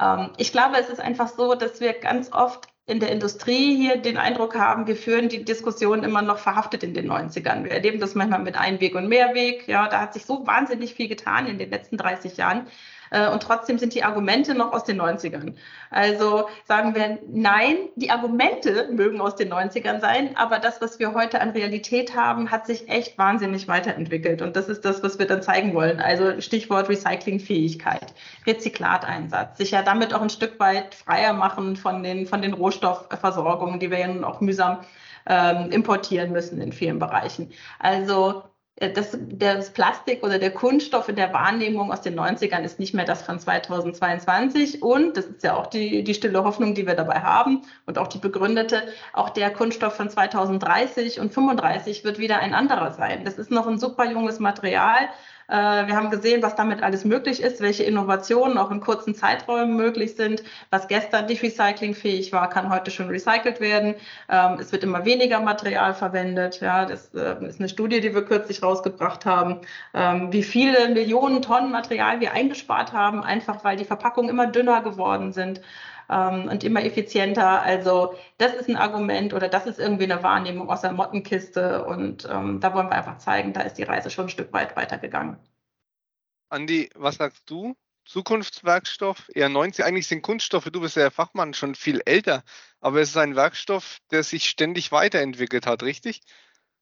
Ähm, 0.00 0.30
ich 0.36 0.52
glaube, 0.52 0.76
es 0.78 0.90
ist 0.90 1.00
einfach 1.00 1.26
so, 1.26 1.56
dass 1.56 1.80
wir 1.80 1.92
ganz 1.92 2.32
oft 2.32 2.68
in 2.90 2.98
der 2.98 3.12
Industrie 3.12 3.76
hier 3.76 3.96
den 3.98 4.16
Eindruck 4.16 4.56
haben, 4.56 4.88
wir 4.88 4.96
führen 4.96 5.28
die 5.28 5.44
Diskussion 5.44 6.02
immer 6.02 6.22
noch 6.22 6.38
verhaftet 6.38 6.82
in 6.82 6.92
den 6.92 7.10
90ern. 7.10 7.62
Wir 7.62 7.70
erleben 7.70 8.00
das 8.00 8.16
manchmal 8.16 8.40
mit 8.40 8.56
Einweg 8.56 8.96
und 8.96 9.08
Mehrweg. 9.08 9.68
Ja, 9.68 9.88
da 9.88 10.00
hat 10.00 10.12
sich 10.12 10.26
so 10.26 10.44
wahnsinnig 10.44 10.94
viel 10.94 11.08
getan 11.08 11.46
in 11.46 11.58
den 11.58 11.70
letzten 11.70 11.96
30 11.96 12.36
Jahren. 12.36 12.66
Äh, 13.10 13.28
und 13.28 13.42
trotzdem 13.42 13.78
sind 13.78 13.94
die 13.94 14.04
Argumente 14.04 14.54
noch 14.54 14.72
aus 14.72 14.84
den 14.84 15.00
90ern. 15.00 15.54
Also 15.90 16.48
sagen 16.64 16.94
wir, 16.94 17.18
nein, 17.28 17.76
die 17.96 18.10
Argumente 18.10 18.88
mögen 18.92 19.20
aus 19.20 19.36
den 19.36 19.52
90ern 19.52 20.00
sein, 20.00 20.36
aber 20.36 20.58
das, 20.58 20.80
was 20.80 20.98
wir 20.98 21.14
heute 21.14 21.40
an 21.40 21.50
Realität 21.50 22.16
haben, 22.16 22.50
hat 22.50 22.66
sich 22.66 22.88
echt 22.88 23.18
wahnsinnig 23.18 23.68
weiterentwickelt. 23.68 24.42
Und 24.42 24.56
das 24.56 24.68
ist 24.68 24.84
das, 24.84 25.02
was 25.02 25.18
wir 25.18 25.26
dann 25.26 25.42
zeigen 25.42 25.74
wollen. 25.74 26.00
Also 26.00 26.40
Stichwort 26.40 26.88
Recyclingfähigkeit, 26.88 28.14
Rezyklateinsatz, 28.46 29.58
sich 29.58 29.72
ja 29.72 29.82
damit 29.82 30.14
auch 30.14 30.22
ein 30.22 30.30
Stück 30.30 30.58
weit 30.60 30.94
freier 30.94 31.32
machen 31.32 31.76
von 31.76 32.02
den, 32.02 32.26
von 32.26 32.42
den 32.42 32.54
Rohstoffversorgungen, 32.54 33.80
die 33.80 33.90
wir 33.90 33.98
ja 33.98 34.08
nun 34.08 34.24
auch 34.24 34.40
mühsam 34.40 34.78
ähm, 35.26 35.70
importieren 35.70 36.32
müssen 36.32 36.60
in 36.60 36.72
vielen 36.72 36.98
Bereichen. 36.98 37.52
Also 37.78 38.44
das, 38.80 39.18
das 39.28 39.70
Plastik 39.70 40.22
oder 40.22 40.38
der 40.38 40.52
Kunststoff 40.52 41.10
in 41.10 41.16
der 41.16 41.34
Wahrnehmung 41.34 41.92
aus 41.92 42.00
den 42.00 42.18
90ern 42.18 42.62
ist 42.62 42.80
nicht 42.80 42.94
mehr 42.94 43.04
das 43.04 43.20
von 43.20 43.38
2022. 43.38 44.82
Und 44.82 45.18
das 45.18 45.26
ist 45.26 45.42
ja 45.42 45.54
auch 45.54 45.66
die, 45.66 46.02
die 46.02 46.14
stille 46.14 46.42
Hoffnung, 46.42 46.74
die 46.74 46.86
wir 46.86 46.94
dabei 46.94 47.20
haben 47.20 47.62
und 47.84 47.98
auch 47.98 48.06
die 48.06 48.18
begründete, 48.18 48.82
auch 49.12 49.28
der 49.28 49.50
Kunststoff 49.50 49.94
von 49.94 50.08
2030 50.08 51.20
und 51.20 51.34
35 51.34 52.04
wird 52.04 52.18
wieder 52.18 52.38
ein 52.38 52.54
anderer 52.54 52.92
sein. 52.92 53.24
Das 53.24 53.34
ist 53.34 53.50
noch 53.50 53.66
ein 53.66 53.78
super 53.78 54.10
junges 54.10 54.38
Material. 54.38 55.10
Äh, 55.50 55.86
wir 55.88 55.96
haben 55.96 56.10
gesehen, 56.10 56.42
was 56.42 56.54
damit 56.54 56.82
alles 56.82 57.04
möglich 57.04 57.42
ist, 57.42 57.60
welche 57.60 57.82
Innovationen 57.82 58.56
auch 58.56 58.70
in 58.70 58.80
kurzen 58.80 59.14
Zeiträumen 59.14 59.76
möglich 59.76 60.14
sind. 60.14 60.44
Was 60.70 60.86
gestern 60.86 61.26
nicht 61.26 61.42
recyclingfähig 61.42 62.32
war, 62.32 62.48
kann 62.48 62.70
heute 62.70 62.90
schon 62.90 63.08
recycelt 63.08 63.60
werden. 63.60 63.96
Ähm, 64.28 64.58
es 64.60 64.70
wird 64.70 64.84
immer 64.84 65.04
weniger 65.04 65.40
Material 65.40 65.94
verwendet. 65.94 66.60
Ja, 66.60 66.86
das 66.86 67.12
äh, 67.14 67.44
ist 67.46 67.58
eine 67.58 67.68
Studie, 67.68 68.00
die 68.00 68.14
wir 68.14 68.24
kürzlich 68.24 68.62
rausgebracht 68.62 69.26
haben, 69.26 69.60
ähm, 69.92 70.32
wie 70.32 70.44
viele 70.44 70.88
Millionen 70.90 71.42
Tonnen 71.42 71.72
Material 71.72 72.20
wir 72.20 72.32
eingespart 72.32 72.92
haben, 72.92 73.24
einfach 73.24 73.64
weil 73.64 73.76
die 73.76 73.84
Verpackungen 73.84 74.30
immer 74.30 74.46
dünner 74.46 74.82
geworden 74.82 75.32
sind 75.32 75.60
ähm, 76.10 76.48
und 76.48 76.64
immer 76.64 76.84
effizienter. 76.84 77.62
Also 77.62 78.14
das 78.38 78.54
ist 78.54 78.68
ein 78.68 78.76
Argument 78.76 79.32
oder 79.32 79.48
das 79.48 79.66
ist 79.66 79.78
irgendwie 79.78 80.04
eine 80.04 80.22
Wahrnehmung 80.22 80.68
aus 80.70 80.80
der 80.80 80.92
Mottenkiste 80.92 81.84
und 81.84 82.28
ähm, 82.30 82.60
da 82.60 82.74
wollen 82.74 82.88
wir 82.88 82.96
einfach 82.96 83.18
zeigen, 83.18 83.52
da 83.52 83.60
ist 83.62 83.74
die 83.74 83.84
Reise 83.84 84.10
schon 84.10 84.26
ein 84.26 84.30
Stück 84.30 84.52
weit 84.52 84.76
weitergegangen. 84.76 85.38
Andi, 86.48 86.90
was 86.96 87.16
sagst 87.16 87.48
du? 87.48 87.76
Zukunftswerkstoff, 88.06 89.30
eher 89.34 89.48
90. 89.48 89.84
Eigentlich 89.84 90.08
sind 90.08 90.22
Kunststoffe, 90.22 90.64
du 90.72 90.80
bist 90.80 90.96
ja 90.96 91.02
der 91.02 91.10
Fachmann, 91.12 91.54
schon 91.54 91.76
viel 91.76 92.00
älter, 92.04 92.42
aber 92.80 93.00
es 93.00 93.10
ist 93.10 93.16
ein 93.16 93.36
Werkstoff, 93.36 93.98
der 94.10 94.24
sich 94.24 94.48
ständig 94.48 94.90
weiterentwickelt 94.90 95.66
hat, 95.66 95.84
richtig? 95.84 96.22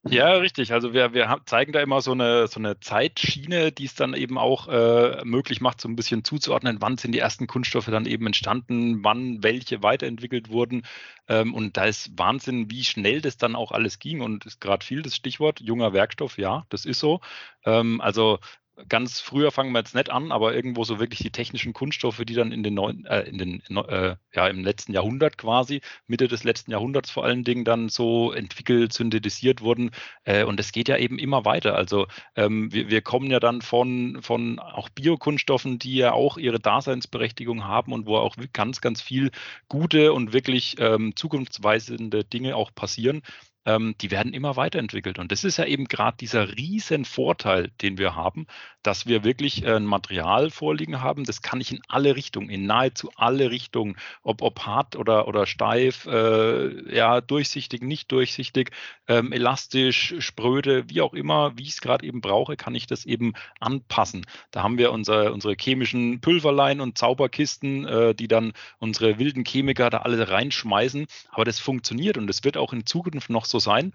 Ja, 0.05 0.33
richtig. 0.35 0.73
Also 0.73 0.95
wir, 0.95 1.13
wir 1.13 1.41
zeigen 1.45 1.73
da 1.73 1.81
immer 1.81 2.01
so 2.01 2.13
eine, 2.13 2.47
so 2.47 2.61
eine 2.61 2.81
Zeitschiene, 2.81 3.73
die 3.73 3.85
es 3.85 3.95
dann 3.95 4.15
eben 4.15 4.39
auch 4.39 4.69
äh, 4.69 5.23
möglich 5.25 5.61
macht, 5.61 5.81
so 5.81 5.89
ein 5.89 5.97
bisschen 5.97 6.25
zuzuordnen, 6.25 6.81
wann 6.81 6.97
sind 6.97 7.13
die 7.13 7.19
ersten 7.19 7.47
Kunststoffe 7.47 7.87
dann 7.87 8.07
eben 8.07 8.25
entstanden, 8.27 9.05
wann 9.05 9.43
welche 9.43 9.83
weiterentwickelt 9.83 10.49
wurden. 10.51 10.83
Ähm, 11.27 11.53
und 11.53 11.77
da 11.77 11.85
ist 11.85 12.17
Wahnsinn, 12.17 12.71
wie 12.71 12.85
schnell 12.85 13.21
das 13.21 13.37
dann 13.37 13.55
auch 13.57 13.73
alles 13.73 13.99
ging. 13.99 14.21
Und 14.23 14.47
ist 14.47 14.61
gerade 14.61 14.87
viel 14.87 15.03
das 15.03 15.15
Stichwort 15.17 15.61
junger 15.61 15.93
Werkstoff, 15.93 16.39
ja, 16.39 16.65
das 16.71 16.87
ist 16.87 17.01
so. 17.01 17.21
Ähm, 17.67 18.01
also 18.01 18.39
ganz 18.89 19.21
früher 19.21 19.51
fangen 19.51 19.73
wir 19.73 19.81
jetzt 19.81 19.95
nicht 19.95 20.11
an, 20.11 20.33
aber 20.33 20.55
irgendwo 20.55 20.85
so 20.85 20.99
wirklich 20.99 21.21
die 21.21 21.31
technischen 21.31 21.73
Kunststoffe, 21.73 22.23
die 22.25 22.35
dann 22.35 22.53
in 22.53 22.63
den 22.63 22.75
neuen, 22.75 23.05
äh, 23.07 23.23
in 23.23 23.39
den 23.39 23.77
äh, 23.77 24.17
ja 24.35 24.49
im 24.49 24.63
letzten 24.63 24.93
Jahrhundert 24.93 25.39
quasi, 25.39 25.81
Mitte 26.07 26.29
des 26.29 26.45
letzten 26.45 26.71
Jahrhunderts 26.71 27.11
vor 27.11 27.25
allen 27.25 27.45
Dingen 27.45 27.65
dann 27.65 27.89
so 27.89 28.33
entwickelt, 28.33 28.93
synthetisiert 28.93 29.61
wurden. 29.63 29.91
Äh, 30.25 30.45
und 30.45 30.61
es 30.61 30.73
geht 30.73 30.89
ja 30.89 30.97
eben 30.97 31.19
immer 31.19 31.45
weiter. 31.45 31.75
Also 31.75 32.07
ähm, 32.37 32.73
wir, 32.73 32.91
wir 32.91 33.03
kommen 33.03 33.31
ja 33.31 33.41
dann 33.41 33.63
von, 33.63 34.19
von 34.23 34.59
auch 34.59 34.89
Biokunststoffen, 34.89 35.79
die 35.79 35.97
ja 35.97 36.13
auch 36.13 36.37
ihre 36.37 36.61
Daseinsberechtigung 36.61 37.65
haben 37.65 37.93
und 37.93 38.07
wo 38.07 38.17
auch 38.17 38.37
ganz, 38.53 38.81
ganz 38.81 39.03
viel 39.03 39.31
gute 39.69 40.13
und 40.13 40.33
wirklich 40.33 40.77
ähm, 40.79 41.17
zukunftsweisende 41.17 42.25
Dinge 42.25 42.57
auch 42.57 42.75
passieren 42.75 43.23
ähm, 43.69 43.95
die 44.01 44.11
werden 44.11 44.33
immer 44.33 44.57
weiterentwickelt. 44.57 45.19
Und 45.19 45.31
das 45.31 45.45
ist 45.45 45.59
ja 45.59 45.67
eben 45.67 45.85
gerade 45.85 46.17
dieser 46.17 46.57
riesen 46.57 47.05
Vorteil, 47.05 47.71
den 47.83 47.99
wir 47.99 48.17
haben, 48.17 48.47
dass 48.83 49.07
wir 49.07 49.25
wirklich 49.25 49.63
äh, 49.65 49.77
ein 49.77 49.85
Material 49.85 50.51
vorliegen 50.51 51.03
haben. 51.03 51.25
Das 51.25 51.43
kann 51.43 51.61
ich 51.61 51.73
in 51.73 51.83
alle 51.87 52.17
Richtungen, 52.17 52.49
in 52.49 52.65
nahezu 52.65 53.11
alle 53.17 53.51
Richtungen, 53.51 53.97
ob, 54.23 54.41
ob 54.41 54.61
hart 54.61 54.97
oder, 54.97 55.29
oder 55.29 55.47
steif, 55.47 56.07
äh, 56.07 56.95
ja, 56.95 57.21
durchsichtig, 57.21 57.83
nicht 57.83 58.11
durchsichtig, 58.11 58.71
ähm, 59.07 59.33
elastisch, 59.33 60.15
spröde, 60.21 60.89
wie 60.89 61.03
auch 61.03 61.13
immer, 61.13 61.53
wie 61.59 61.65
ich 61.65 61.71
es 61.71 61.81
gerade 61.83 62.07
eben 62.07 62.23
brauche, 62.23 62.57
kann 62.57 62.75
ich 62.75 62.87
das 62.87 63.05
eben 63.05 63.35
anpassen. 63.61 64.25
Da 64.51 64.63
haben 64.63 64.79
wir 64.79 64.93
unsere, 64.93 65.33
unsere 65.35 65.55
chemischen 65.61 66.21
Pülverlein 66.23 66.81
und 66.81 66.97
Zauberkisten, 66.97 67.85
äh, 67.85 68.15
die 68.15 68.29
dann 68.29 68.55
unsere 68.79 69.19
wilden 69.19 69.45
Chemiker 69.45 69.91
da 69.91 69.99
alle 69.99 70.27
reinschmeißen. 70.31 71.07
Aber 71.33 71.45
das 71.45 71.59
funktioniert 71.59 72.17
und 72.17 72.31
es 72.31 72.45
wird 72.45 72.57
auch 72.57 72.73
in 72.73 72.87
Zukunft 72.87 73.29
noch 73.29 73.45
so 73.45 73.58
sein. 73.59 73.93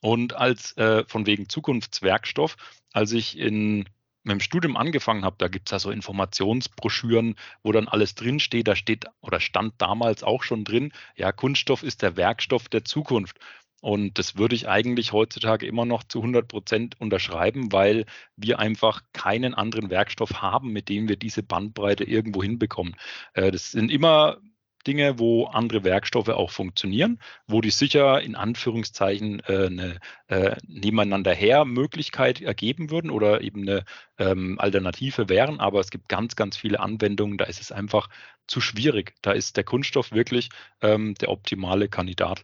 Und 0.00 0.34
als 0.34 0.76
äh, 0.76 1.04
von 1.06 1.26
wegen 1.26 1.48
Zukunftswerkstoff, 1.48 2.56
als 2.92 3.12
ich 3.12 3.38
in 3.38 3.86
mit 4.26 4.32
dem 4.32 4.40
Studium 4.40 4.76
angefangen 4.76 5.24
habe, 5.24 5.36
da 5.38 5.46
gibt 5.46 5.68
es 5.68 5.70
ja 5.70 5.78
so 5.78 5.92
Informationsbroschüren, 5.92 7.36
wo 7.62 7.70
dann 7.70 7.86
alles 7.86 8.16
drinsteht. 8.16 8.66
Da 8.66 8.74
steht 8.74 9.06
oder 9.20 9.38
stand 9.38 9.74
damals 9.78 10.24
auch 10.24 10.42
schon 10.42 10.64
drin, 10.64 10.92
ja, 11.14 11.30
Kunststoff 11.30 11.84
ist 11.84 12.02
der 12.02 12.16
Werkstoff 12.16 12.68
der 12.68 12.84
Zukunft. 12.84 13.38
Und 13.80 14.18
das 14.18 14.36
würde 14.36 14.56
ich 14.56 14.68
eigentlich 14.68 15.12
heutzutage 15.12 15.64
immer 15.66 15.84
noch 15.84 16.02
zu 16.02 16.18
100 16.18 16.48
Prozent 16.48 17.00
unterschreiben, 17.00 17.70
weil 17.70 18.04
wir 18.34 18.58
einfach 18.58 19.02
keinen 19.12 19.54
anderen 19.54 19.90
Werkstoff 19.90 20.42
haben, 20.42 20.72
mit 20.72 20.88
dem 20.88 21.08
wir 21.08 21.16
diese 21.16 21.44
Bandbreite 21.44 22.02
irgendwo 22.02 22.42
hinbekommen. 22.42 22.96
Äh, 23.34 23.52
das 23.52 23.70
sind 23.70 23.92
immer 23.92 24.38
Dinge, 24.86 25.18
wo 25.18 25.46
andere 25.46 25.84
Werkstoffe 25.84 26.28
auch 26.28 26.50
funktionieren, 26.50 27.20
wo 27.46 27.60
die 27.60 27.70
sicher 27.70 28.20
in 28.20 28.34
Anführungszeichen 28.34 29.40
äh, 29.40 29.66
eine 29.66 30.00
äh, 30.28 30.56
nebeneinander 30.66 31.34
her 31.34 31.64
Möglichkeit 31.64 32.40
ergeben 32.40 32.90
würden 32.90 33.10
oder 33.10 33.40
eben 33.40 33.62
eine 33.62 33.84
ähm, 34.18 34.58
Alternative 34.58 35.28
wären. 35.28 35.60
Aber 35.60 35.80
es 35.80 35.90
gibt 35.90 36.08
ganz, 36.08 36.36
ganz 36.36 36.56
viele 36.56 36.80
Anwendungen, 36.80 37.38
da 37.38 37.44
ist 37.44 37.60
es 37.60 37.72
einfach 37.72 38.08
zu 38.46 38.60
schwierig. 38.60 39.14
Da 39.22 39.32
ist 39.32 39.56
der 39.56 39.64
Kunststoff 39.64 40.12
wirklich 40.12 40.50
ähm, 40.80 41.14
der 41.16 41.30
optimale 41.30 41.88
Kandidat. 41.88 42.42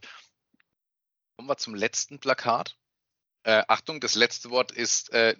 Kommen 1.37 1.49
wir 1.49 1.57
zum 1.57 1.75
letzten 1.75 2.19
Plakat. 2.19 2.75
Äh, 3.43 3.63
Achtung, 3.67 3.99
das 3.99 4.15
letzte 4.15 4.49
Wort 4.49 4.71
ist, 4.71 5.11
äh, 5.13 5.35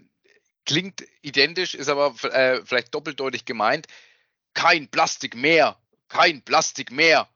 klingt 0.66 1.04
identisch, 1.22 1.76
ist 1.76 1.90
aber 1.90 2.16
äh, 2.24 2.62
vielleicht 2.66 2.94
doppeldeutig 2.94 3.46
gemeint. 3.46 3.88
Kein 4.54 4.88
Plastik 4.88 5.36
mehr 5.36 5.78
kein 6.14 6.42
Plastik 6.42 6.92
mehr. 6.92 7.28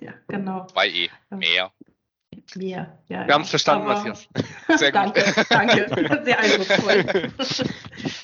Ja, 0.00 0.12
genau. 0.26 0.66
2E, 0.66 1.10
mehr. 1.30 1.72
Mehr, 2.54 2.98
ja. 3.08 3.26
Wir 3.26 3.34
haben 3.34 3.42
es 3.42 3.50
verstanden, 3.50 3.88
Aber, 3.88 3.94
Matthias. 3.94 4.28
Sehr 4.78 4.92
gut. 4.92 5.16
danke, 5.16 5.46
danke. 5.50 6.22
Sehr 6.24 6.38
eindrucksvoll. 6.38 7.04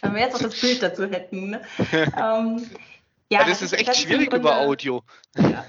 Wenn 0.00 0.14
wir 0.14 0.20
jetzt 0.20 0.34
noch 0.34 0.42
das 0.42 0.60
Bild 0.60 0.82
dazu 0.82 1.04
hätten. 1.10 1.50
Ne? 1.50 1.62
ähm, 1.92 2.70
ja, 3.30 3.40
ja, 3.40 3.40
das, 3.40 3.60
das 3.60 3.62
ist 3.62 3.72
echt 3.74 3.88
das 3.88 4.00
schwierig 4.00 4.30
Grunde, 4.30 4.48
über 4.48 4.60
Audio. 4.60 5.02
Ja. 5.36 5.64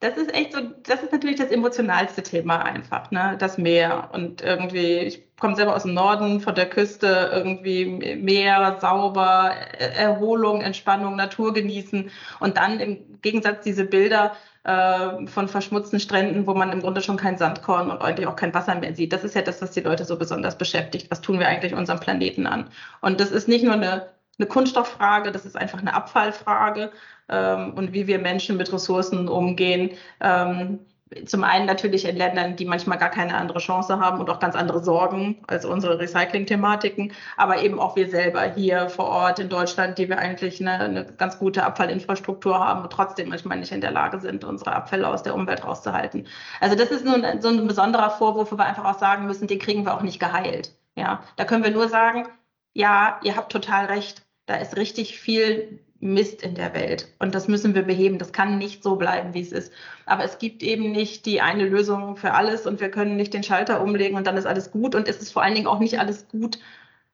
Das 0.00 0.18
ist 0.18 0.34
echt 0.34 0.52
so, 0.52 0.60
das 0.82 1.02
ist 1.02 1.12
natürlich 1.12 1.38
das 1.38 1.50
emotionalste 1.50 2.22
Thema 2.22 2.62
einfach, 2.62 3.10
ne? 3.10 3.36
Das 3.38 3.56
Meer. 3.56 4.10
Und 4.12 4.42
irgendwie, 4.42 4.98
ich 4.98 5.34
komme 5.38 5.56
selber 5.56 5.74
aus 5.74 5.84
dem 5.84 5.94
Norden, 5.94 6.40
von 6.40 6.54
der 6.54 6.68
Küste, 6.68 7.30
irgendwie 7.32 7.86
Meer, 8.16 8.76
sauber, 8.78 9.52
Erholung, 9.78 10.60
Entspannung, 10.60 11.16
Natur 11.16 11.54
genießen. 11.54 12.10
Und 12.40 12.58
dann 12.58 12.78
im 12.78 13.20
Gegensatz 13.22 13.64
diese 13.64 13.84
Bilder 13.86 14.36
äh, 14.64 15.26
von 15.26 15.48
verschmutzten 15.48 15.98
Stränden, 15.98 16.46
wo 16.46 16.52
man 16.52 16.72
im 16.72 16.80
Grunde 16.80 17.00
schon 17.00 17.16
kein 17.16 17.38
Sandkorn 17.38 17.90
und 17.90 18.02
eigentlich 18.02 18.26
auch 18.26 18.36
kein 18.36 18.52
Wasser 18.52 18.74
mehr 18.74 18.94
sieht. 18.94 19.14
Das 19.14 19.24
ist 19.24 19.34
ja 19.34 19.42
das, 19.42 19.62
was 19.62 19.70
die 19.70 19.80
Leute 19.80 20.04
so 20.04 20.18
besonders 20.18 20.58
beschäftigt. 20.58 21.10
Was 21.10 21.22
tun 21.22 21.38
wir 21.38 21.48
eigentlich 21.48 21.72
unserem 21.74 22.00
Planeten 22.00 22.46
an? 22.46 22.68
Und 23.00 23.18
das 23.20 23.30
ist 23.30 23.48
nicht 23.48 23.64
nur 23.64 23.74
eine 23.74 24.08
eine 24.38 24.48
Kunststofffrage, 24.48 25.32
das 25.32 25.46
ist 25.46 25.56
einfach 25.56 25.80
eine 25.80 25.94
Abfallfrage 25.94 26.92
ähm, 27.28 27.74
und 27.74 27.92
wie 27.92 28.06
wir 28.06 28.18
Menschen 28.18 28.56
mit 28.56 28.72
Ressourcen 28.72 29.28
umgehen. 29.28 29.90
Ähm, 30.20 30.80
zum 31.24 31.44
einen 31.44 31.66
natürlich 31.66 32.04
in 32.04 32.16
Ländern, 32.16 32.56
die 32.56 32.64
manchmal 32.64 32.98
gar 32.98 33.10
keine 33.10 33.36
andere 33.36 33.60
Chance 33.60 34.00
haben 34.00 34.18
und 34.18 34.28
auch 34.28 34.40
ganz 34.40 34.56
andere 34.56 34.82
Sorgen 34.82 35.36
als 35.46 35.64
unsere 35.64 36.00
Recycling-Thematiken, 36.00 37.12
aber 37.36 37.62
eben 37.62 37.78
auch 37.78 37.94
wir 37.94 38.08
selber 38.10 38.42
hier 38.42 38.88
vor 38.88 39.06
Ort 39.06 39.38
in 39.38 39.48
Deutschland, 39.48 39.98
die 39.98 40.08
wir 40.08 40.18
eigentlich 40.18 40.60
eine, 40.60 40.72
eine 40.72 41.04
ganz 41.04 41.38
gute 41.38 41.62
Abfallinfrastruktur 41.62 42.58
haben 42.58 42.82
und 42.82 42.92
trotzdem 42.92 43.28
manchmal 43.28 43.58
nicht 43.58 43.70
in 43.70 43.80
der 43.80 43.92
Lage 43.92 44.18
sind, 44.18 44.42
unsere 44.44 44.74
Abfälle 44.74 45.08
aus 45.08 45.22
der 45.22 45.36
Umwelt 45.36 45.64
rauszuhalten. 45.64 46.26
Also 46.60 46.74
das 46.74 46.90
ist 46.90 47.04
nun 47.04 47.24
so 47.40 47.48
ein 47.48 47.66
besonderer 47.68 48.10
Vorwurf, 48.10 48.50
wo 48.50 48.58
wir 48.58 48.66
einfach 48.66 48.84
auch 48.84 48.98
sagen 48.98 49.26
müssen, 49.26 49.46
den 49.46 49.60
kriegen 49.60 49.84
wir 49.86 49.94
auch 49.94 50.02
nicht 50.02 50.18
geheilt. 50.18 50.74
Ja, 50.96 51.22
da 51.36 51.44
können 51.44 51.62
wir 51.62 51.70
nur 51.70 51.88
sagen, 51.88 52.26
ja, 52.72 53.20
ihr 53.22 53.36
habt 53.36 53.52
total 53.52 53.86
recht. 53.86 54.25
Da 54.46 54.56
ist 54.56 54.76
richtig 54.76 55.18
viel 55.18 55.80
Mist 56.00 56.42
in 56.42 56.54
der 56.54 56.74
Welt. 56.74 57.08
Und 57.18 57.34
das 57.34 57.48
müssen 57.48 57.74
wir 57.74 57.82
beheben. 57.82 58.18
Das 58.18 58.32
kann 58.32 58.58
nicht 58.58 58.82
so 58.82 58.96
bleiben, 58.96 59.34
wie 59.34 59.40
es 59.40 59.52
ist. 59.52 59.72
Aber 60.04 60.24
es 60.24 60.38
gibt 60.38 60.62
eben 60.62 60.92
nicht 60.92 61.26
die 61.26 61.40
eine 61.40 61.64
Lösung 61.64 62.16
für 62.16 62.32
alles 62.32 62.66
und 62.66 62.80
wir 62.80 62.90
können 62.90 63.16
nicht 63.16 63.34
den 63.34 63.42
Schalter 63.42 63.82
umlegen 63.82 64.16
und 64.16 64.26
dann 64.26 64.36
ist 64.36 64.46
alles 64.46 64.70
gut. 64.70 64.94
Und 64.94 65.08
es 65.08 65.20
ist 65.20 65.32
vor 65.32 65.42
allen 65.42 65.54
Dingen 65.54 65.66
auch 65.66 65.78
nicht 65.78 65.98
alles 65.98 66.28
gut, 66.28 66.58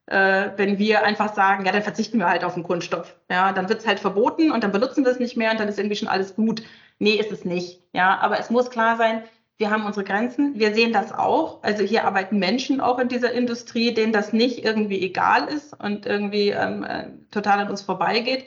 äh, 0.06 0.50
wenn 0.56 0.78
wir 0.78 1.04
einfach 1.04 1.34
sagen, 1.34 1.64
ja, 1.64 1.72
dann 1.72 1.82
verzichten 1.82 2.18
wir 2.18 2.28
halt 2.28 2.44
auf 2.44 2.54
den 2.54 2.64
Kunststoff. 2.64 3.16
Ja, 3.30 3.52
dann 3.52 3.68
wird 3.68 3.80
es 3.80 3.86
halt 3.86 4.00
verboten 4.00 4.50
und 4.50 4.64
dann 4.64 4.72
benutzen 4.72 5.04
wir 5.04 5.12
es 5.12 5.20
nicht 5.20 5.36
mehr 5.36 5.52
und 5.52 5.60
dann 5.60 5.68
ist 5.68 5.78
irgendwie 5.78 5.96
schon 5.96 6.08
alles 6.08 6.34
gut. 6.34 6.62
Nee, 6.98 7.14
ist 7.14 7.32
es 7.32 7.44
nicht. 7.44 7.80
Ja, 7.92 8.18
aber 8.18 8.38
es 8.38 8.50
muss 8.50 8.70
klar 8.70 8.96
sein, 8.96 9.22
wir 9.62 9.70
haben 9.70 9.86
unsere 9.86 10.04
Grenzen. 10.04 10.58
Wir 10.58 10.74
sehen 10.74 10.92
das 10.92 11.12
auch. 11.12 11.62
Also 11.62 11.84
hier 11.84 12.04
arbeiten 12.04 12.40
Menschen 12.40 12.80
auch 12.80 12.98
in 12.98 13.06
dieser 13.06 13.30
Industrie, 13.30 13.94
denen 13.94 14.12
das 14.12 14.32
nicht 14.32 14.64
irgendwie 14.64 15.00
egal 15.00 15.46
ist 15.46 15.80
und 15.80 16.04
irgendwie 16.04 16.48
ähm, 16.48 16.82
äh, 16.82 17.04
total 17.30 17.60
an 17.60 17.70
uns 17.70 17.80
vorbeigeht. 17.80 18.44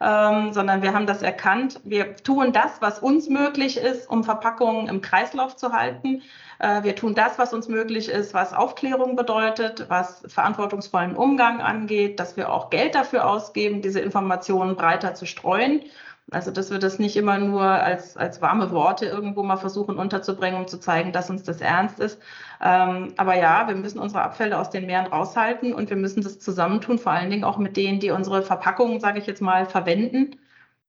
Ähm, 0.00 0.52
sondern 0.52 0.82
wir 0.82 0.92
haben 0.92 1.06
das 1.06 1.22
erkannt. 1.22 1.80
Wir 1.84 2.16
tun 2.16 2.52
das, 2.52 2.82
was 2.82 2.98
uns 2.98 3.28
möglich 3.28 3.76
ist, 3.76 4.10
um 4.10 4.24
Verpackungen 4.24 4.88
im 4.88 5.00
Kreislauf 5.00 5.54
zu 5.54 5.72
halten. 5.72 6.22
Äh, 6.58 6.82
wir 6.82 6.96
tun 6.96 7.14
das, 7.14 7.38
was 7.38 7.54
uns 7.54 7.68
möglich 7.68 8.08
ist, 8.08 8.34
was 8.34 8.52
Aufklärung 8.52 9.14
bedeutet, 9.14 9.86
was 9.88 10.24
verantwortungsvollen 10.26 11.14
Umgang 11.14 11.60
angeht, 11.60 12.18
dass 12.18 12.36
wir 12.36 12.52
auch 12.52 12.70
Geld 12.70 12.96
dafür 12.96 13.26
ausgeben, 13.26 13.82
diese 13.82 14.00
Informationen 14.00 14.74
breiter 14.74 15.14
zu 15.14 15.26
streuen. 15.26 15.84
Also, 16.32 16.50
dass 16.50 16.70
wir 16.72 16.80
das 16.80 16.98
nicht 16.98 17.16
immer 17.16 17.38
nur 17.38 17.62
als, 17.62 18.16
als 18.16 18.42
warme 18.42 18.72
Worte 18.72 19.06
irgendwo 19.06 19.44
mal 19.44 19.56
versuchen 19.58 19.96
unterzubringen, 19.96 20.58
um 20.60 20.66
zu 20.66 20.80
zeigen, 20.80 21.12
dass 21.12 21.30
uns 21.30 21.44
das 21.44 21.60
ernst 21.60 22.00
ist. 22.00 22.20
Ähm, 22.60 23.14
aber 23.16 23.36
ja, 23.36 23.68
wir 23.68 23.76
müssen 23.76 24.00
unsere 24.00 24.22
Abfälle 24.22 24.58
aus 24.58 24.70
den 24.70 24.86
Meeren 24.86 25.06
raushalten 25.06 25.72
und 25.72 25.88
wir 25.88 25.96
müssen 25.96 26.22
das 26.22 26.40
zusammentun, 26.40 26.98
vor 26.98 27.12
allen 27.12 27.30
Dingen 27.30 27.44
auch 27.44 27.58
mit 27.58 27.76
denen, 27.76 28.00
die 28.00 28.10
unsere 28.10 28.42
Verpackungen, 28.42 28.98
sage 28.98 29.20
ich 29.20 29.26
jetzt 29.26 29.40
mal, 29.40 29.66
verwenden, 29.66 30.36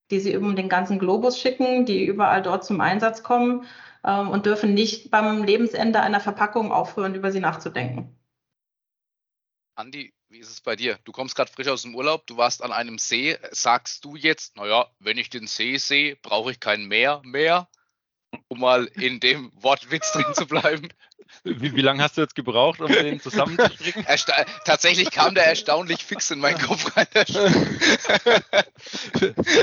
die 0.09 0.19
sie 0.19 0.33
über 0.33 0.53
den 0.53 0.69
ganzen 0.69 0.97
Globus 0.99 1.39
schicken, 1.39 1.85
die 1.85 2.05
überall 2.05 2.41
dort 2.41 2.65
zum 2.65 2.81
Einsatz 2.81 3.21
kommen 3.21 3.65
ähm, 4.03 4.29
und 4.29 4.47
dürfen 4.47 4.73
nicht 4.73 5.11
beim 5.11 5.43
Lebensende 5.43 6.01
einer 6.01 6.19
Verpackung 6.19 6.71
aufhören, 6.71 7.13
über 7.15 7.31
sie 7.31 7.41
nachzudenken. 7.41 8.15
Andi, 9.75 10.11
wie 10.30 10.39
ist 10.39 10.49
es 10.49 10.61
bei 10.61 10.75
dir? 10.75 10.99
Du 11.05 11.11
kommst 11.11 11.36
gerade 11.36 11.51
frisch 11.51 11.67
aus 11.67 11.84
dem 11.84 11.95
Urlaub, 11.95 12.28
du 12.28 12.38
warst 12.38 12.61
an 12.63 12.71
einem 12.71 12.97
See. 12.97 13.38
Sagst 13.51 14.03
du 14.05 14.15
jetzt, 14.15 14.55
naja, 14.55 14.88
wenn 14.99 15.17
ich 15.17 15.30
den 15.30 15.47
See 15.47 15.78
sehe, 15.78 16.15
brauche 16.17 16.51
ich 16.51 16.59
kein 16.59 16.86
Meer 16.86 17.21
mehr? 17.23 17.67
Um 18.49 18.59
mal 18.59 18.86
in 18.95 19.19
dem 19.19 19.51
Wortwitz 19.61 20.11
drin 20.11 20.34
zu 20.34 20.45
bleiben. 20.45 20.89
Wie, 21.43 21.75
wie 21.75 21.82
lange 21.82 22.03
hast 22.03 22.17
du 22.17 22.21
jetzt 22.21 22.36
gebraucht, 22.36 22.82
um 22.82 22.91
den 22.91 23.19
zusammenzustricken? 23.19 24.05
Ersta 24.07 24.45
tatsächlich 24.65 25.11
kam 25.11 25.34
der 25.34 25.45
erstaunlich 25.45 26.03
fix 26.03 26.32
in 26.32 26.39
meinen 26.39 26.59
Kopf 26.59 26.95
rein. 26.95 27.07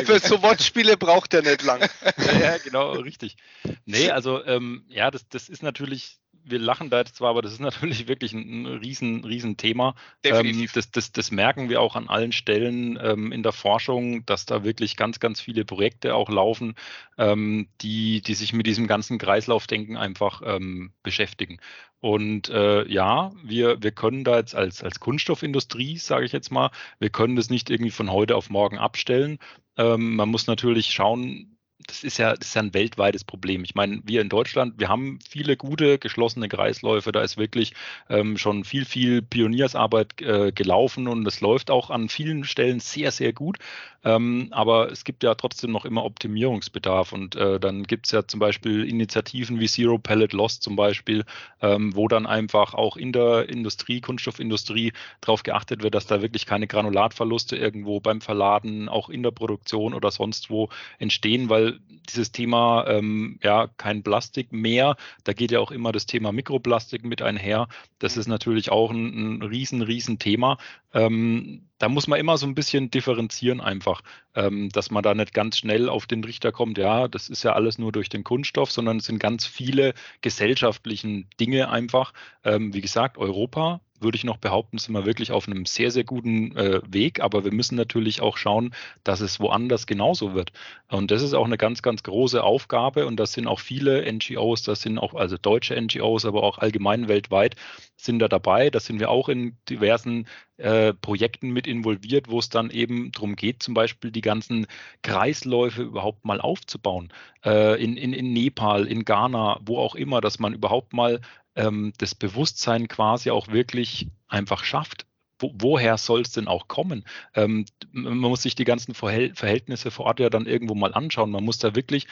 Für 0.07 0.19
so 0.19 0.43
Wortspiele 0.43 0.97
braucht 0.97 1.35
er 1.35 1.43
nicht 1.43 1.63
lang. 1.63 1.89
Ja, 2.19 2.39
ja, 2.39 2.59
genau, 2.59 2.93
richtig. 2.93 3.37
Nee, 3.85 4.11
also 4.11 4.45
ähm, 4.45 4.85
ja, 4.89 5.11
das, 5.11 5.29
das 5.29 5.49
ist 5.49 5.63
natürlich 5.63 6.19
wir 6.45 6.59
lachen 6.59 6.91
da 6.91 6.99
jetzt 6.99 7.17
zwar, 7.17 7.31
aber 7.31 7.43
das 7.43 7.53
ist 7.53 7.61
natürlich 7.61 8.09
wirklich 8.09 8.33
ein, 8.33 8.67
riesen, 8.67 9.25
riesen 9.25 9.57
Thema. 9.57 9.95
Ähm, 10.23 10.69
das, 10.73 10.91
das, 10.91 11.13
das, 11.13 11.31
merken 11.31 11.69
wir 11.69 11.81
auch 11.81 11.97
an 11.97 12.09
allen 12.09 12.33
Stellen 12.33 12.99
ähm, 13.03 13.33
in 13.33 13.43
der 13.43 13.53
Forschung, 13.53 14.25
dass 14.27 14.47
da 14.47 14.65
wirklich 14.65 14.97
ganz, 14.97 15.21
ganz 15.21 15.41
viele 15.41 15.65
Projekte 15.65 16.15
auch 16.15 16.29
laufen, 16.29 16.75
ähm, 17.19 17.69
die, 17.81 18.21
die 18.23 18.35
sich 18.35 18.53
mit 18.53 18.67
diesem 18.67 18.87
ganzen 18.87 19.19
Kreislaufdenken 19.19 19.97
einfach 19.97 20.43
ähm, 20.45 20.93
beschäftigen. 21.03 21.59
Und 22.01 22.51
äh, 22.51 22.87
ja, 22.87 23.33
wir, 23.43 23.83
wir 23.83 23.93
können 23.93 24.25
da 24.25 24.37
jetzt 24.37 24.55
als, 24.55 24.85
als 24.85 25.01
Kunststoffindustrie, 25.01 25.97
sage 25.97 26.27
ich 26.27 26.33
jetzt 26.33 26.53
mal, 26.53 26.71
wir 26.99 27.09
können 27.09 27.35
das 27.35 27.49
nicht 27.49 27.71
irgendwie 27.71 27.91
von 27.91 28.13
heute 28.13 28.37
auf 28.37 28.51
morgen 28.51 28.77
abstellen. 28.77 29.39
Ähm, 29.79 30.15
man 30.15 30.29
muss 30.29 30.47
natürlich 30.47 30.93
schauen, 30.93 31.57
das 31.87 32.05
ist 32.05 32.19
ja, 32.19 32.35
das 32.35 32.49
ist 32.49 32.55
ja 32.55 32.63
ein 32.63 32.75
weltweites 32.75 33.25
Problem. 33.25 33.65
Ich 33.65 33.75
meine, 33.75 34.01
wir 34.05 34.21
in 34.21 34.29
Deutschland, 34.29 34.75
wir 34.79 34.89
haben 34.89 35.19
viele 35.29 35.57
gute 35.57 35.99
geschlossene 35.99 36.49
Kreisläufe. 36.49 37.13
Da 37.13 37.23
ist 37.23 37.37
wirklich 37.37 37.73
ähm, 38.09 38.39
schon 38.39 38.65
viel, 38.65 38.85
viel 38.85 39.23
Pioniersarbeit 39.23 40.21
äh, 40.23 40.53
gelaufen 40.53 41.09
und 41.09 41.27
es 41.27 41.41
läuft 41.41 41.71
auch 41.71 41.91
an 41.91 42.09
vielen 42.09 42.45
Stellen 42.45 42.81
sehr, 42.81 43.11
sehr 43.11 43.33
gut. 43.33 43.59
Ähm, 44.05 44.49
aber 44.51 44.93
es 44.93 45.05
gibt 45.05 45.23
ja 45.23 45.35
trotzdem 45.35 45.73
noch 45.73 45.87
immer 45.87 46.05
Optimierungsbedarf 46.05 47.13
und 47.13 47.37
äh, 47.37 47.59
dann 47.59 47.85
gibt 47.85 48.07
es 48.07 48.13
ja 48.13 48.27
zum 48.27 48.39
Beispiel 48.39 48.85
Initiativen 48.85 49.61
wie 49.61 49.67
Zero 49.67 49.99
Pellet 49.99 50.35
Loss 50.35 50.61
zum 50.61 50.77
Beispiel, 50.77 51.25
ähm, 51.63 51.97
wo 51.97 52.07
dann 52.07 52.27
einfach 52.27 52.75
auch 52.75 52.99
in 52.99 53.13
der 53.13 53.49
Industrie, 53.49 54.03
Kunststoffindustrie 54.03 54.93
darauf 55.23 55.43
geachtet 55.43 55.83
wird, 55.83 55.95
dass 55.95 56.07
da 56.07 56.21
wirklich 56.21 56.45
keine 56.45 56.67
Granulatverluste 56.67 57.57
irgendwo 57.57 57.99
beim 58.01 58.21
Verladen, 58.21 58.91
auch 58.91 59.09
in 59.09 59.23
der 59.23 59.31
Produktion 59.31 59.95
oder 59.95 60.11
sonst 60.11 60.51
wo 60.51 60.69
entstehen, 60.99 61.49
weil 61.49 61.64
dieses 62.09 62.33
Thema, 62.33 62.87
ähm, 62.87 63.39
ja, 63.43 63.69
kein 63.77 64.03
Plastik 64.03 64.53
mehr, 64.53 64.97
da 65.25 65.33
geht 65.33 65.51
ja 65.51 65.61
auch 65.61 65.71
immer 65.71 65.93
das 65.93 66.07
Thema 66.07 66.33
Mikroplastik 66.33 67.05
mit 67.05 67.23
einher. 67.23 67.69
Das 67.99 68.17
ist 68.17 68.27
natürlich 68.27 68.71
auch 68.71 68.91
ein, 68.91 69.39
ein 69.39 69.43
riesen, 69.43 69.83
riesen 69.83 70.19
Thema. 70.19 70.59
Ähm, 70.93 71.69
da 71.79 71.89
muss 71.89 72.07
man 72.07 72.19
immer 72.19 72.39
so 72.39 72.47
ein 72.47 72.55
bisschen 72.55 72.91
differenzieren 72.91 73.61
einfach, 73.61 74.03
ähm, 74.35 74.69
dass 74.71 74.91
man 74.91 75.03
da 75.03 75.15
nicht 75.15 75.35
ganz 75.35 75.59
schnell 75.59 75.89
auf 75.89 76.07
den 76.07 76.25
Richter 76.25 76.53
kommt, 76.53 76.79
ja, 76.79 77.09
das 77.09 77.29
ist 77.29 77.43
ja 77.43 77.53
alles 77.53 77.79
nur 77.79 77.93
durch 77.93 78.09
den 78.09 78.25
Kunststoff, 78.25 78.71
sondern 78.71 78.99
es 78.99 79.07
sind 79.07 79.19
ganz 79.19 79.47
viele 79.47 79.95
gesellschaftlichen 80.21 81.29
Dinge 81.41 81.69
einfach. 81.71 82.13
Ähm, 82.45 82.73
wie 82.75 82.81
gesagt, 82.81 83.19
Europa 83.19 83.81
würde 84.05 84.17
ich 84.17 84.25
noch 84.25 84.37
behaupten, 84.37 84.79
sind 84.79 84.95
wir 84.95 85.07
wirklich 85.07 85.33
auf 85.33 85.49
einem 85.49 85.67
sehr, 85.67 85.91
sehr 85.91 86.05
guten 86.05 86.57
äh, 86.57 86.81
Weg. 86.87 87.21
Aber 87.21 87.45
wir 87.45 87.53
müssen 87.53 87.75
natürlich 87.75 88.21
auch 88.21 88.37
schauen, 88.37 88.75
dass 89.03 89.21
es 89.21 89.41
woanders 89.41 89.87
genauso 89.87 90.35
wird. 90.35 90.53
Und 90.89 91.11
das 91.11 91.23
ist 91.23 91.35
auch 91.35 91.47
eine 91.47 91.57
ganz, 91.57 91.83
ganz 91.83 92.03
große 92.05 92.43
Aufgabe. 92.43 93.07
Und 93.07 93.17
das 93.19 93.33
sind 93.33 93.49
auch 93.49 93.61
viele 93.61 94.11
NGOs, 94.13 94.63
das 94.63 94.83
sind 94.83 94.99
auch 94.99 95.15
also 95.15 95.37
deutsche 95.37 95.81
NGOs, 95.81 96.25
aber 96.25 96.43
auch 96.45 96.59
allgemein 96.59 97.09
weltweit 97.09 97.57
sind 97.97 98.19
da 98.19 98.29
dabei. 98.29 98.71
Da 98.71 98.79
sind 98.79 99.01
wir 99.01 99.11
auch 99.11 99.29
in 99.29 99.57
diversen 99.69 100.27
äh, 100.57 100.93
Projekten 100.95 101.51
mit 101.51 101.67
involviert, 101.67 102.29
wo 102.29 102.39
es 102.39 102.49
dann 102.49 102.71
eben 102.71 103.13
darum 103.13 103.37
geht, 103.37 103.63
zum 103.63 103.75
Beispiel 103.75 104.11
die 104.11 104.21
ganzen 104.21 104.67
Kreisläufe 105.03 105.83
überhaupt 105.83 106.25
mal 106.25 106.41
aufzubauen. 106.41 107.13
Äh, 107.45 107.83
in, 107.83 107.97
in, 107.97 108.13
in 108.13 108.33
Nepal, 108.33 108.87
in 108.87 109.05
Ghana, 109.05 109.61
wo 109.65 109.79
auch 109.79 109.95
immer, 109.95 110.21
dass 110.21 110.39
man 110.39 110.55
überhaupt 110.55 110.93
mal 110.93 111.21
ähm, 111.57 111.93
das 111.99 112.15
Bewusstsein 112.15 112.89
quasi 112.89 113.31
auch 113.31 113.49
wirklich 113.49 114.09
einfach 114.29 114.65
schafft. 114.65 115.07
Wo, 115.39 115.53
woher 115.55 115.99
soll 115.99 116.21
es 116.21 116.31
denn 116.31 116.47
auch 116.47 116.69
kommen? 116.69 117.05
Ähm, 117.35 117.67
man 117.91 118.19
muss 118.19 118.43
sich 118.43 118.55
die 118.55 118.65
ganzen 118.65 118.95
Verhält 118.95 119.37
Verhältnisse 119.37 119.91
vor 119.91 120.07
Ort 120.07 120.21
ja 120.21 120.31
dann 120.31 120.47
irgendwo 120.47 120.75
mal 120.75 120.95
anschauen. 120.95 121.31
Man 121.31 121.45
muss 121.45 121.59
da 121.59 121.75
wirklich 121.75 122.07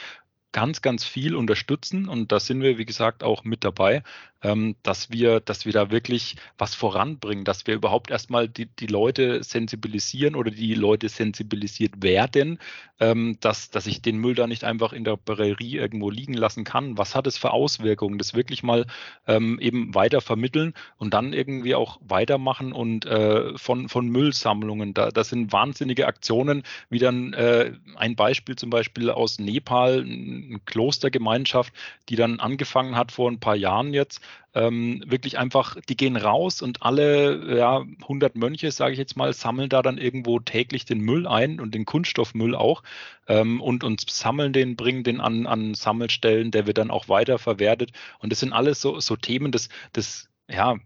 ganz, 0.53 0.81
ganz 0.81 1.03
viel 1.03 1.35
unterstützen 1.35 2.07
und 2.07 2.31
da 2.31 2.39
sind 2.39 2.61
wir, 2.61 2.77
wie 2.77 2.85
gesagt, 2.85 3.23
auch 3.23 3.43
mit 3.43 3.65
dabei, 3.65 4.03
ähm, 4.43 4.75
dass 4.83 5.09
wir, 5.09 5.39
dass 5.39 5.65
wir 5.65 5.73
da 5.73 5.89
wirklich 5.89 6.35
was 6.57 6.75
voranbringen, 6.75 7.45
dass 7.45 7.65
wir 7.65 7.73
überhaupt 7.73 8.11
erstmal 8.11 8.47
die, 8.47 8.67
die 8.67 8.87
Leute 8.87 9.43
sensibilisieren 9.43 10.35
oder 10.35 10.51
die 10.51 10.75
Leute 10.75 11.09
sensibilisiert 11.09 12.03
werden, 12.03 12.59
ähm, 12.99 13.37
dass, 13.39 13.71
dass 13.71 13.87
ich 13.87 14.01
den 14.01 14.17
Müll 14.17 14.35
da 14.35 14.47
nicht 14.47 14.63
einfach 14.63 14.93
in 14.93 15.03
der 15.03 15.17
Prärie 15.17 15.77
irgendwo 15.77 16.09
liegen 16.09 16.33
lassen 16.33 16.63
kann. 16.63 16.97
Was 16.97 17.15
hat 17.15 17.25
es 17.25 17.37
für 17.37 17.51
Auswirkungen? 17.51 18.17
Das 18.17 18.33
wirklich 18.33 18.63
mal 18.63 18.85
ähm, 19.27 19.59
eben 19.59 19.95
weiter 19.95 20.21
vermitteln 20.21 20.73
und 20.97 21.13
dann 21.13 21.33
irgendwie 21.33 21.75
auch 21.75 21.99
weitermachen 22.01 22.73
und 22.73 23.05
äh, 23.05 23.57
von, 23.57 23.89
von 23.89 24.07
Müllsammlungen. 24.07 24.93
Da, 24.93 25.09
das 25.09 25.29
sind 25.29 25.51
wahnsinnige 25.51 26.07
Aktionen, 26.07 26.63
wie 26.89 26.99
dann 26.99 27.33
äh, 27.33 27.71
ein 27.95 28.15
Beispiel 28.15 28.55
zum 28.55 28.69
Beispiel 28.69 29.09
aus 29.09 29.39
Nepal, 29.39 30.03
eine 30.49 30.59
Klostergemeinschaft, 30.59 31.73
die 32.09 32.15
dann 32.15 32.39
angefangen 32.39 32.95
hat 32.95 33.11
vor 33.11 33.29
ein 33.29 33.39
paar 33.39 33.55
Jahren 33.55 33.93
jetzt, 33.93 34.21
ähm, 34.55 35.03
wirklich 35.07 35.37
einfach, 35.37 35.77
die 35.89 35.97
gehen 35.97 36.15
raus 36.15 36.61
und 36.61 36.83
alle 36.83 37.57
ja, 37.57 37.83
100 38.01 38.35
Mönche, 38.35 38.71
sage 38.71 38.93
ich 38.93 38.99
jetzt 38.99 39.17
mal, 39.17 39.33
sammeln 39.33 39.69
da 39.69 39.81
dann 39.81 39.97
irgendwo 39.97 40.39
täglich 40.39 40.85
den 40.85 40.99
Müll 40.99 41.27
ein 41.27 41.59
und 41.59 41.73
den 41.73 41.85
Kunststoffmüll 41.85 42.55
auch 42.55 42.83
ähm, 43.27 43.61
und 43.61 43.83
uns 43.83 44.05
sammeln 44.07 44.53
den, 44.53 44.75
bringen 44.75 45.03
den 45.03 45.21
an, 45.21 45.47
an 45.47 45.73
Sammelstellen, 45.73 46.51
der 46.51 46.67
wird 46.67 46.77
dann 46.77 46.91
auch 46.91 47.09
weiter 47.09 47.39
verwertet. 47.39 47.91
Und 48.19 48.31
das 48.31 48.39
sind 48.39 48.53
alles 48.53 48.79
so, 48.79 48.99
so 48.99 49.15
Themen, 49.15 49.51
das, 49.51 49.69
das, 49.91 50.29
ja, 50.49 50.77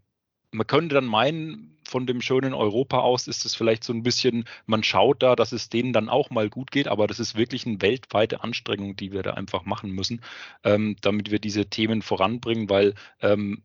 man 0.51 0.67
könnte 0.67 0.95
dann 0.95 1.05
meinen, 1.05 1.76
von 1.87 2.05
dem 2.05 2.21
schönen 2.21 2.53
Europa 2.53 2.99
aus 2.99 3.27
ist 3.27 3.45
es 3.45 3.55
vielleicht 3.55 3.83
so 3.83 3.93
ein 3.93 4.03
bisschen, 4.03 4.45
man 4.65 4.83
schaut 4.83 5.23
da, 5.23 5.35
dass 5.35 5.51
es 5.51 5.69
denen 5.69 5.93
dann 5.93 6.09
auch 6.09 6.29
mal 6.29 6.49
gut 6.49 6.71
geht, 6.71 6.87
aber 6.87 7.07
das 7.07 7.19
ist 7.19 7.35
wirklich 7.35 7.65
eine 7.65 7.81
weltweite 7.81 8.43
Anstrengung, 8.43 8.95
die 8.95 9.11
wir 9.11 9.23
da 9.23 9.33
einfach 9.33 9.65
machen 9.65 9.91
müssen, 9.91 10.21
ähm, 10.63 10.95
damit 11.01 11.31
wir 11.31 11.39
diese 11.39 11.65
Themen 11.67 12.01
voranbringen, 12.01 12.69
weil 12.69 12.93
ähm, 13.21 13.63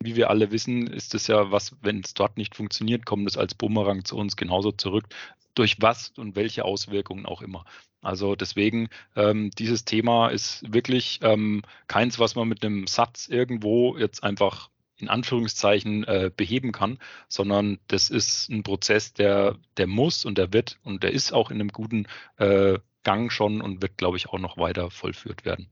wie 0.00 0.16
wir 0.16 0.30
alle 0.30 0.50
wissen, 0.50 0.86
ist 0.86 1.14
es 1.14 1.26
ja 1.28 1.50
was, 1.50 1.76
wenn 1.80 2.00
es 2.00 2.14
dort 2.14 2.36
nicht 2.36 2.56
funktioniert, 2.56 3.06
kommt 3.06 3.28
es 3.28 3.36
als 3.36 3.54
Bumerang 3.54 4.04
zu 4.04 4.16
uns 4.16 4.36
genauso 4.36 4.72
zurück, 4.72 5.06
durch 5.54 5.76
was 5.80 6.10
und 6.16 6.34
welche 6.34 6.64
Auswirkungen 6.64 7.26
auch 7.26 7.42
immer. 7.42 7.64
Also 8.00 8.34
deswegen, 8.34 8.88
ähm, 9.14 9.50
dieses 9.50 9.84
Thema 9.84 10.28
ist 10.28 10.64
wirklich 10.72 11.20
ähm, 11.22 11.62
keins, 11.86 12.18
was 12.18 12.34
man 12.34 12.48
mit 12.48 12.64
einem 12.64 12.86
Satz 12.86 13.28
irgendwo 13.28 13.96
jetzt 13.96 14.24
einfach 14.24 14.70
in 15.02 15.08
Anführungszeichen 15.08 16.04
äh, 16.04 16.30
beheben 16.34 16.72
kann, 16.72 16.98
sondern 17.28 17.78
das 17.88 18.08
ist 18.08 18.48
ein 18.48 18.62
Prozess, 18.62 19.12
der, 19.12 19.58
der 19.76 19.86
muss 19.86 20.24
und 20.24 20.38
der 20.38 20.52
wird 20.52 20.78
und 20.84 21.02
der 21.02 21.12
ist 21.12 21.32
auch 21.32 21.50
in 21.50 21.60
einem 21.60 21.68
guten 21.68 22.06
äh, 22.38 22.78
Gang 23.02 23.32
schon 23.32 23.60
und 23.60 23.82
wird, 23.82 23.98
glaube 23.98 24.16
ich, 24.16 24.28
auch 24.28 24.38
noch 24.38 24.56
weiter 24.56 24.90
vollführt 24.90 25.44
werden. 25.44 25.68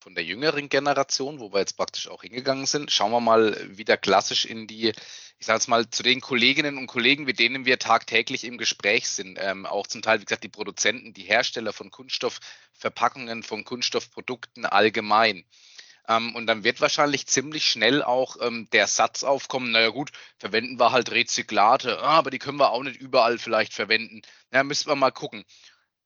Von 0.00 0.14
der 0.14 0.24
jüngeren 0.24 0.68
Generation, 0.68 1.40
wo 1.40 1.52
wir 1.52 1.58
jetzt 1.58 1.76
praktisch 1.76 2.08
auch 2.08 2.22
hingegangen 2.22 2.66
sind, 2.66 2.92
schauen 2.92 3.10
wir 3.10 3.20
mal 3.20 3.56
wieder 3.76 3.96
klassisch 3.96 4.44
in 4.44 4.66
die, 4.66 4.92
ich 5.38 5.46
sage 5.46 5.56
jetzt 5.56 5.66
mal, 5.66 5.90
zu 5.90 6.02
den 6.02 6.20
Kolleginnen 6.20 6.78
und 6.78 6.86
Kollegen, 6.86 7.24
mit 7.24 7.38
denen 7.38 7.66
wir 7.66 7.78
tagtäglich 7.78 8.44
im 8.44 8.56
Gespräch 8.56 9.08
sind. 9.08 9.36
Ähm, 9.40 9.66
auch 9.66 9.86
zum 9.88 10.02
Teil, 10.02 10.20
wie 10.20 10.24
gesagt, 10.24 10.44
die 10.44 10.48
Produzenten, 10.48 11.12
die 11.12 11.24
Hersteller 11.24 11.72
von 11.72 11.90
Kunststoffverpackungen, 11.90 13.42
von 13.42 13.64
Kunststoffprodukten 13.64 14.64
allgemein. 14.64 15.44
Ähm, 16.08 16.34
und 16.34 16.46
dann 16.46 16.64
wird 16.64 16.80
wahrscheinlich 16.80 17.26
ziemlich 17.26 17.66
schnell 17.66 18.02
auch 18.02 18.36
ähm, 18.40 18.68
der 18.72 18.86
Satz 18.86 19.24
aufkommen, 19.24 19.72
naja 19.72 19.88
gut, 19.88 20.12
verwenden 20.38 20.78
wir 20.78 20.92
halt 20.92 21.10
Rezyklate, 21.10 22.00
ah, 22.00 22.18
aber 22.18 22.30
die 22.30 22.38
können 22.38 22.58
wir 22.58 22.70
auch 22.70 22.82
nicht 22.82 23.00
überall 23.00 23.38
vielleicht 23.38 23.72
verwenden. 23.74 24.22
Ja, 24.52 24.62
müssen 24.62 24.88
wir 24.88 24.96
mal 24.96 25.10
gucken. 25.10 25.44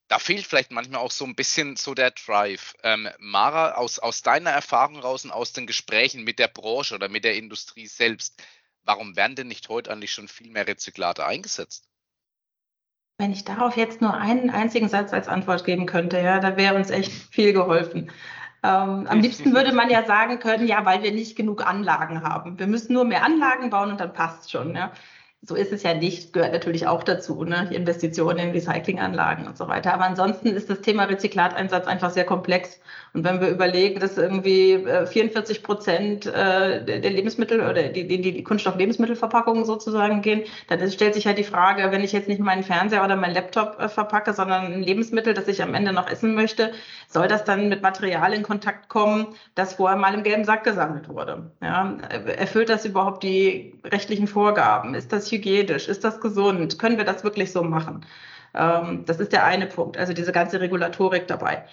Da 0.08 0.18
fehlt 0.18 0.46
vielleicht 0.46 0.72
manchmal 0.72 1.00
auch 1.00 1.12
so 1.12 1.24
ein 1.24 1.36
bisschen 1.36 1.76
so 1.76 1.94
der 1.94 2.10
Drive. 2.10 2.74
Ähm, 2.82 3.08
Mara, 3.18 3.72
aus, 3.72 3.98
aus 3.98 4.22
deiner 4.22 4.50
Erfahrung 4.50 4.98
raus 4.98 5.24
und 5.24 5.30
aus 5.30 5.52
den 5.52 5.66
Gesprächen 5.66 6.24
mit 6.24 6.38
der 6.38 6.48
Branche 6.48 6.94
oder 6.94 7.08
mit 7.08 7.24
der 7.24 7.36
Industrie 7.36 7.86
selbst, 7.86 8.42
warum 8.82 9.14
werden 9.16 9.36
denn 9.36 9.48
nicht 9.48 9.68
heute 9.68 9.92
eigentlich 9.92 10.12
schon 10.12 10.26
viel 10.26 10.50
mehr 10.50 10.66
Rezyklate 10.66 11.24
eingesetzt? 11.26 11.86
Wenn 13.18 13.32
ich 13.32 13.44
darauf 13.44 13.76
jetzt 13.76 14.00
nur 14.00 14.14
einen 14.14 14.48
einzigen 14.48 14.88
Satz 14.88 15.12
als 15.12 15.28
Antwort 15.28 15.64
geben 15.64 15.84
könnte, 15.84 16.18
ja, 16.18 16.40
da 16.40 16.56
wäre 16.56 16.74
uns 16.74 16.88
echt 16.88 17.12
viel 17.12 17.52
geholfen. 17.52 18.10
Ähm, 18.62 19.06
am 19.08 19.20
liebsten 19.20 19.54
würde 19.54 19.72
man 19.72 19.88
ja 19.90 20.04
sagen 20.04 20.38
können, 20.38 20.66
ja, 20.66 20.84
weil 20.84 21.02
wir 21.02 21.12
nicht 21.12 21.36
genug 21.36 21.66
Anlagen 21.66 22.22
haben. 22.22 22.58
Wir 22.58 22.66
müssen 22.66 22.92
nur 22.92 23.04
mehr 23.04 23.24
Anlagen 23.24 23.70
bauen 23.70 23.90
und 23.90 24.00
dann 24.00 24.12
passt 24.12 24.50
schon. 24.50 24.74
Ja 24.74 24.92
so 25.42 25.54
ist 25.54 25.72
es 25.72 25.82
ja 25.82 25.94
nicht, 25.94 26.32
gehört 26.32 26.52
natürlich 26.52 26.86
auch 26.86 27.02
dazu, 27.02 27.44
ne? 27.44 27.66
die 27.70 27.74
Investitionen 27.74 28.38
in 28.38 28.50
Recyclinganlagen 28.50 29.46
und 29.46 29.56
so 29.56 29.68
weiter. 29.68 29.94
Aber 29.94 30.04
ansonsten 30.04 30.48
ist 30.48 30.68
das 30.68 30.82
Thema 30.82 31.04
Rezyklateinsatz 31.04 31.86
einfach 31.86 32.10
sehr 32.10 32.24
komplex. 32.24 32.78
Und 33.12 33.24
wenn 33.24 33.40
wir 33.40 33.48
überlegen, 33.48 33.98
dass 33.98 34.16
irgendwie 34.16 34.84
44 35.06 35.58
äh, 35.58 35.60
Prozent 35.62 36.26
äh, 36.26 36.84
der 36.84 37.10
Lebensmittel 37.10 37.60
oder 37.60 37.84
die, 37.88 38.06
die, 38.06 38.20
die 38.20 38.44
Kunststoff-Lebensmittelverpackungen 38.44 39.64
sozusagen 39.64 40.22
gehen, 40.22 40.44
dann 40.68 40.90
stellt 40.90 41.14
sich 41.14 41.26
halt 41.26 41.38
die 41.38 41.44
Frage, 41.44 41.90
wenn 41.90 42.04
ich 42.04 42.12
jetzt 42.12 42.28
nicht 42.28 42.40
meinen 42.40 42.62
Fernseher 42.62 43.04
oder 43.04 43.16
meinen 43.16 43.34
Laptop 43.34 43.78
äh, 43.80 43.88
verpacke, 43.88 44.32
sondern 44.32 44.72
ein 44.72 44.82
Lebensmittel, 44.82 45.34
das 45.34 45.48
ich 45.48 45.62
am 45.62 45.74
Ende 45.74 45.92
noch 45.92 46.08
essen 46.08 46.34
möchte, 46.34 46.72
soll 47.08 47.26
das 47.26 47.44
dann 47.44 47.68
mit 47.68 47.82
Material 47.82 48.32
in 48.32 48.42
Kontakt 48.42 48.88
kommen, 48.88 49.26
das 49.54 49.74
vorher 49.74 49.98
mal 49.98 50.14
im 50.14 50.22
gelben 50.22 50.44
Sack 50.44 50.64
gesammelt 50.64 51.08
wurde? 51.08 51.50
Ja? 51.60 51.96
Erfüllt 52.36 52.68
das 52.68 52.84
überhaupt 52.84 53.24
die 53.24 53.74
rechtlichen 53.84 54.28
Vorgaben? 54.28 54.94
Ist 54.94 55.12
das 55.12 55.30
hygienisch? 55.32 55.88
Ist 55.88 56.04
das 56.04 56.20
gesund? 56.20 56.78
Können 56.78 56.98
wir 56.98 57.04
das 57.04 57.24
wirklich 57.24 57.50
so 57.50 57.62
machen? 57.64 58.04
Ähm, 58.54 59.04
das 59.06 59.20
ist 59.20 59.32
der 59.32 59.44
eine 59.44 59.66
Punkt, 59.66 59.96
also 59.96 60.12
diese 60.12 60.32
ganze 60.32 60.60
Regulatorik 60.60 61.26
dabei. 61.28 61.64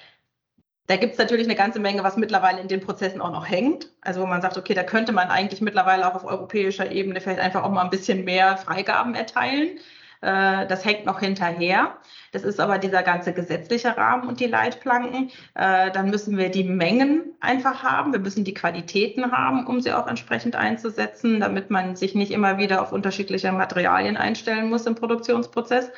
Da 0.88 0.96
gibt 0.96 1.14
es 1.14 1.20
natürlich 1.20 1.48
eine 1.48 1.56
ganze 1.56 1.80
Menge, 1.80 2.04
was 2.04 2.16
mittlerweile 2.16 2.62
in 2.62 2.70
den 2.70 2.80
Prozessen 2.80 3.22
auch 3.22 3.32
noch 3.32 3.48
hängt. 3.48 3.90
Also 4.02 4.22
wo 4.22 4.26
man 4.26 4.42
sagt, 4.42 4.58
okay, 4.58 4.74
da 4.74 4.84
könnte 4.84 5.12
man 5.12 5.28
eigentlich 5.28 5.60
mittlerweile 5.62 6.08
auch 6.08 6.16
auf 6.16 6.26
europäischer 6.26 6.90
Ebene 6.90 7.20
vielleicht 7.20 7.42
einfach 7.42 7.64
auch 7.64 7.72
mal 7.72 7.84
ein 7.84 7.90
bisschen 7.90 8.24
mehr 8.24 8.58
Freigaben 8.58 9.14
erteilen. 9.14 9.80
Äh, 10.22 10.66
das 10.68 10.86
hängt 10.86 11.06
noch 11.06 11.20
hinterher. 11.20 11.98
Das 12.32 12.44
ist 12.44 12.60
aber 12.62 12.78
dieser 12.78 13.04
ganze 13.04 13.34
gesetzliche 13.34 13.98
Rahmen 13.98 14.30
und 14.30 14.40
die 14.40 14.48
Leitplanken. 14.48 15.30
Äh, 15.56 15.92
dann 15.92 16.10
müssen 16.10 16.38
wir 16.38 16.50
die 16.50 16.64
Mengen 16.64 17.34
einfach 17.42 17.84
haben. 17.84 18.14
Wir 18.14 18.20
müssen 18.20 18.46
die 18.46 18.54
Qualitäten 18.54 19.32
haben, 19.32 19.68
um 19.68 19.82
sie 19.82 19.92
auch 19.92 20.08
entsprechend 20.08 20.56
einzusetzen, 20.56 21.42
damit 21.42 21.70
man 21.70 21.98
sich 21.98 22.16
nicht 22.16 22.32
immer 22.32 22.58
wieder 22.58 22.82
auf 22.82 22.94
unterschiedliche 22.94 23.52
Materialien 23.52 24.16
einstellen 24.16 24.70
muss 24.70 24.86
im 24.86 24.96
Produktionsprozess. 24.96 25.92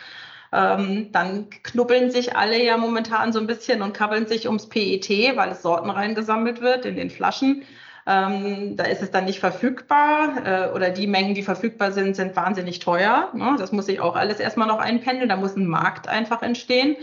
Ähm, 0.51 1.11
dann 1.11 1.49
knubbeln 1.63 2.11
sich 2.11 2.35
alle 2.35 2.63
ja 2.63 2.77
momentan 2.77 3.33
so 3.33 3.39
ein 3.39 3.47
bisschen 3.47 3.81
und 3.81 3.93
kabbeln 3.93 4.27
sich 4.27 4.47
ums 4.47 4.67
PET, 4.67 5.09
weil 5.35 5.51
es 5.51 5.61
sortenrein 5.61 6.15
gesammelt 6.15 6.61
wird 6.61 6.85
in 6.85 6.95
den 6.95 7.09
Flaschen. 7.09 7.63
Ähm, 8.07 8.75
da 8.75 8.85
ist 8.85 9.03
es 9.03 9.11
dann 9.11 9.25
nicht 9.25 9.39
verfügbar 9.39 10.43
äh, 10.43 10.73
oder 10.73 10.89
die 10.89 11.05
Mengen, 11.05 11.35
die 11.35 11.43
verfügbar 11.43 11.91
sind, 11.91 12.15
sind 12.15 12.35
wahnsinnig 12.35 12.79
teuer. 12.79 13.29
Ne? 13.35 13.55
Das 13.59 13.71
muss 13.71 13.87
ich 13.87 13.99
auch 13.99 14.15
alles 14.15 14.39
erstmal 14.39 14.67
noch 14.67 14.79
einpendeln. 14.79 15.29
Da 15.29 15.35
muss 15.35 15.55
ein 15.55 15.67
Markt 15.67 16.07
einfach 16.07 16.41
entstehen. 16.41 16.95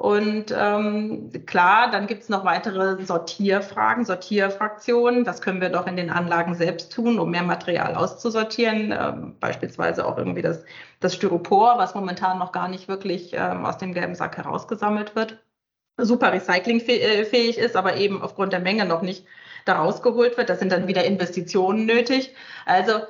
Und 0.00 0.46
ähm, 0.56 1.30
klar, 1.44 1.90
dann 1.90 2.06
gibt 2.06 2.22
es 2.22 2.30
noch 2.30 2.46
weitere 2.46 3.04
Sortierfragen, 3.04 4.06
Sortierfraktionen. 4.06 5.26
Was 5.26 5.42
können 5.42 5.60
wir 5.60 5.68
doch 5.68 5.86
in 5.86 5.96
den 5.96 6.08
Anlagen 6.08 6.54
selbst 6.54 6.90
tun, 6.90 7.18
um 7.18 7.30
mehr 7.30 7.42
Material 7.42 7.94
auszusortieren? 7.94 8.94
Ähm, 8.98 9.36
beispielsweise 9.40 10.06
auch 10.06 10.16
irgendwie 10.16 10.40
das, 10.40 10.64
das 11.00 11.14
Styropor, 11.14 11.76
was 11.76 11.94
momentan 11.94 12.38
noch 12.38 12.50
gar 12.52 12.68
nicht 12.68 12.88
wirklich 12.88 13.34
ähm, 13.34 13.66
aus 13.66 13.76
dem 13.76 13.92
gelben 13.92 14.14
Sack 14.14 14.38
herausgesammelt 14.38 15.14
wird. 15.16 15.44
Super 15.98 16.32
recyclingfähig 16.32 17.58
ist, 17.58 17.76
aber 17.76 17.96
eben 17.96 18.22
aufgrund 18.22 18.54
der 18.54 18.60
Menge 18.60 18.86
noch 18.86 19.02
nicht 19.02 19.26
da 19.66 19.74
rausgeholt 19.82 20.38
wird. 20.38 20.48
Da 20.48 20.56
sind 20.56 20.72
dann 20.72 20.88
wieder 20.88 21.04
Investitionen 21.04 21.84
nötig. 21.84 22.34
Also 22.64 23.00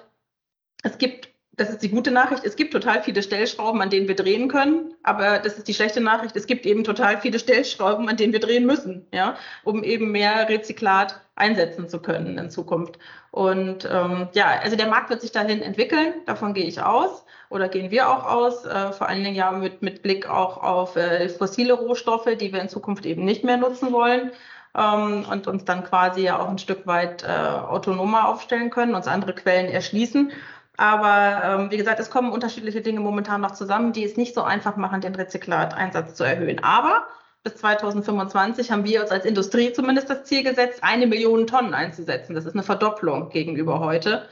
es 0.82 0.98
gibt, 0.98 1.28
das 1.60 1.68
ist 1.68 1.82
die 1.82 1.90
gute 1.90 2.10
Nachricht, 2.10 2.42
es 2.44 2.56
gibt 2.56 2.72
total 2.72 3.02
viele 3.02 3.22
Stellschrauben, 3.22 3.82
an 3.82 3.90
denen 3.90 4.08
wir 4.08 4.16
drehen 4.16 4.48
können, 4.48 4.94
aber 5.02 5.40
das 5.40 5.58
ist 5.58 5.68
die 5.68 5.74
schlechte 5.74 6.00
Nachricht, 6.00 6.34
es 6.34 6.46
gibt 6.46 6.64
eben 6.64 6.84
total 6.84 7.20
viele 7.20 7.38
Stellschrauben, 7.38 8.08
an 8.08 8.16
denen 8.16 8.32
wir 8.32 8.40
drehen 8.40 8.64
müssen, 8.64 9.06
ja, 9.12 9.36
um 9.62 9.84
eben 9.84 10.10
mehr 10.10 10.48
Rezyklat 10.48 11.20
einsetzen 11.36 11.86
zu 11.86 12.00
können 12.00 12.38
in 12.38 12.48
Zukunft. 12.48 12.98
Und 13.30 13.86
ähm, 13.92 14.28
ja, 14.32 14.58
also 14.62 14.74
der 14.74 14.86
Markt 14.86 15.10
wird 15.10 15.20
sich 15.20 15.32
dahin 15.32 15.60
entwickeln, 15.60 16.14
davon 16.24 16.54
gehe 16.54 16.64
ich 16.64 16.80
aus 16.80 17.26
oder 17.50 17.68
gehen 17.68 17.90
wir 17.90 18.08
auch 18.08 18.24
aus, 18.24 18.64
äh, 18.64 18.92
vor 18.92 19.10
allen 19.10 19.22
Dingen 19.22 19.36
ja 19.36 19.50
mit, 19.50 19.82
mit 19.82 20.02
Blick 20.02 20.30
auch 20.30 20.62
auf 20.62 20.96
äh, 20.96 21.28
fossile 21.28 21.74
Rohstoffe, 21.74 22.28
die 22.40 22.54
wir 22.54 22.62
in 22.62 22.70
Zukunft 22.70 23.04
eben 23.04 23.26
nicht 23.26 23.44
mehr 23.44 23.58
nutzen 23.58 23.92
wollen 23.92 24.30
ähm, 24.74 25.26
und 25.30 25.46
uns 25.46 25.66
dann 25.66 25.84
quasi 25.84 26.22
ja 26.22 26.38
auch 26.38 26.48
ein 26.48 26.58
Stück 26.58 26.86
weit 26.86 27.22
äh, 27.22 27.26
autonomer 27.26 28.28
aufstellen 28.28 28.70
können, 28.70 28.94
uns 28.94 29.06
andere 29.06 29.34
Quellen 29.34 29.70
erschließen. 29.70 30.32
Aber 30.80 31.42
ähm, 31.44 31.70
wie 31.70 31.76
gesagt, 31.76 32.00
es 32.00 32.08
kommen 32.08 32.32
unterschiedliche 32.32 32.80
Dinge 32.80 33.00
momentan 33.00 33.42
noch 33.42 33.50
zusammen, 33.50 33.92
die 33.92 34.02
es 34.02 34.16
nicht 34.16 34.34
so 34.34 34.42
einfach 34.42 34.76
machen, 34.76 35.02
den 35.02 35.14
Rezyklateinsatz 35.14 36.14
zu 36.14 36.24
erhöhen. 36.24 36.64
Aber 36.64 37.06
bis 37.44 37.56
2025 37.56 38.70
haben 38.70 38.84
wir 38.86 39.02
uns 39.02 39.10
als 39.10 39.26
Industrie 39.26 39.74
zumindest 39.74 40.08
das 40.08 40.24
Ziel 40.24 40.42
gesetzt, 40.42 40.82
eine 40.82 41.06
Million 41.06 41.46
Tonnen 41.46 41.74
einzusetzen. 41.74 42.34
Das 42.34 42.46
ist 42.46 42.54
eine 42.54 42.62
Verdopplung 42.62 43.28
gegenüber 43.28 43.80
heute. 43.80 44.26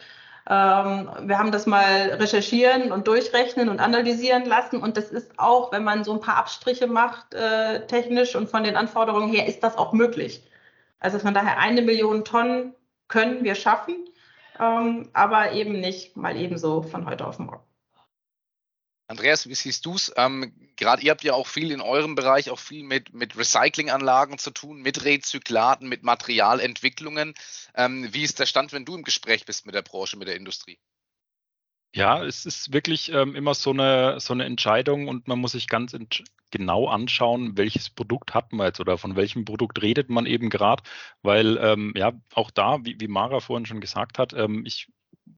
Ähm, 0.48 1.10
wir 1.20 1.38
haben 1.38 1.52
das 1.52 1.66
mal 1.66 2.16
recherchieren 2.18 2.92
und 2.92 3.08
durchrechnen 3.08 3.68
und 3.68 3.78
analysieren 3.78 4.46
lassen. 4.46 4.80
Und 4.80 4.96
das 4.96 5.10
ist 5.10 5.38
auch, 5.38 5.70
wenn 5.70 5.84
man 5.84 6.02
so 6.02 6.14
ein 6.14 6.20
paar 6.20 6.38
Abstriche 6.38 6.86
macht, 6.86 7.34
äh, 7.34 7.86
technisch 7.88 8.34
und 8.34 8.48
von 8.48 8.64
den 8.64 8.74
Anforderungen 8.74 9.28
her, 9.30 9.46
ist 9.46 9.62
das 9.62 9.76
auch 9.76 9.92
möglich. 9.92 10.42
Also 10.98 11.18
von 11.18 11.34
daher 11.34 11.58
eine 11.58 11.82
Million 11.82 12.24
Tonnen 12.24 12.74
können 13.06 13.44
wir 13.44 13.54
schaffen, 13.54 14.08
ähm, 14.58 15.08
aber 15.12 15.52
eben 15.52 15.80
nicht 15.80 16.16
mal 16.16 16.36
ebenso 16.36 16.82
von 16.82 17.06
heute 17.06 17.26
auf 17.26 17.38
morgen. 17.38 17.62
Andreas, 19.10 19.48
wie 19.48 19.54
siehst 19.54 19.86
du 19.86 19.94
es? 19.94 20.12
Ähm, 20.16 20.52
Gerade 20.76 21.02
ihr 21.02 21.10
habt 21.10 21.24
ja 21.24 21.32
auch 21.32 21.46
viel 21.46 21.70
in 21.70 21.80
eurem 21.80 22.14
Bereich, 22.14 22.50
auch 22.50 22.58
viel 22.58 22.82
mit, 22.82 23.14
mit 23.14 23.38
Recyclinganlagen 23.38 24.36
zu 24.36 24.50
tun, 24.50 24.82
mit 24.82 25.02
Rezyklaten, 25.02 25.88
mit 25.88 26.02
Materialentwicklungen. 26.02 27.32
Ähm, 27.74 28.12
wie 28.12 28.22
ist 28.22 28.38
der 28.38 28.44
Stand, 28.44 28.74
wenn 28.74 28.84
du 28.84 28.94
im 28.94 29.04
Gespräch 29.04 29.46
bist 29.46 29.64
mit 29.64 29.74
der 29.74 29.80
Branche, 29.82 30.18
mit 30.18 30.28
der 30.28 30.36
Industrie? 30.36 30.78
Ja, 31.94 32.22
es 32.24 32.44
ist 32.46 32.72
wirklich 32.72 33.10
ähm, 33.12 33.34
immer 33.34 33.54
so 33.54 33.70
eine, 33.70 34.20
so 34.20 34.32
eine 34.34 34.44
Entscheidung 34.44 35.08
und 35.08 35.26
man 35.26 35.38
muss 35.38 35.52
sich 35.52 35.68
ganz 35.68 35.96
genau 36.50 36.86
anschauen, 36.86 37.56
welches 37.56 37.90
Produkt 37.90 38.34
hat 38.34 38.52
man 38.52 38.66
jetzt 38.66 38.80
oder 38.80 38.98
von 38.98 39.16
welchem 39.16 39.44
Produkt 39.44 39.80
redet 39.82 40.10
man 40.10 40.26
eben 40.26 40.50
gerade, 40.50 40.82
weil 41.22 41.56
ähm, 41.58 41.92
ja 41.96 42.12
auch 42.34 42.50
da, 42.50 42.78
wie, 42.84 42.96
wie 43.00 43.08
Mara 43.08 43.40
vorhin 43.40 43.66
schon 43.66 43.80
gesagt 43.80 44.18
hat, 44.18 44.34
ähm, 44.34 44.64
ich 44.66 44.88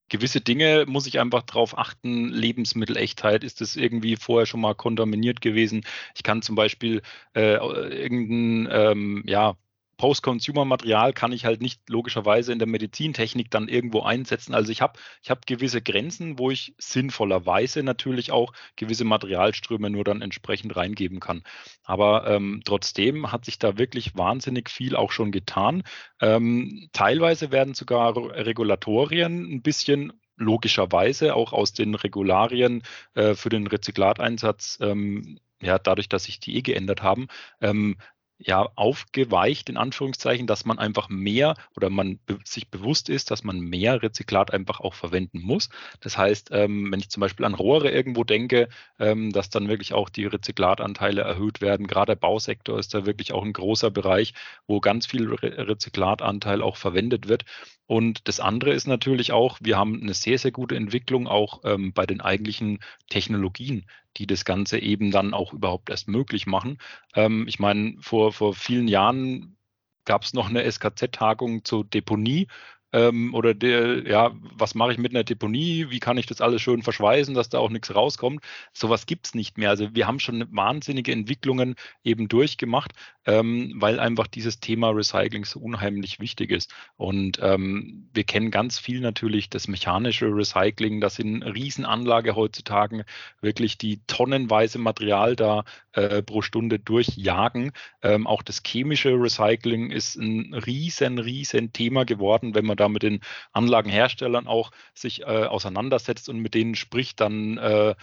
gewisse 0.08 0.40
Dinge 0.40 0.86
muss 0.88 1.06
ich 1.06 1.20
einfach 1.20 1.42
darauf 1.42 1.78
achten. 1.78 2.28
Lebensmittelechtheit, 2.28 3.44
ist 3.44 3.60
das 3.60 3.76
irgendwie 3.76 4.16
vorher 4.16 4.46
schon 4.46 4.60
mal 4.60 4.74
kontaminiert 4.74 5.40
gewesen? 5.40 5.82
Ich 6.16 6.22
kann 6.24 6.42
zum 6.42 6.56
Beispiel 6.56 7.02
äh, 7.34 7.54
irgendein, 7.56 8.68
ähm, 8.72 9.24
ja, 9.26 9.56
Post-Consumer-Material 10.00 11.12
kann 11.12 11.30
ich 11.30 11.44
halt 11.44 11.60
nicht 11.60 11.90
logischerweise 11.90 12.54
in 12.54 12.58
der 12.58 12.66
Medizintechnik 12.66 13.50
dann 13.50 13.68
irgendwo 13.68 14.00
einsetzen. 14.00 14.54
Also 14.54 14.72
ich 14.72 14.80
habe 14.80 14.98
ich 15.22 15.28
hab 15.28 15.44
gewisse 15.44 15.82
Grenzen, 15.82 16.38
wo 16.38 16.50
ich 16.50 16.74
sinnvollerweise 16.78 17.82
natürlich 17.82 18.32
auch 18.32 18.54
gewisse 18.76 19.04
Materialströme 19.04 19.90
nur 19.90 20.02
dann 20.02 20.22
entsprechend 20.22 20.74
reingeben 20.74 21.20
kann. 21.20 21.42
Aber 21.84 22.26
ähm, 22.26 22.62
trotzdem 22.64 23.30
hat 23.30 23.44
sich 23.44 23.58
da 23.58 23.76
wirklich 23.76 24.16
wahnsinnig 24.16 24.70
viel 24.70 24.96
auch 24.96 25.12
schon 25.12 25.32
getan. 25.32 25.82
Ähm, 26.18 26.88
teilweise 26.94 27.52
werden 27.52 27.74
sogar 27.74 28.16
Regulatorien 28.16 29.52
ein 29.52 29.60
bisschen 29.60 30.14
logischerweise 30.38 31.34
auch 31.34 31.52
aus 31.52 31.74
den 31.74 31.94
Regularien 31.94 32.84
äh, 33.12 33.34
für 33.34 33.50
den 33.50 33.66
Rezyklateinsatz 33.66 34.78
ähm, 34.80 35.38
ja, 35.62 35.78
dadurch, 35.78 36.08
dass 36.08 36.24
sich 36.24 36.40
die 36.40 36.56
eh 36.56 36.62
geändert 36.62 37.02
haben, 37.02 37.28
ähm, 37.60 37.98
ja, 38.42 38.68
aufgeweicht, 38.74 39.68
in 39.68 39.76
Anführungszeichen, 39.76 40.46
dass 40.46 40.64
man 40.64 40.78
einfach 40.78 41.08
mehr 41.08 41.54
oder 41.76 41.90
man 41.90 42.18
be 42.26 42.38
sich 42.44 42.70
bewusst 42.70 43.08
ist, 43.08 43.30
dass 43.30 43.44
man 43.44 43.60
mehr 43.60 44.02
Rezyklat 44.02 44.52
einfach 44.52 44.80
auch 44.80 44.94
verwenden 44.94 45.40
muss. 45.42 45.68
Das 46.00 46.16
heißt, 46.16 46.48
ähm, 46.52 46.90
wenn 46.90 47.00
ich 47.00 47.10
zum 47.10 47.20
Beispiel 47.20 47.44
an 47.46 47.54
Rohre 47.54 47.90
irgendwo 47.90 48.24
denke, 48.24 48.68
ähm, 48.98 49.30
dass 49.32 49.50
dann 49.50 49.68
wirklich 49.68 49.92
auch 49.92 50.08
die 50.08 50.26
Rezyklatanteile 50.26 51.22
erhöht 51.22 51.60
werden. 51.60 51.86
Gerade 51.86 52.12
der 52.12 52.16
Bausektor 52.20 52.78
ist 52.78 52.94
da 52.94 53.06
wirklich 53.06 53.32
auch 53.32 53.44
ein 53.44 53.52
großer 53.52 53.90
Bereich, 53.90 54.32
wo 54.66 54.80
ganz 54.80 55.06
viel 55.06 55.28
Re 55.34 55.68
Rezyklatanteil 55.68 56.62
auch 56.62 56.76
verwendet 56.76 57.28
wird. 57.28 57.44
Und 57.90 58.28
das 58.28 58.38
andere 58.38 58.72
ist 58.72 58.86
natürlich 58.86 59.32
auch, 59.32 59.58
wir 59.60 59.76
haben 59.76 60.00
eine 60.00 60.14
sehr, 60.14 60.38
sehr 60.38 60.52
gute 60.52 60.76
Entwicklung 60.76 61.26
auch 61.26 61.62
ähm, 61.64 61.92
bei 61.92 62.06
den 62.06 62.20
eigentlichen 62.20 62.78
Technologien, 63.08 63.84
die 64.16 64.28
das 64.28 64.44
Ganze 64.44 64.78
eben 64.78 65.10
dann 65.10 65.34
auch 65.34 65.52
überhaupt 65.52 65.90
erst 65.90 66.06
möglich 66.06 66.46
machen. 66.46 66.78
Ähm, 67.16 67.48
ich 67.48 67.58
meine, 67.58 67.96
vor, 67.98 68.32
vor 68.32 68.54
vielen 68.54 68.86
Jahren 68.86 69.56
gab 70.04 70.22
es 70.22 70.34
noch 70.34 70.48
eine 70.48 70.70
SKZ-Tagung 70.70 71.64
zur 71.64 71.84
Deponie 71.84 72.46
ähm, 72.92 73.34
oder 73.34 73.54
der, 73.54 74.06
ja, 74.06 74.32
was 74.56 74.74
mache 74.74 74.92
ich 74.92 74.98
mit 74.98 75.12
einer 75.12 75.24
Deponie? 75.24 75.86
Wie 75.90 76.00
kann 76.00 76.18
ich 76.18 76.26
das 76.26 76.40
alles 76.40 76.62
schön 76.62 76.82
verschweißen, 76.82 77.34
dass 77.34 77.48
da 77.48 77.58
auch 77.58 77.70
nichts 77.70 77.94
rauskommt? 77.94 78.42
Sowas 78.72 79.06
gibt 79.06 79.26
es 79.26 79.34
nicht 79.34 79.58
mehr. 79.58 79.70
Also 79.70 79.94
wir 79.94 80.06
haben 80.06 80.18
schon 80.18 80.44
wahnsinnige 80.50 81.12
Entwicklungen 81.12 81.76
eben 82.02 82.28
durchgemacht, 82.28 82.92
ähm, 83.26 83.74
weil 83.76 84.00
einfach 84.00 84.26
dieses 84.26 84.60
Thema 84.60 84.90
Recycling 84.90 85.44
so 85.44 85.60
unheimlich 85.60 86.18
wichtig 86.18 86.50
ist. 86.50 86.72
Und 86.96 87.38
ähm, 87.42 88.08
wir 88.12 88.24
kennen 88.24 88.50
ganz 88.50 88.78
viel 88.78 89.00
natürlich 89.00 89.50
das 89.50 89.68
mechanische 89.68 90.26
Recycling, 90.26 91.00
das 91.00 91.18
in 91.18 91.42
Riesenanlage 91.42 92.34
heutzutage 92.34 93.04
wirklich 93.40 93.78
die 93.78 94.00
tonnenweise 94.06 94.78
Material 94.78 95.36
da 95.36 95.64
äh, 95.92 96.22
pro 96.22 96.42
Stunde 96.42 96.78
durchjagen. 96.78 97.72
Ähm, 98.02 98.26
auch 98.26 98.42
das 98.42 98.62
chemische 98.66 99.10
Recycling 99.10 99.90
ist 99.90 100.16
ein 100.16 100.54
riesen, 100.54 101.18
riesen 101.18 101.72
Thema 101.72 102.04
geworden, 102.04 102.54
wenn 102.54 102.64
man 102.64 102.79
da 102.80 102.88
mit 102.88 103.02
den 103.02 103.20
Anlagenherstellern 103.52 104.46
auch 104.46 104.70
sich 104.94 105.22
äh, 105.22 105.24
auseinandersetzt 105.24 106.28
und 106.28 106.40
mit 106.40 106.54
denen 106.54 106.74
spricht, 106.74 107.20
dann 107.20 107.58
äh, 107.58 107.94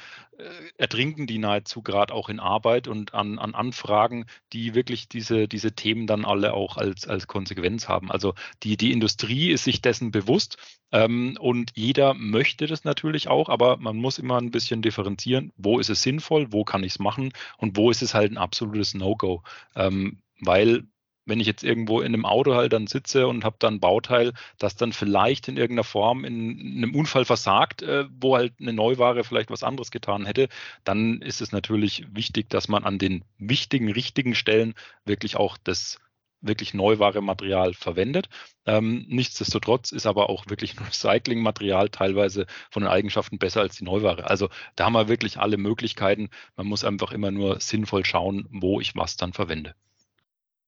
ertrinken 0.78 1.28
die 1.28 1.40
nahezu 1.40 1.82
gerade 1.82 2.14
auch 2.14 2.30
in 2.30 2.40
Arbeit 2.40 2.88
und 2.88 3.14
an, 3.14 3.40
an 3.40 3.56
Anfragen, 3.56 4.26
die 4.54 4.76
wirklich 4.76 5.10
diese, 5.10 5.48
diese 5.48 5.74
Themen 5.74 6.08
dann 6.08 6.26
alle 6.26 6.54
auch 6.54 6.78
als, 6.78 7.08
als 7.08 7.28
Konsequenz 7.28 7.90
haben. 7.90 8.12
Also 8.12 8.36
die, 8.64 8.78
die 8.78 8.92
Industrie 8.92 9.50
ist 9.50 9.64
sich 9.64 9.82
dessen 9.82 10.12
bewusst 10.12 10.58
ähm, 10.92 11.38
und 11.40 11.72
jeder 11.76 12.14
möchte 12.14 12.68
das 12.68 12.84
natürlich 12.84 13.28
auch, 13.28 13.50
aber 13.50 13.78
man 13.78 13.98
muss 13.98 14.20
immer 14.20 14.38
ein 14.38 14.52
bisschen 14.52 14.82
differenzieren, 14.82 15.52
wo 15.58 15.80
ist 15.80 15.90
es 15.90 16.04
sinnvoll, 16.04 16.52
wo 16.52 16.64
kann 16.64 16.84
ich 16.84 16.94
es 16.94 17.00
machen 17.00 17.34
und 17.58 17.76
wo 17.76 17.92
ist 17.92 18.02
es 18.02 18.14
halt 18.14 18.32
ein 18.32 18.38
absolutes 18.38 18.94
No-Go. 18.94 19.44
Ähm, 19.76 20.22
weil 20.40 20.84
wenn 21.28 21.40
ich 21.40 21.48
jetzt 21.48 21.64
irgendwo 21.64 22.02
in 22.02 22.14
einem 22.14 22.26
Auto 22.26 22.56
halt 22.56 22.74
dann 22.74 22.88
sitze 22.88 23.28
und 23.28 23.44
habe 23.44 23.58
dann 23.60 23.76
ein 23.76 23.80
Bauteil, 23.80 24.34
das 24.58 24.76
dann 24.76 24.94
vielleicht 24.94 25.48
in 25.48 25.58
irgendeiner 25.58 25.84
Form 25.84 26.26
in, 26.26 26.78
einem 26.78 26.96
Unfall 26.96 27.26
versagt, 27.26 27.84
äh, 27.84 28.06
wo 28.20 28.36
halt 28.36 28.54
eine 28.60 28.74
Neuware 28.74 29.24
vielleicht 29.24 29.52
was 29.52 29.64
anderes 29.64 29.92
getan 29.92 30.26
hätte, 30.26 30.48
dann 30.84 31.22
ist 31.22 31.42
es 31.42 31.52
natürlich 31.52 32.06
wichtig, 32.12 32.50
dass 32.50 32.68
man 32.68 32.84
an 32.84 32.98
den 32.98 33.24
wichtigen, 33.38 33.92
richtigen 33.92 34.36
Stellen 34.36 34.74
wirklich 35.06 35.36
auch 35.36 35.58
das 35.64 36.00
wirklich 36.40 36.74
neuware 36.74 37.22
Material 37.22 37.74
verwendet. 37.74 38.30
Ähm, 38.66 39.06
nichtsdestotrotz 39.10 39.92
ist 39.92 40.06
aber 40.06 40.30
auch 40.30 40.46
wirklich 40.48 40.76
Recyclingmaterial 40.88 41.90
teilweise 41.90 42.46
von 42.72 42.84
den 42.84 42.92
Eigenschaften 42.92 43.40
besser 43.40 43.62
als 43.62 43.78
die 43.78 43.84
Neuware. 43.84 44.30
Also 44.30 44.50
da 44.76 44.86
haben 44.86 44.94
wir 44.94 45.08
wirklich 45.08 45.40
alle 45.40 45.58
Möglichkeiten. 45.58 46.30
Man 46.56 46.68
muss 46.68 46.84
einfach 46.84 47.12
immer 47.12 47.32
nur 47.32 47.60
sinnvoll 47.60 48.06
schauen, 48.06 48.48
wo 48.52 48.80
ich 48.80 48.96
was 48.96 49.18
dann 49.18 49.34
verwende. 49.34 49.76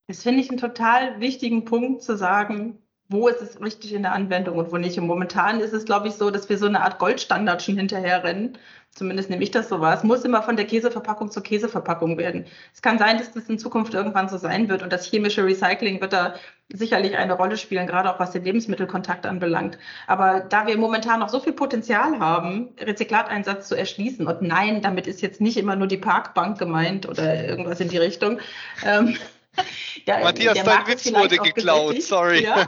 Das 0.09 0.23
finde 0.23 0.41
ich 0.41 0.49
einen 0.49 0.57
total 0.57 1.19
wichtigen 1.19 1.65
Punkt 1.65 2.01
zu 2.01 2.17
sagen, 2.17 2.79
wo 3.09 3.27
ist 3.27 3.43
es 3.43 3.61
richtig 3.61 3.93
in 3.93 4.01
der 4.01 4.13
Anwendung 4.13 4.57
und 4.57 4.71
wo 4.71 4.77
nicht. 4.77 4.97
Und 4.97 5.05
momentan 5.05 5.59
ist 5.59 5.71
es, 5.71 5.85
glaube 5.85 6.07
ich, 6.07 6.15
so, 6.15 6.31
dass 6.31 6.49
wir 6.49 6.57
so 6.57 6.65
eine 6.65 6.81
Art 6.81 6.97
Goldstandard 6.97 7.61
schon 7.61 7.77
hinterherrennen. 7.77 8.57
Zumindest 8.89 9.29
nehme 9.29 9.43
ich 9.43 9.51
das 9.51 9.69
so 9.69 9.81
wahr. 9.81 9.93
Es 9.93 10.03
muss 10.03 10.25
immer 10.25 10.41
von 10.41 10.55
der 10.55 10.65
Käseverpackung 10.65 11.29
zur 11.29 11.43
Käseverpackung 11.43 12.17
werden. 12.17 12.45
Es 12.73 12.81
kann 12.81 12.97
sein, 12.97 13.19
dass 13.19 13.33
das 13.33 13.49
in 13.49 13.59
Zukunft 13.59 13.93
irgendwann 13.93 14.29
so 14.29 14.37
sein 14.37 14.67
wird 14.67 14.81
und 14.81 14.91
das 14.91 15.05
chemische 15.05 15.45
Recycling 15.45 16.01
wird 16.01 16.13
da 16.13 16.33
sicherlich 16.69 17.15
eine 17.15 17.33
Rolle 17.33 17.57
spielen, 17.57 17.85
gerade 17.85 18.11
auch 18.11 18.19
was 18.19 18.31
den 18.31 18.43
Lebensmittelkontakt 18.43 19.27
anbelangt. 19.27 19.77
Aber 20.07 20.39
da 20.39 20.65
wir 20.65 20.75
momentan 20.79 21.19
noch 21.19 21.29
so 21.29 21.39
viel 21.39 21.53
Potenzial 21.53 22.17
haben, 22.17 22.69
Rezyklateinsatz 22.79 23.67
zu 23.67 23.75
erschließen, 23.75 24.25
und 24.25 24.41
nein, 24.41 24.81
damit 24.81 25.05
ist 25.05 25.21
jetzt 25.21 25.39
nicht 25.39 25.57
immer 25.57 25.75
nur 25.75 25.87
die 25.87 25.97
Parkbank 25.97 26.57
gemeint 26.57 27.07
oder 27.07 27.47
irgendwas 27.47 27.79
in 27.79 27.89
die 27.89 27.99
Richtung. 27.99 28.39
Ähm, 28.83 29.15
der, 30.07 30.19
Matthias, 30.19 30.63
dein 30.63 30.87
Witz 30.87 31.11
wurde 31.13 31.37
geklaut, 31.37 32.01
sorry. 32.01 32.43
Ja? 32.43 32.67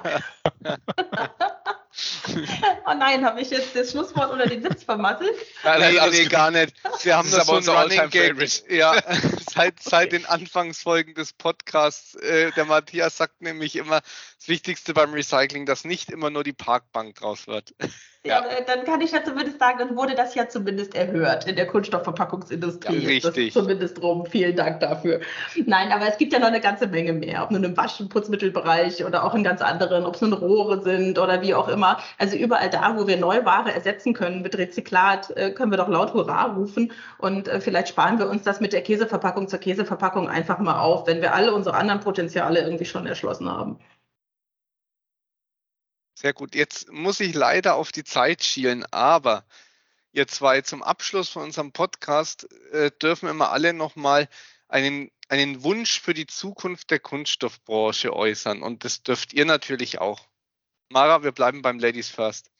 oh 2.85 2.93
nein, 2.97 3.25
habe 3.25 3.41
ich 3.41 3.49
jetzt 3.49 3.75
das 3.75 3.91
Schlusswort 3.91 4.31
oder 4.31 4.45
den 4.45 4.63
Witz 4.63 4.83
vermasselt? 4.83 5.35
Nein, 5.63 5.79
nein, 5.81 5.93
nee, 5.93 6.19
nee, 6.19 6.25
gar 6.25 6.51
nicht. 6.51 6.73
Wir 7.03 7.17
haben 7.17 7.29
das, 7.29 7.45
das 7.45 7.65
so 7.65 7.71
ein 7.71 7.77
Running 7.77 8.09
Gag. 8.09 8.69
Ja, 8.69 8.95
seit, 9.53 9.81
seit 9.81 10.11
den 10.13 10.25
Anfangsfolgen 10.25 11.13
des 11.15 11.33
Podcasts. 11.33 12.15
Äh, 12.15 12.51
der 12.51 12.65
Matthias 12.65 13.17
sagt 13.17 13.41
nämlich 13.41 13.75
immer, 13.75 14.01
das 14.39 14.47
Wichtigste 14.47 14.93
beim 14.93 15.13
Recycling, 15.13 15.65
dass 15.65 15.83
nicht 15.83 16.09
immer 16.09 16.29
nur 16.29 16.43
die 16.43 16.53
Parkbank 16.53 17.15
draus 17.15 17.47
wird. 17.47 17.73
Ja, 18.23 18.43
ja, 18.43 18.61
dann 18.67 18.85
kann 18.85 19.01
ich 19.01 19.11
ja 19.11 19.23
zumindest 19.23 19.57
sagen, 19.57 19.79
dann 19.79 19.95
wurde 19.95 20.13
das 20.13 20.35
ja 20.35 20.47
zumindest 20.47 20.93
erhört 20.93 21.47
in 21.47 21.55
der 21.55 21.65
Kunststoffverpackungsindustrie. 21.65 22.97
Ja, 22.97 23.07
richtig. 23.07 23.51
zumindest 23.51 23.99
drum. 23.99 24.27
Vielen 24.27 24.55
Dank 24.55 24.79
dafür. 24.79 25.21
Nein, 25.65 25.91
aber 25.91 26.07
es 26.07 26.19
gibt 26.19 26.31
ja 26.31 26.37
noch 26.37 26.47
eine 26.47 26.61
ganze 26.61 26.85
Menge 26.85 27.13
mehr, 27.13 27.41
ob 27.43 27.49
nur 27.49 27.63
im 27.63 27.75
Wasch- 27.75 27.99
und 27.99 28.09
Putzmittelbereich 28.09 29.03
oder 29.05 29.23
auch 29.23 29.33
in 29.33 29.43
ganz 29.43 29.61
anderen, 29.61 30.05
ob 30.05 30.15
es 30.15 30.21
nun 30.21 30.33
Rohre 30.33 30.83
sind 30.83 31.17
oder 31.17 31.41
wie 31.41 31.55
auch 31.55 31.67
immer. 31.67 31.80
Also 32.17 32.37
überall 32.37 32.69
da, 32.69 32.97
wo 32.97 33.07
wir 33.07 33.17
Neuware 33.17 33.73
ersetzen 33.73 34.13
können 34.13 34.41
mit 34.41 34.57
Rezyklat, 34.57 35.31
äh, 35.37 35.51
können 35.51 35.71
wir 35.71 35.77
doch 35.77 35.89
laut 35.89 36.13
Hurra 36.13 36.45
rufen 36.45 36.91
und 37.17 37.47
äh, 37.47 37.61
vielleicht 37.61 37.89
sparen 37.89 38.19
wir 38.19 38.29
uns 38.29 38.43
das 38.43 38.59
mit 38.59 38.73
der 38.73 38.81
Käseverpackung 38.81 39.47
zur 39.47 39.59
Käseverpackung 39.59 40.29
einfach 40.29 40.59
mal 40.59 40.79
auf, 40.79 41.07
wenn 41.07 41.21
wir 41.21 41.33
alle 41.33 41.53
unsere 41.53 41.75
anderen 41.75 41.99
Potenziale 42.01 42.61
irgendwie 42.61 42.85
schon 42.85 43.05
erschlossen 43.05 43.49
haben. 43.49 43.79
Sehr 46.21 46.33
gut. 46.33 46.53
Jetzt 46.53 46.91
muss 46.91 47.19
ich 47.19 47.33
leider 47.33 47.75
auf 47.75 47.91
die 47.91 48.03
Zeit 48.03 48.43
schielen, 48.43 48.85
aber 48.91 49.43
ihr 50.11 50.27
zwei 50.27 50.61
zum 50.61 50.83
Abschluss 50.83 51.29
von 51.29 51.43
unserem 51.43 51.71
Podcast 51.71 52.47
äh, 52.71 52.91
dürfen 52.91 53.27
immer 53.27 53.51
alle 53.51 53.73
nochmal 53.73 54.27
einen, 54.67 55.09
einen 55.29 55.63
Wunsch 55.63 55.99
für 55.99 56.13
die 56.13 56.27
Zukunft 56.27 56.91
der 56.91 56.99
Kunststoffbranche 56.99 58.13
äußern. 58.13 58.61
Und 58.61 58.85
das 58.85 59.03
dürft 59.03 59.33
ihr 59.33 59.45
natürlich 59.45 59.99
auch. 59.99 60.27
Mara, 60.91 61.23
wir 61.23 61.31
bleiben 61.31 61.61
beim 61.61 61.79
Ladies 61.79 62.09
First. 62.09 62.51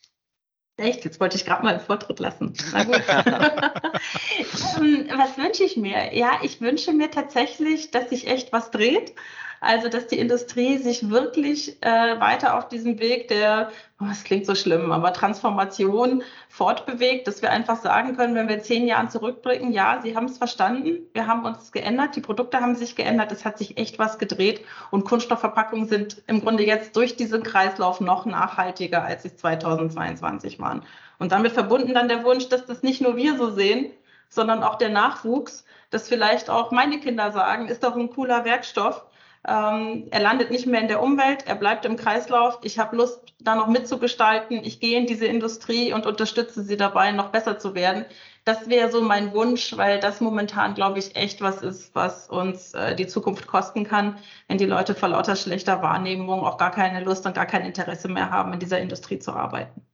Echt, 0.78 1.04
jetzt 1.04 1.20
wollte 1.20 1.36
ich 1.36 1.44
gerade 1.44 1.62
mal 1.62 1.74
einen 1.74 1.84
Vortritt 1.84 2.18
lassen. 2.18 2.54
Na 2.72 2.84
gut. 2.84 2.94
ähm, 4.78 5.08
was 5.16 5.36
wünsche 5.36 5.64
ich 5.64 5.76
mir? 5.76 6.14
Ja, 6.14 6.40
ich 6.42 6.60
wünsche 6.60 6.92
mir 6.92 7.10
tatsächlich, 7.10 7.90
dass 7.90 8.08
sich 8.08 8.26
echt 8.26 8.52
was 8.52 8.70
dreht. 8.70 9.14
Also, 9.64 9.88
dass 9.88 10.08
die 10.08 10.18
Industrie 10.18 10.78
sich 10.78 11.08
wirklich 11.08 11.80
äh, 11.84 12.18
weiter 12.18 12.58
auf 12.58 12.66
diesem 12.66 12.98
Weg 12.98 13.28
der, 13.28 13.70
oh, 14.00 14.06
das 14.08 14.24
klingt 14.24 14.44
so 14.44 14.56
schlimm, 14.56 14.90
aber 14.90 15.12
Transformation 15.12 16.24
fortbewegt, 16.48 17.28
dass 17.28 17.42
wir 17.42 17.52
einfach 17.52 17.76
sagen 17.76 18.16
können, 18.16 18.34
wenn 18.34 18.48
wir 18.48 18.60
zehn 18.60 18.88
Jahren 18.88 19.08
zurückblicken, 19.08 19.70
ja, 19.70 20.00
sie 20.02 20.16
haben 20.16 20.24
es 20.24 20.36
verstanden, 20.36 21.06
wir 21.12 21.28
haben 21.28 21.44
uns 21.44 21.70
geändert, 21.70 22.16
die 22.16 22.20
Produkte 22.20 22.60
haben 22.60 22.74
sich 22.74 22.96
geändert, 22.96 23.30
es 23.30 23.44
hat 23.44 23.56
sich 23.56 23.78
echt 23.78 24.00
was 24.00 24.18
gedreht 24.18 24.62
und 24.90 25.04
Kunststoffverpackungen 25.04 25.86
sind 25.86 26.22
im 26.26 26.40
Grunde 26.40 26.66
jetzt 26.66 26.96
durch 26.96 27.14
diesen 27.14 27.44
Kreislauf 27.44 28.00
noch 28.00 28.26
nachhaltiger, 28.26 29.04
als 29.04 29.22
sie 29.22 29.36
2022 29.36 30.58
waren. 30.58 30.82
Und 31.20 31.30
damit 31.30 31.52
verbunden 31.52 31.94
dann 31.94 32.08
der 32.08 32.24
Wunsch, 32.24 32.48
dass 32.48 32.66
das 32.66 32.82
nicht 32.82 33.00
nur 33.00 33.14
wir 33.14 33.36
so 33.38 33.52
sehen, 33.52 33.92
sondern 34.28 34.64
auch 34.64 34.74
der 34.74 34.88
Nachwuchs, 34.88 35.64
dass 35.90 36.08
vielleicht 36.08 36.50
auch 36.50 36.72
meine 36.72 36.98
Kinder 36.98 37.30
sagen, 37.30 37.68
ist 37.68 37.84
doch 37.84 37.94
ein 37.94 38.10
cooler 38.10 38.44
Werkstoff 38.44 39.06
ähm, 39.46 40.06
er 40.10 40.20
landet 40.20 40.50
nicht 40.52 40.66
mehr 40.66 40.80
in 40.80 40.88
der 40.88 41.02
Umwelt, 41.02 41.46
er 41.46 41.56
bleibt 41.56 41.84
im 41.84 41.96
Kreislauf. 41.96 42.60
Ich 42.62 42.78
habe 42.78 42.96
Lust, 42.96 43.34
da 43.40 43.56
noch 43.56 43.66
mitzugestalten. 43.66 44.62
Ich 44.62 44.78
gehe 44.78 44.96
in 44.96 45.06
diese 45.06 45.26
Industrie 45.26 45.92
und 45.92 46.06
unterstütze 46.06 46.62
sie 46.62 46.76
dabei, 46.76 47.10
noch 47.10 47.30
besser 47.30 47.58
zu 47.58 47.74
werden. 47.74 48.04
Das 48.44 48.68
wäre 48.68 48.90
so 48.90 49.02
mein 49.02 49.32
Wunsch, 49.32 49.76
weil 49.76 49.98
das 49.98 50.20
momentan, 50.20 50.74
glaube 50.74 51.00
ich, 51.00 51.16
echt 51.16 51.40
was 51.40 51.60
ist, 51.62 51.94
was 51.94 52.28
uns 52.28 52.74
äh, 52.74 52.94
die 52.94 53.08
Zukunft 53.08 53.48
kosten 53.48 53.84
kann, 53.84 54.18
wenn 54.46 54.58
die 54.58 54.66
Leute 54.66 54.94
vor 54.94 55.08
lauter 55.08 55.34
schlechter 55.34 55.82
Wahrnehmung 55.82 56.44
auch 56.44 56.58
gar 56.58 56.70
keine 56.70 57.02
Lust 57.02 57.26
und 57.26 57.34
gar 57.34 57.46
kein 57.46 57.64
Interesse 57.64 58.08
mehr 58.08 58.30
haben, 58.30 58.52
in 58.52 58.60
dieser 58.60 58.80
Industrie 58.80 59.18
zu 59.18 59.32
arbeiten. 59.32 59.84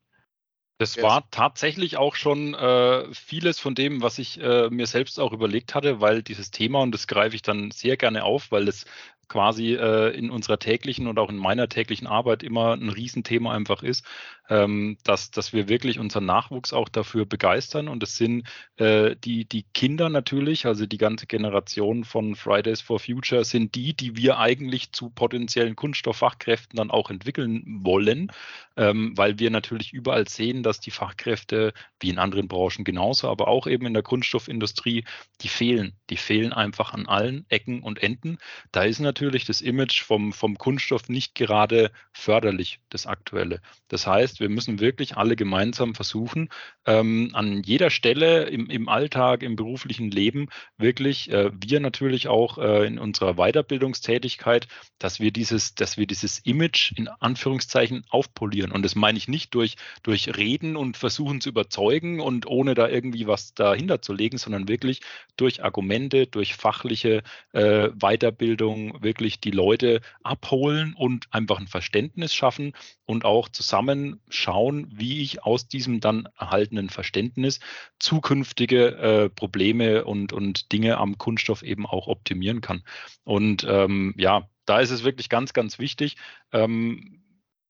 Das 0.79 1.03
war 1.03 1.29
tatsächlich 1.33 1.97
auch 1.97 2.15
schon 2.15 2.55
äh, 2.55 3.13
vieles 3.13 3.59
von 3.59 3.75
dem, 3.75 4.01
was 4.01 4.19
ich 4.21 4.41
äh, 4.41 4.71
mir 4.71 4.87
selbst 4.87 5.19
auch 5.19 5.33
überlegt 5.33 5.75
hatte, 5.75 6.01
weil 6.01 6.23
dieses 6.23 6.53
Thema, 6.53 6.83
und 6.83 6.93
das 6.93 7.09
greife 7.09 7.35
ich 7.35 7.43
dann 7.43 7.73
sehr 7.73 7.97
gerne 7.97 8.23
auf, 8.23 8.53
weil 8.53 8.69
es 8.69 8.87
quasi 9.29 9.75
äh, 9.75 10.17
in 10.17 10.31
unserer 10.31 10.59
täglichen 10.59 11.07
und 11.07 11.19
auch 11.19 11.31
in 11.31 11.37
meiner 11.37 11.69
täglichen 11.69 12.07
Arbeit 12.07 12.43
immer 12.43 12.73
ein 12.73 12.89
Riesenthema 12.89 13.53
einfach 13.55 13.83
ist, 13.83 14.05
ähm, 14.49 14.97
dass, 15.05 15.31
dass 15.31 15.53
wir 15.53 15.69
wirklich 15.69 15.99
unseren 15.99 16.27
Nachwuchs 16.27 16.73
auch 16.73 16.89
dafür 16.89 17.27
begeistern. 17.27 17.89
Und 17.89 18.03
es 18.03 18.17
sind 18.17 18.49
äh, 18.77 19.15
die, 19.17 19.45
die 19.45 19.65
Kinder 19.75 20.09
natürlich, 20.09 20.67
also 20.67 20.87
die 20.87 20.99
ganze 20.99 21.27
Generation 21.27 22.05
von 22.05 22.35
Fridays 22.35 22.81
for 22.81 22.99
Future, 22.99 23.45
sind 23.45 23.75
die, 23.75 23.95
die 23.95 24.17
wir 24.17 24.39
eigentlich 24.39 24.93
zu 24.93 25.11
potenziellen 25.11 25.77
Kunststofffachkräften 25.77 26.77
dann 26.77 26.91
auch 26.91 27.11
entwickeln 27.11 27.81
wollen, 27.83 28.33
ähm, 28.77 29.13
weil 29.17 29.39
wir 29.39 29.51
natürlich 29.51 29.93
überall 29.93 30.29
sehen, 30.29 30.63
dass 30.63 30.81
die 30.81 30.91
Fachkräfte, 30.91 31.73
wie 32.01 32.11
in 32.11 32.19
anderen 32.19 32.49
Branchen 32.49 32.85
genauso, 32.85 33.29
aber 33.29 33.49
auch 33.49 33.67
eben 33.67 33.87
in 33.87 33.95
der 33.95 34.03
Kunststoffindustrie, 34.03 35.05
die 35.41 35.49
fehlen. 35.49 35.95
Die 36.11 36.17
fehlen 36.17 36.53
einfach 36.53 36.95
an 36.95 37.07
allen 37.07 37.45
Ecken 37.49 37.83
und 37.83 38.03
Enden. 38.03 38.39
Da 38.73 38.85
ist 38.85 39.01
natürlich 39.01 39.45
das 39.45 39.61
Image 39.61 40.03
vom, 40.03 40.33
vom 40.33 40.57
Kunststoff 40.57 41.09
nicht 41.09 41.35
gerade 41.35 41.91
förderlich, 42.13 42.81
das 42.89 43.07
aktuelle. 43.07 43.61
Das 43.89 44.07
heißt, 44.07 44.38
wir 44.41 44.49
müssen 44.49 44.81
wirklich 44.81 45.17
alle 45.17 45.37
gemeinsam 45.37 45.95
versuchen, 45.95 46.49
ähm, 46.87 47.31
an 47.35 47.63
jeder 47.63 47.91
Stelle 47.91 48.45
im, 48.45 48.71
im 48.71 48.89
Alltag, 48.89 49.43
im 49.43 49.57
beruflichen 49.57 50.11
Leben 50.11 50.49
wirklich, 50.77 51.31
äh, 51.31 51.51
wir 51.55 51.81
natürlich 51.81 52.29
auch 52.29 52.59
äh, 52.59 52.87
in 52.87 52.99
unserer 52.99 53.35
Weiterbildungstätigkeit, 53.35 54.69
dass 54.99 55.21
wir 55.21 55.31
dieses, 55.31 55.75
dass 55.75 55.97
wir 55.97 56.07
dieses 56.07 56.39
Image 56.41 56.93
in 56.97 57.09
Anführungszeichen 57.09 58.05
aufpolieren. 58.11 58.73
Und 58.73 58.83
das 58.83 58.95
meine 58.95 59.19
ich 59.19 59.29
nicht 59.29 59.55
durch, 59.55 59.77
durch 60.03 60.37
Reden 60.37 60.77
und 60.77 60.97
versuchen 60.97 61.41
zu 61.41 61.49
überzeugen 61.49 62.21
und 62.21 62.47
ohne 62.47 62.75
da 62.75 62.89
irgendwie 62.89 63.27
was 63.27 63.55
dahinter 63.55 64.03
zu 64.03 64.13
legen, 64.13 64.39
sondern 64.39 64.69
wirklich 64.69 65.01
durch 65.37 65.63
Argumente, 65.63 66.27
durch 66.27 66.55
fachliche 66.55 67.23
äh, 67.53 67.89
Weiterbildung 67.91 69.03
wirklich 69.03 69.41
die 69.41 69.51
Leute 69.51 70.01
abholen 70.23 70.95
und 70.97 71.27
einfach 71.31 71.59
ein 71.59 71.69
Verständnis 71.69 72.35
schaffen 72.35 72.73
und 73.05 73.25
auch 73.25 73.49
zusammen 73.49 74.21
schauen, 74.31 74.89
wie 74.91 75.23
ich 75.23 75.43
aus 75.45 75.69
diesem 75.69 76.01
dann 76.01 76.29
erhaltenen 76.39 76.91
Verständnis 76.91 77.61
zukünftige 77.99 78.97
äh, 78.97 79.29
Probleme 79.29 80.05
und, 80.05 80.33
und 80.33 80.73
Dinge 80.73 80.99
am 80.99 81.19
Kunststoff 81.19 81.63
eben 81.63 81.87
auch 81.87 82.07
optimieren 82.07 82.61
kann. 82.61 82.83
Und 83.25 83.65
ähm, 83.69 84.15
ja, 84.17 84.49
da 84.67 84.81
ist 84.81 84.91
es 84.91 85.05
wirklich 85.05 85.29
ganz, 85.29 85.53
ganz 85.53 85.79
wichtig. 85.79 86.17
Ähm, 86.53 87.23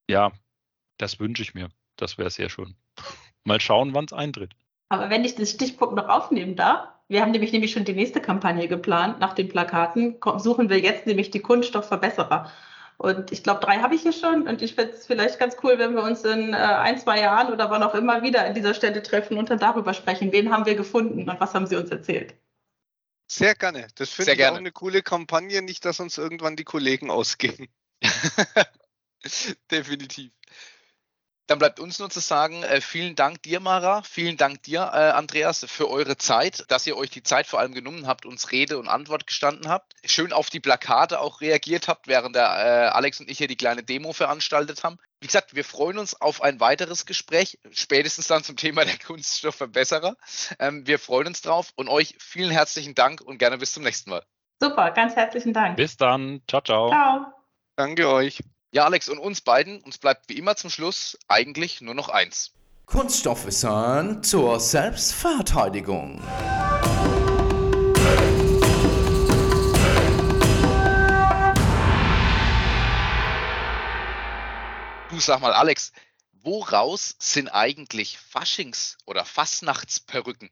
ja, 0.09 0.33
das 0.97 1.21
wünsche 1.21 1.43
ich 1.43 1.55
mir. 1.55 1.69
Das 1.97 2.19
wäre 2.19 2.31
sehr 2.31 2.49
schön. 2.49 2.75
Mal 3.45 3.61
schauen, 3.61 3.95
wann 3.95 4.05
es 4.05 4.13
eintritt. 4.13 4.55
Aber 4.89 5.11
wenn 5.11 5.25
ich 5.25 5.35
den 5.35 5.47
Stichpunkt 5.47 5.95
noch 5.95 6.09
aufnehmen 6.09 6.57
darf, 6.57 6.89
wir 7.09 7.23
haben 7.23 7.31
nämlich, 7.31 7.53
nämlich 7.53 7.73
schon 7.73 7.85
die 7.85 7.95
nächste 7.95 8.21
Kampagne 8.21 8.69
geplant. 8.69 9.19
Nach 9.19 9.33
den 9.33 9.49
Plakaten 9.49 10.17
suchen 10.37 10.69
wir 10.69 10.79
jetzt 10.79 11.07
nämlich 11.07 11.31
die 11.31 11.41
Kunststoffverbesserer. 11.41 12.51
Und 12.99 13.31
ich 13.31 13.45
glaube, 13.45 13.61
drei 13.61 13.79
habe 13.79 13.95
ich 13.95 14.03
hier 14.03 14.13
schon. 14.13 14.49
Und 14.49 14.61
ich 14.61 14.75
finde 14.75 14.93
es 14.93 15.07
vielleicht 15.07 15.39
ganz 15.39 15.57
cool, 15.63 15.79
wenn 15.79 15.95
wir 15.95 16.03
uns 16.03 16.25
in 16.25 16.53
äh, 16.53 16.57
ein, 16.57 16.99
zwei 16.99 17.21
Jahren 17.21 17.53
oder 17.53 17.71
wann 17.71 17.83
auch 17.85 17.95
immer 17.95 18.23
wieder 18.23 18.45
an 18.45 18.55
dieser 18.55 18.75
Stelle 18.75 19.03
treffen 19.03 19.39
und 19.39 19.51
dann 19.51 19.61
darüber 19.61 19.95
sprechen. 19.95 20.33
Wen 20.33 20.51
haben 20.51 20.67
wir 20.67 20.75
gefunden 20.75 21.31
und 21.31 21.41
was 21.41 21.55
haben 21.55 21.69
sie 21.69 21.77
uns 21.77 21.91
erzählt? 21.91 22.35
Sehr 23.31 23.55
gerne. 23.55 23.87
Das 23.95 24.11
finde 24.11 24.33
ich 24.33 24.39
gerne. 24.39 24.55
auch 24.55 24.59
eine 24.59 24.73
coole 24.73 25.03
Kampagne. 25.03 25.63
Nicht, 25.63 25.85
dass 25.85 26.01
uns 26.01 26.19
irgendwann 26.19 26.57
die 26.57 26.65
Kollegen 26.65 27.09
ausgehen. 27.11 27.69
Definitiv. 29.71 30.33
Dann 31.49 31.59
bleibt 31.59 31.81
uns 31.81 31.99
nur 31.99 32.11
zu 32.11 32.21
sagen, 32.21 32.63
äh, 32.63 32.83
vielen 32.83 33.17
Dank 33.17 33.43
dir, 33.43 33.59
Mara, 33.59 34.03
vielen 34.03 34.37
Dank 34.37 34.63
dir, 34.65 34.81
äh, 34.93 35.11
Andreas, 35.11 35.65
für 35.67 35.89
eure 35.89 36.19
Zeit, 36.19 36.67
dass 36.69 36.87
ihr 36.87 36.95
euch 36.95 37.09
die 37.09 37.23
Zeit 37.23 37.47
vor 37.47 37.59
allem 37.59 37.73
genommen 37.73 38.07
habt, 38.07 38.27
uns 38.27 38.53
Rede 38.53 38.79
und 38.79 38.87
Antwort 38.87 39.27
gestanden 39.27 39.67
habt. 39.67 39.95
Schön 40.05 40.35
auf 40.35 40.51
die 40.51 40.61
Plakate 40.61 41.21
auch 41.21 41.41
reagiert 41.41 41.89
habt, 41.89 42.07
während 42.07 42.37
der 42.37 42.45
äh, 42.45 42.89
Alex 42.89 43.21
und 43.21 43.31
ich 43.31 43.39
hier 43.39 43.49
die 43.49 43.57
kleine 43.57 43.83
Demo 43.83 44.13
veranstaltet 44.13 44.85
haben. 44.85 44.99
Wie 45.21 45.27
gesagt, 45.27 45.55
wir 45.55 45.65
freuen 45.65 45.97
uns 45.97 46.21
auf 46.21 46.43
ein 46.43 46.61
weiteres 46.61 47.07
Gespräch, 47.07 47.59
spätestens 47.73 48.27
dann 48.27 48.45
zum 48.45 48.57
Thema 48.57 48.85
der 48.85 48.99
Kunststoffverbesserer. 48.99 50.17
Ähm, 50.59 50.87
wir 50.87 50.99
freuen 50.99 51.29
uns 51.29 51.41
drauf 51.41 51.73
und 51.77 51.89
euch 51.89 52.15
vielen 52.19 52.51
herzlichen 52.51 52.95
Dank 52.95 53.23
und 53.23 53.39
gerne 53.39 53.57
bis 53.57 53.73
zum 53.73 53.85
nächsten 53.85 54.11
Mal. 54.11 54.23
Super, 54.61 54.91
ganz 54.91 55.17
herzlichen 55.17 55.55
Dank. 55.55 55.79
Bis 55.79 55.97
dann. 55.97 56.43
Ciao, 56.47 56.61
ciao. 56.61 56.91
Ciao. 56.91 57.27
Danke 57.75 58.07
euch. 58.07 58.43
Ja, 58.71 58.85
Alex, 58.85 59.09
und 59.09 59.19
uns 59.19 59.41
beiden, 59.41 59.81
uns 59.81 59.97
bleibt 59.97 60.29
wie 60.29 60.37
immer 60.37 60.55
zum 60.55 60.69
Schluss 60.69 61.17
eigentlich 61.27 61.81
nur 61.81 61.95
noch 61.95 62.11
eins. 62.11 62.53
Kunststoffwissen 62.85 64.23
zur 64.23 64.61
Selbstverteidigung. 64.61 66.21
Du 75.09 75.19
sag 75.19 75.41
mal, 75.41 75.55
Alex, 75.55 75.93
woraus 76.43 77.17
sind 77.19 77.49
eigentlich 77.49 78.19
Faschings- 78.19 78.99
oder 79.07 79.25
Fastnachtsperücken? 79.25 80.51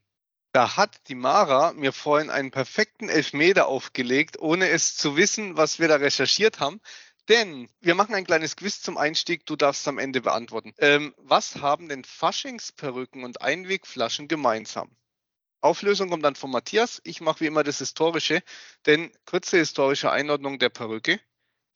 Da 0.53 0.75
hat 0.75 1.07
die 1.07 1.13
Mara 1.13 1.73
mir 1.73 1.93
vorhin 1.93 2.31
einen 2.31 2.49
perfekten 2.49 3.09
Elfmeter 3.09 3.67
aufgelegt, 3.67 4.39
ohne 4.39 4.69
es 4.69 4.97
zu 4.97 5.15
wissen, 5.15 5.55
was 5.55 5.77
wir 5.77 5.87
da 5.87 5.97
recherchiert 5.97 6.59
haben. 6.59 6.81
Denn 7.29 7.69
wir 7.81 7.93
machen 7.95 8.15
ein 8.15 8.25
kleines 8.25 8.55
Quiz 8.55 8.81
zum 8.81 8.97
Einstieg. 8.97 9.45
Du 9.45 9.55
darfst 9.55 9.87
am 9.87 9.97
Ende 9.99 10.21
beantworten. 10.21 10.73
Ähm, 10.77 11.13
was 11.17 11.57
haben 11.57 11.89
denn 11.89 12.03
Faschingsperücken 12.03 13.23
und 13.23 13.41
Einwegflaschen 13.41 14.27
gemeinsam? 14.27 14.95
Auflösung 15.61 16.09
kommt 16.09 16.23
dann 16.23 16.35
von 16.35 16.51
Matthias. 16.51 17.01
Ich 17.03 17.19
mache 17.21 17.41
wie 17.41 17.47
immer 17.47 17.63
das 17.63 17.79
Historische, 17.79 18.41
denn 18.85 19.11
kurze 19.25 19.57
historische 19.57 20.11
Einordnung 20.11 20.59
der 20.59 20.69
Perücke, 20.69 21.19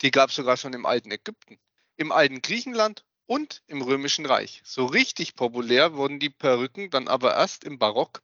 die 0.01 0.11
gab 0.11 0.29
es 0.29 0.35
sogar 0.35 0.55
schon 0.57 0.73
im 0.73 0.85
alten 0.85 1.11
Ägypten, 1.11 1.59
im 1.97 2.11
alten 2.11 2.41
Griechenland 2.41 3.05
und 3.25 3.63
im 3.67 3.81
Römischen 3.81 4.25
Reich. 4.25 4.61
So 4.63 4.85
richtig 4.85 5.35
populär 5.35 5.95
wurden 5.95 6.19
die 6.19 6.29
Perücken 6.29 6.89
dann 6.91 7.07
aber 7.07 7.35
erst 7.35 7.63
im 7.63 7.79
Barock. 7.79 8.21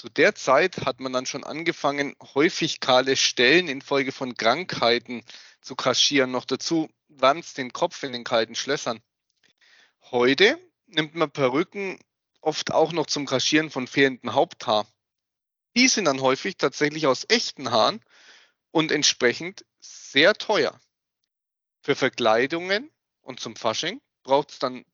Zu 0.00 0.08
der 0.08 0.34
Zeit 0.34 0.86
hat 0.86 0.98
man 1.00 1.12
dann 1.12 1.26
schon 1.26 1.44
angefangen, 1.44 2.16
häufig 2.34 2.80
kahle 2.80 3.16
Stellen 3.16 3.68
infolge 3.68 4.12
von 4.12 4.34
Krankheiten 4.34 5.22
zu 5.60 5.76
kaschieren. 5.76 6.30
Noch 6.30 6.46
dazu 6.46 6.88
wärmt 7.08 7.58
den 7.58 7.70
Kopf 7.74 8.02
in 8.02 8.12
den 8.12 8.24
kalten 8.24 8.54
Schlössern. 8.54 9.02
Heute 10.10 10.58
nimmt 10.86 11.16
man 11.16 11.30
Perücken 11.30 11.98
oft 12.40 12.72
auch 12.72 12.92
noch 12.92 13.08
zum 13.08 13.26
Kaschieren 13.26 13.68
von 13.68 13.86
fehlendem 13.86 14.32
Haupthaar. 14.32 14.86
Die 15.76 15.86
sind 15.86 16.06
dann 16.06 16.22
häufig 16.22 16.56
tatsächlich 16.56 17.06
aus 17.06 17.26
echten 17.28 17.70
Haaren 17.70 18.02
und 18.70 18.92
entsprechend 18.92 19.66
sehr 19.80 20.32
teuer. 20.32 20.80
Für 21.82 21.94
Verkleidungen 21.94 22.90
und 23.20 23.38
zum 23.38 23.54
Fasching 23.54 24.00
braucht 24.22 24.52
es 24.52 24.58
dann 24.60 24.86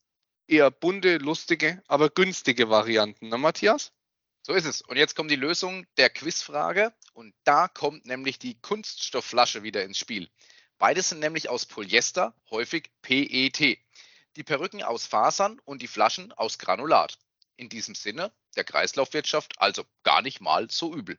eher 0.48 0.72
bunte, 0.72 1.18
lustige, 1.18 1.80
aber 1.86 2.10
günstige 2.10 2.70
Varianten. 2.70 3.28
Na, 3.28 3.38
Matthias? 3.38 3.92
So 4.46 4.52
ist 4.52 4.64
es. 4.64 4.80
Und 4.80 4.96
jetzt 4.96 5.16
kommt 5.16 5.32
die 5.32 5.34
Lösung 5.34 5.88
der 5.96 6.08
Quizfrage. 6.08 6.94
Und 7.14 7.34
da 7.42 7.66
kommt 7.66 8.06
nämlich 8.06 8.38
die 8.38 8.56
Kunststoffflasche 8.60 9.64
wieder 9.64 9.82
ins 9.82 9.98
Spiel. 9.98 10.30
Beides 10.78 11.08
sind 11.08 11.18
nämlich 11.18 11.48
aus 11.48 11.66
Polyester, 11.66 12.32
häufig 12.52 12.92
PET. 13.02 13.80
die 14.36 14.44
Perücken 14.44 14.84
aus 14.84 15.04
Fasern 15.04 15.60
und 15.64 15.82
die 15.82 15.88
Flaschen 15.88 16.30
aus 16.30 16.58
Granulat. 16.58 17.18
In 17.56 17.68
diesem 17.68 17.96
Sinne, 17.96 18.30
der 18.54 18.62
Kreislaufwirtschaft 18.62 19.60
also 19.60 19.82
gar 20.04 20.22
nicht 20.22 20.40
mal 20.40 20.70
so 20.70 20.94
übel. 20.94 21.18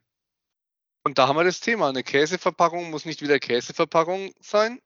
Und 1.04 1.18
da 1.18 1.28
haben 1.28 1.36
wir 1.36 1.44
das 1.44 1.60
Thema. 1.60 1.90
Eine 1.90 2.04
Käseverpackung 2.04 2.92
muss 2.92 3.04
nicht 3.04 3.22
wieder 3.22 3.40
Käseverpackung 3.40 4.34
sein. 4.40 4.82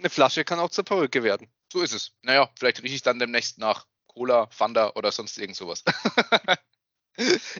Eine 0.00 0.10
Flasche 0.10 0.44
kann 0.44 0.58
auch 0.58 0.70
zur 0.70 0.84
Perücke 0.84 1.22
werden. 1.22 1.46
So 1.72 1.80
ist 1.80 1.92
es. 1.92 2.10
Naja, 2.22 2.50
vielleicht 2.58 2.82
rieche 2.82 2.96
ich 2.96 3.02
dann 3.02 3.20
demnächst 3.20 3.58
nach 3.58 3.86
Cola, 4.08 4.48
Fanta 4.50 4.94
oder 4.96 5.12
sonst 5.12 5.38
irgend 5.38 5.56
sowas. 5.56 5.84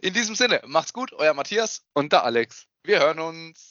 In 0.02 0.12
diesem 0.12 0.34
Sinne, 0.34 0.60
macht's 0.66 0.92
gut, 0.92 1.12
euer 1.12 1.34
Matthias 1.34 1.82
und 1.92 2.12
der 2.12 2.24
Alex. 2.24 2.66
Wir 2.82 3.00
hören 3.00 3.20
uns. 3.20 3.62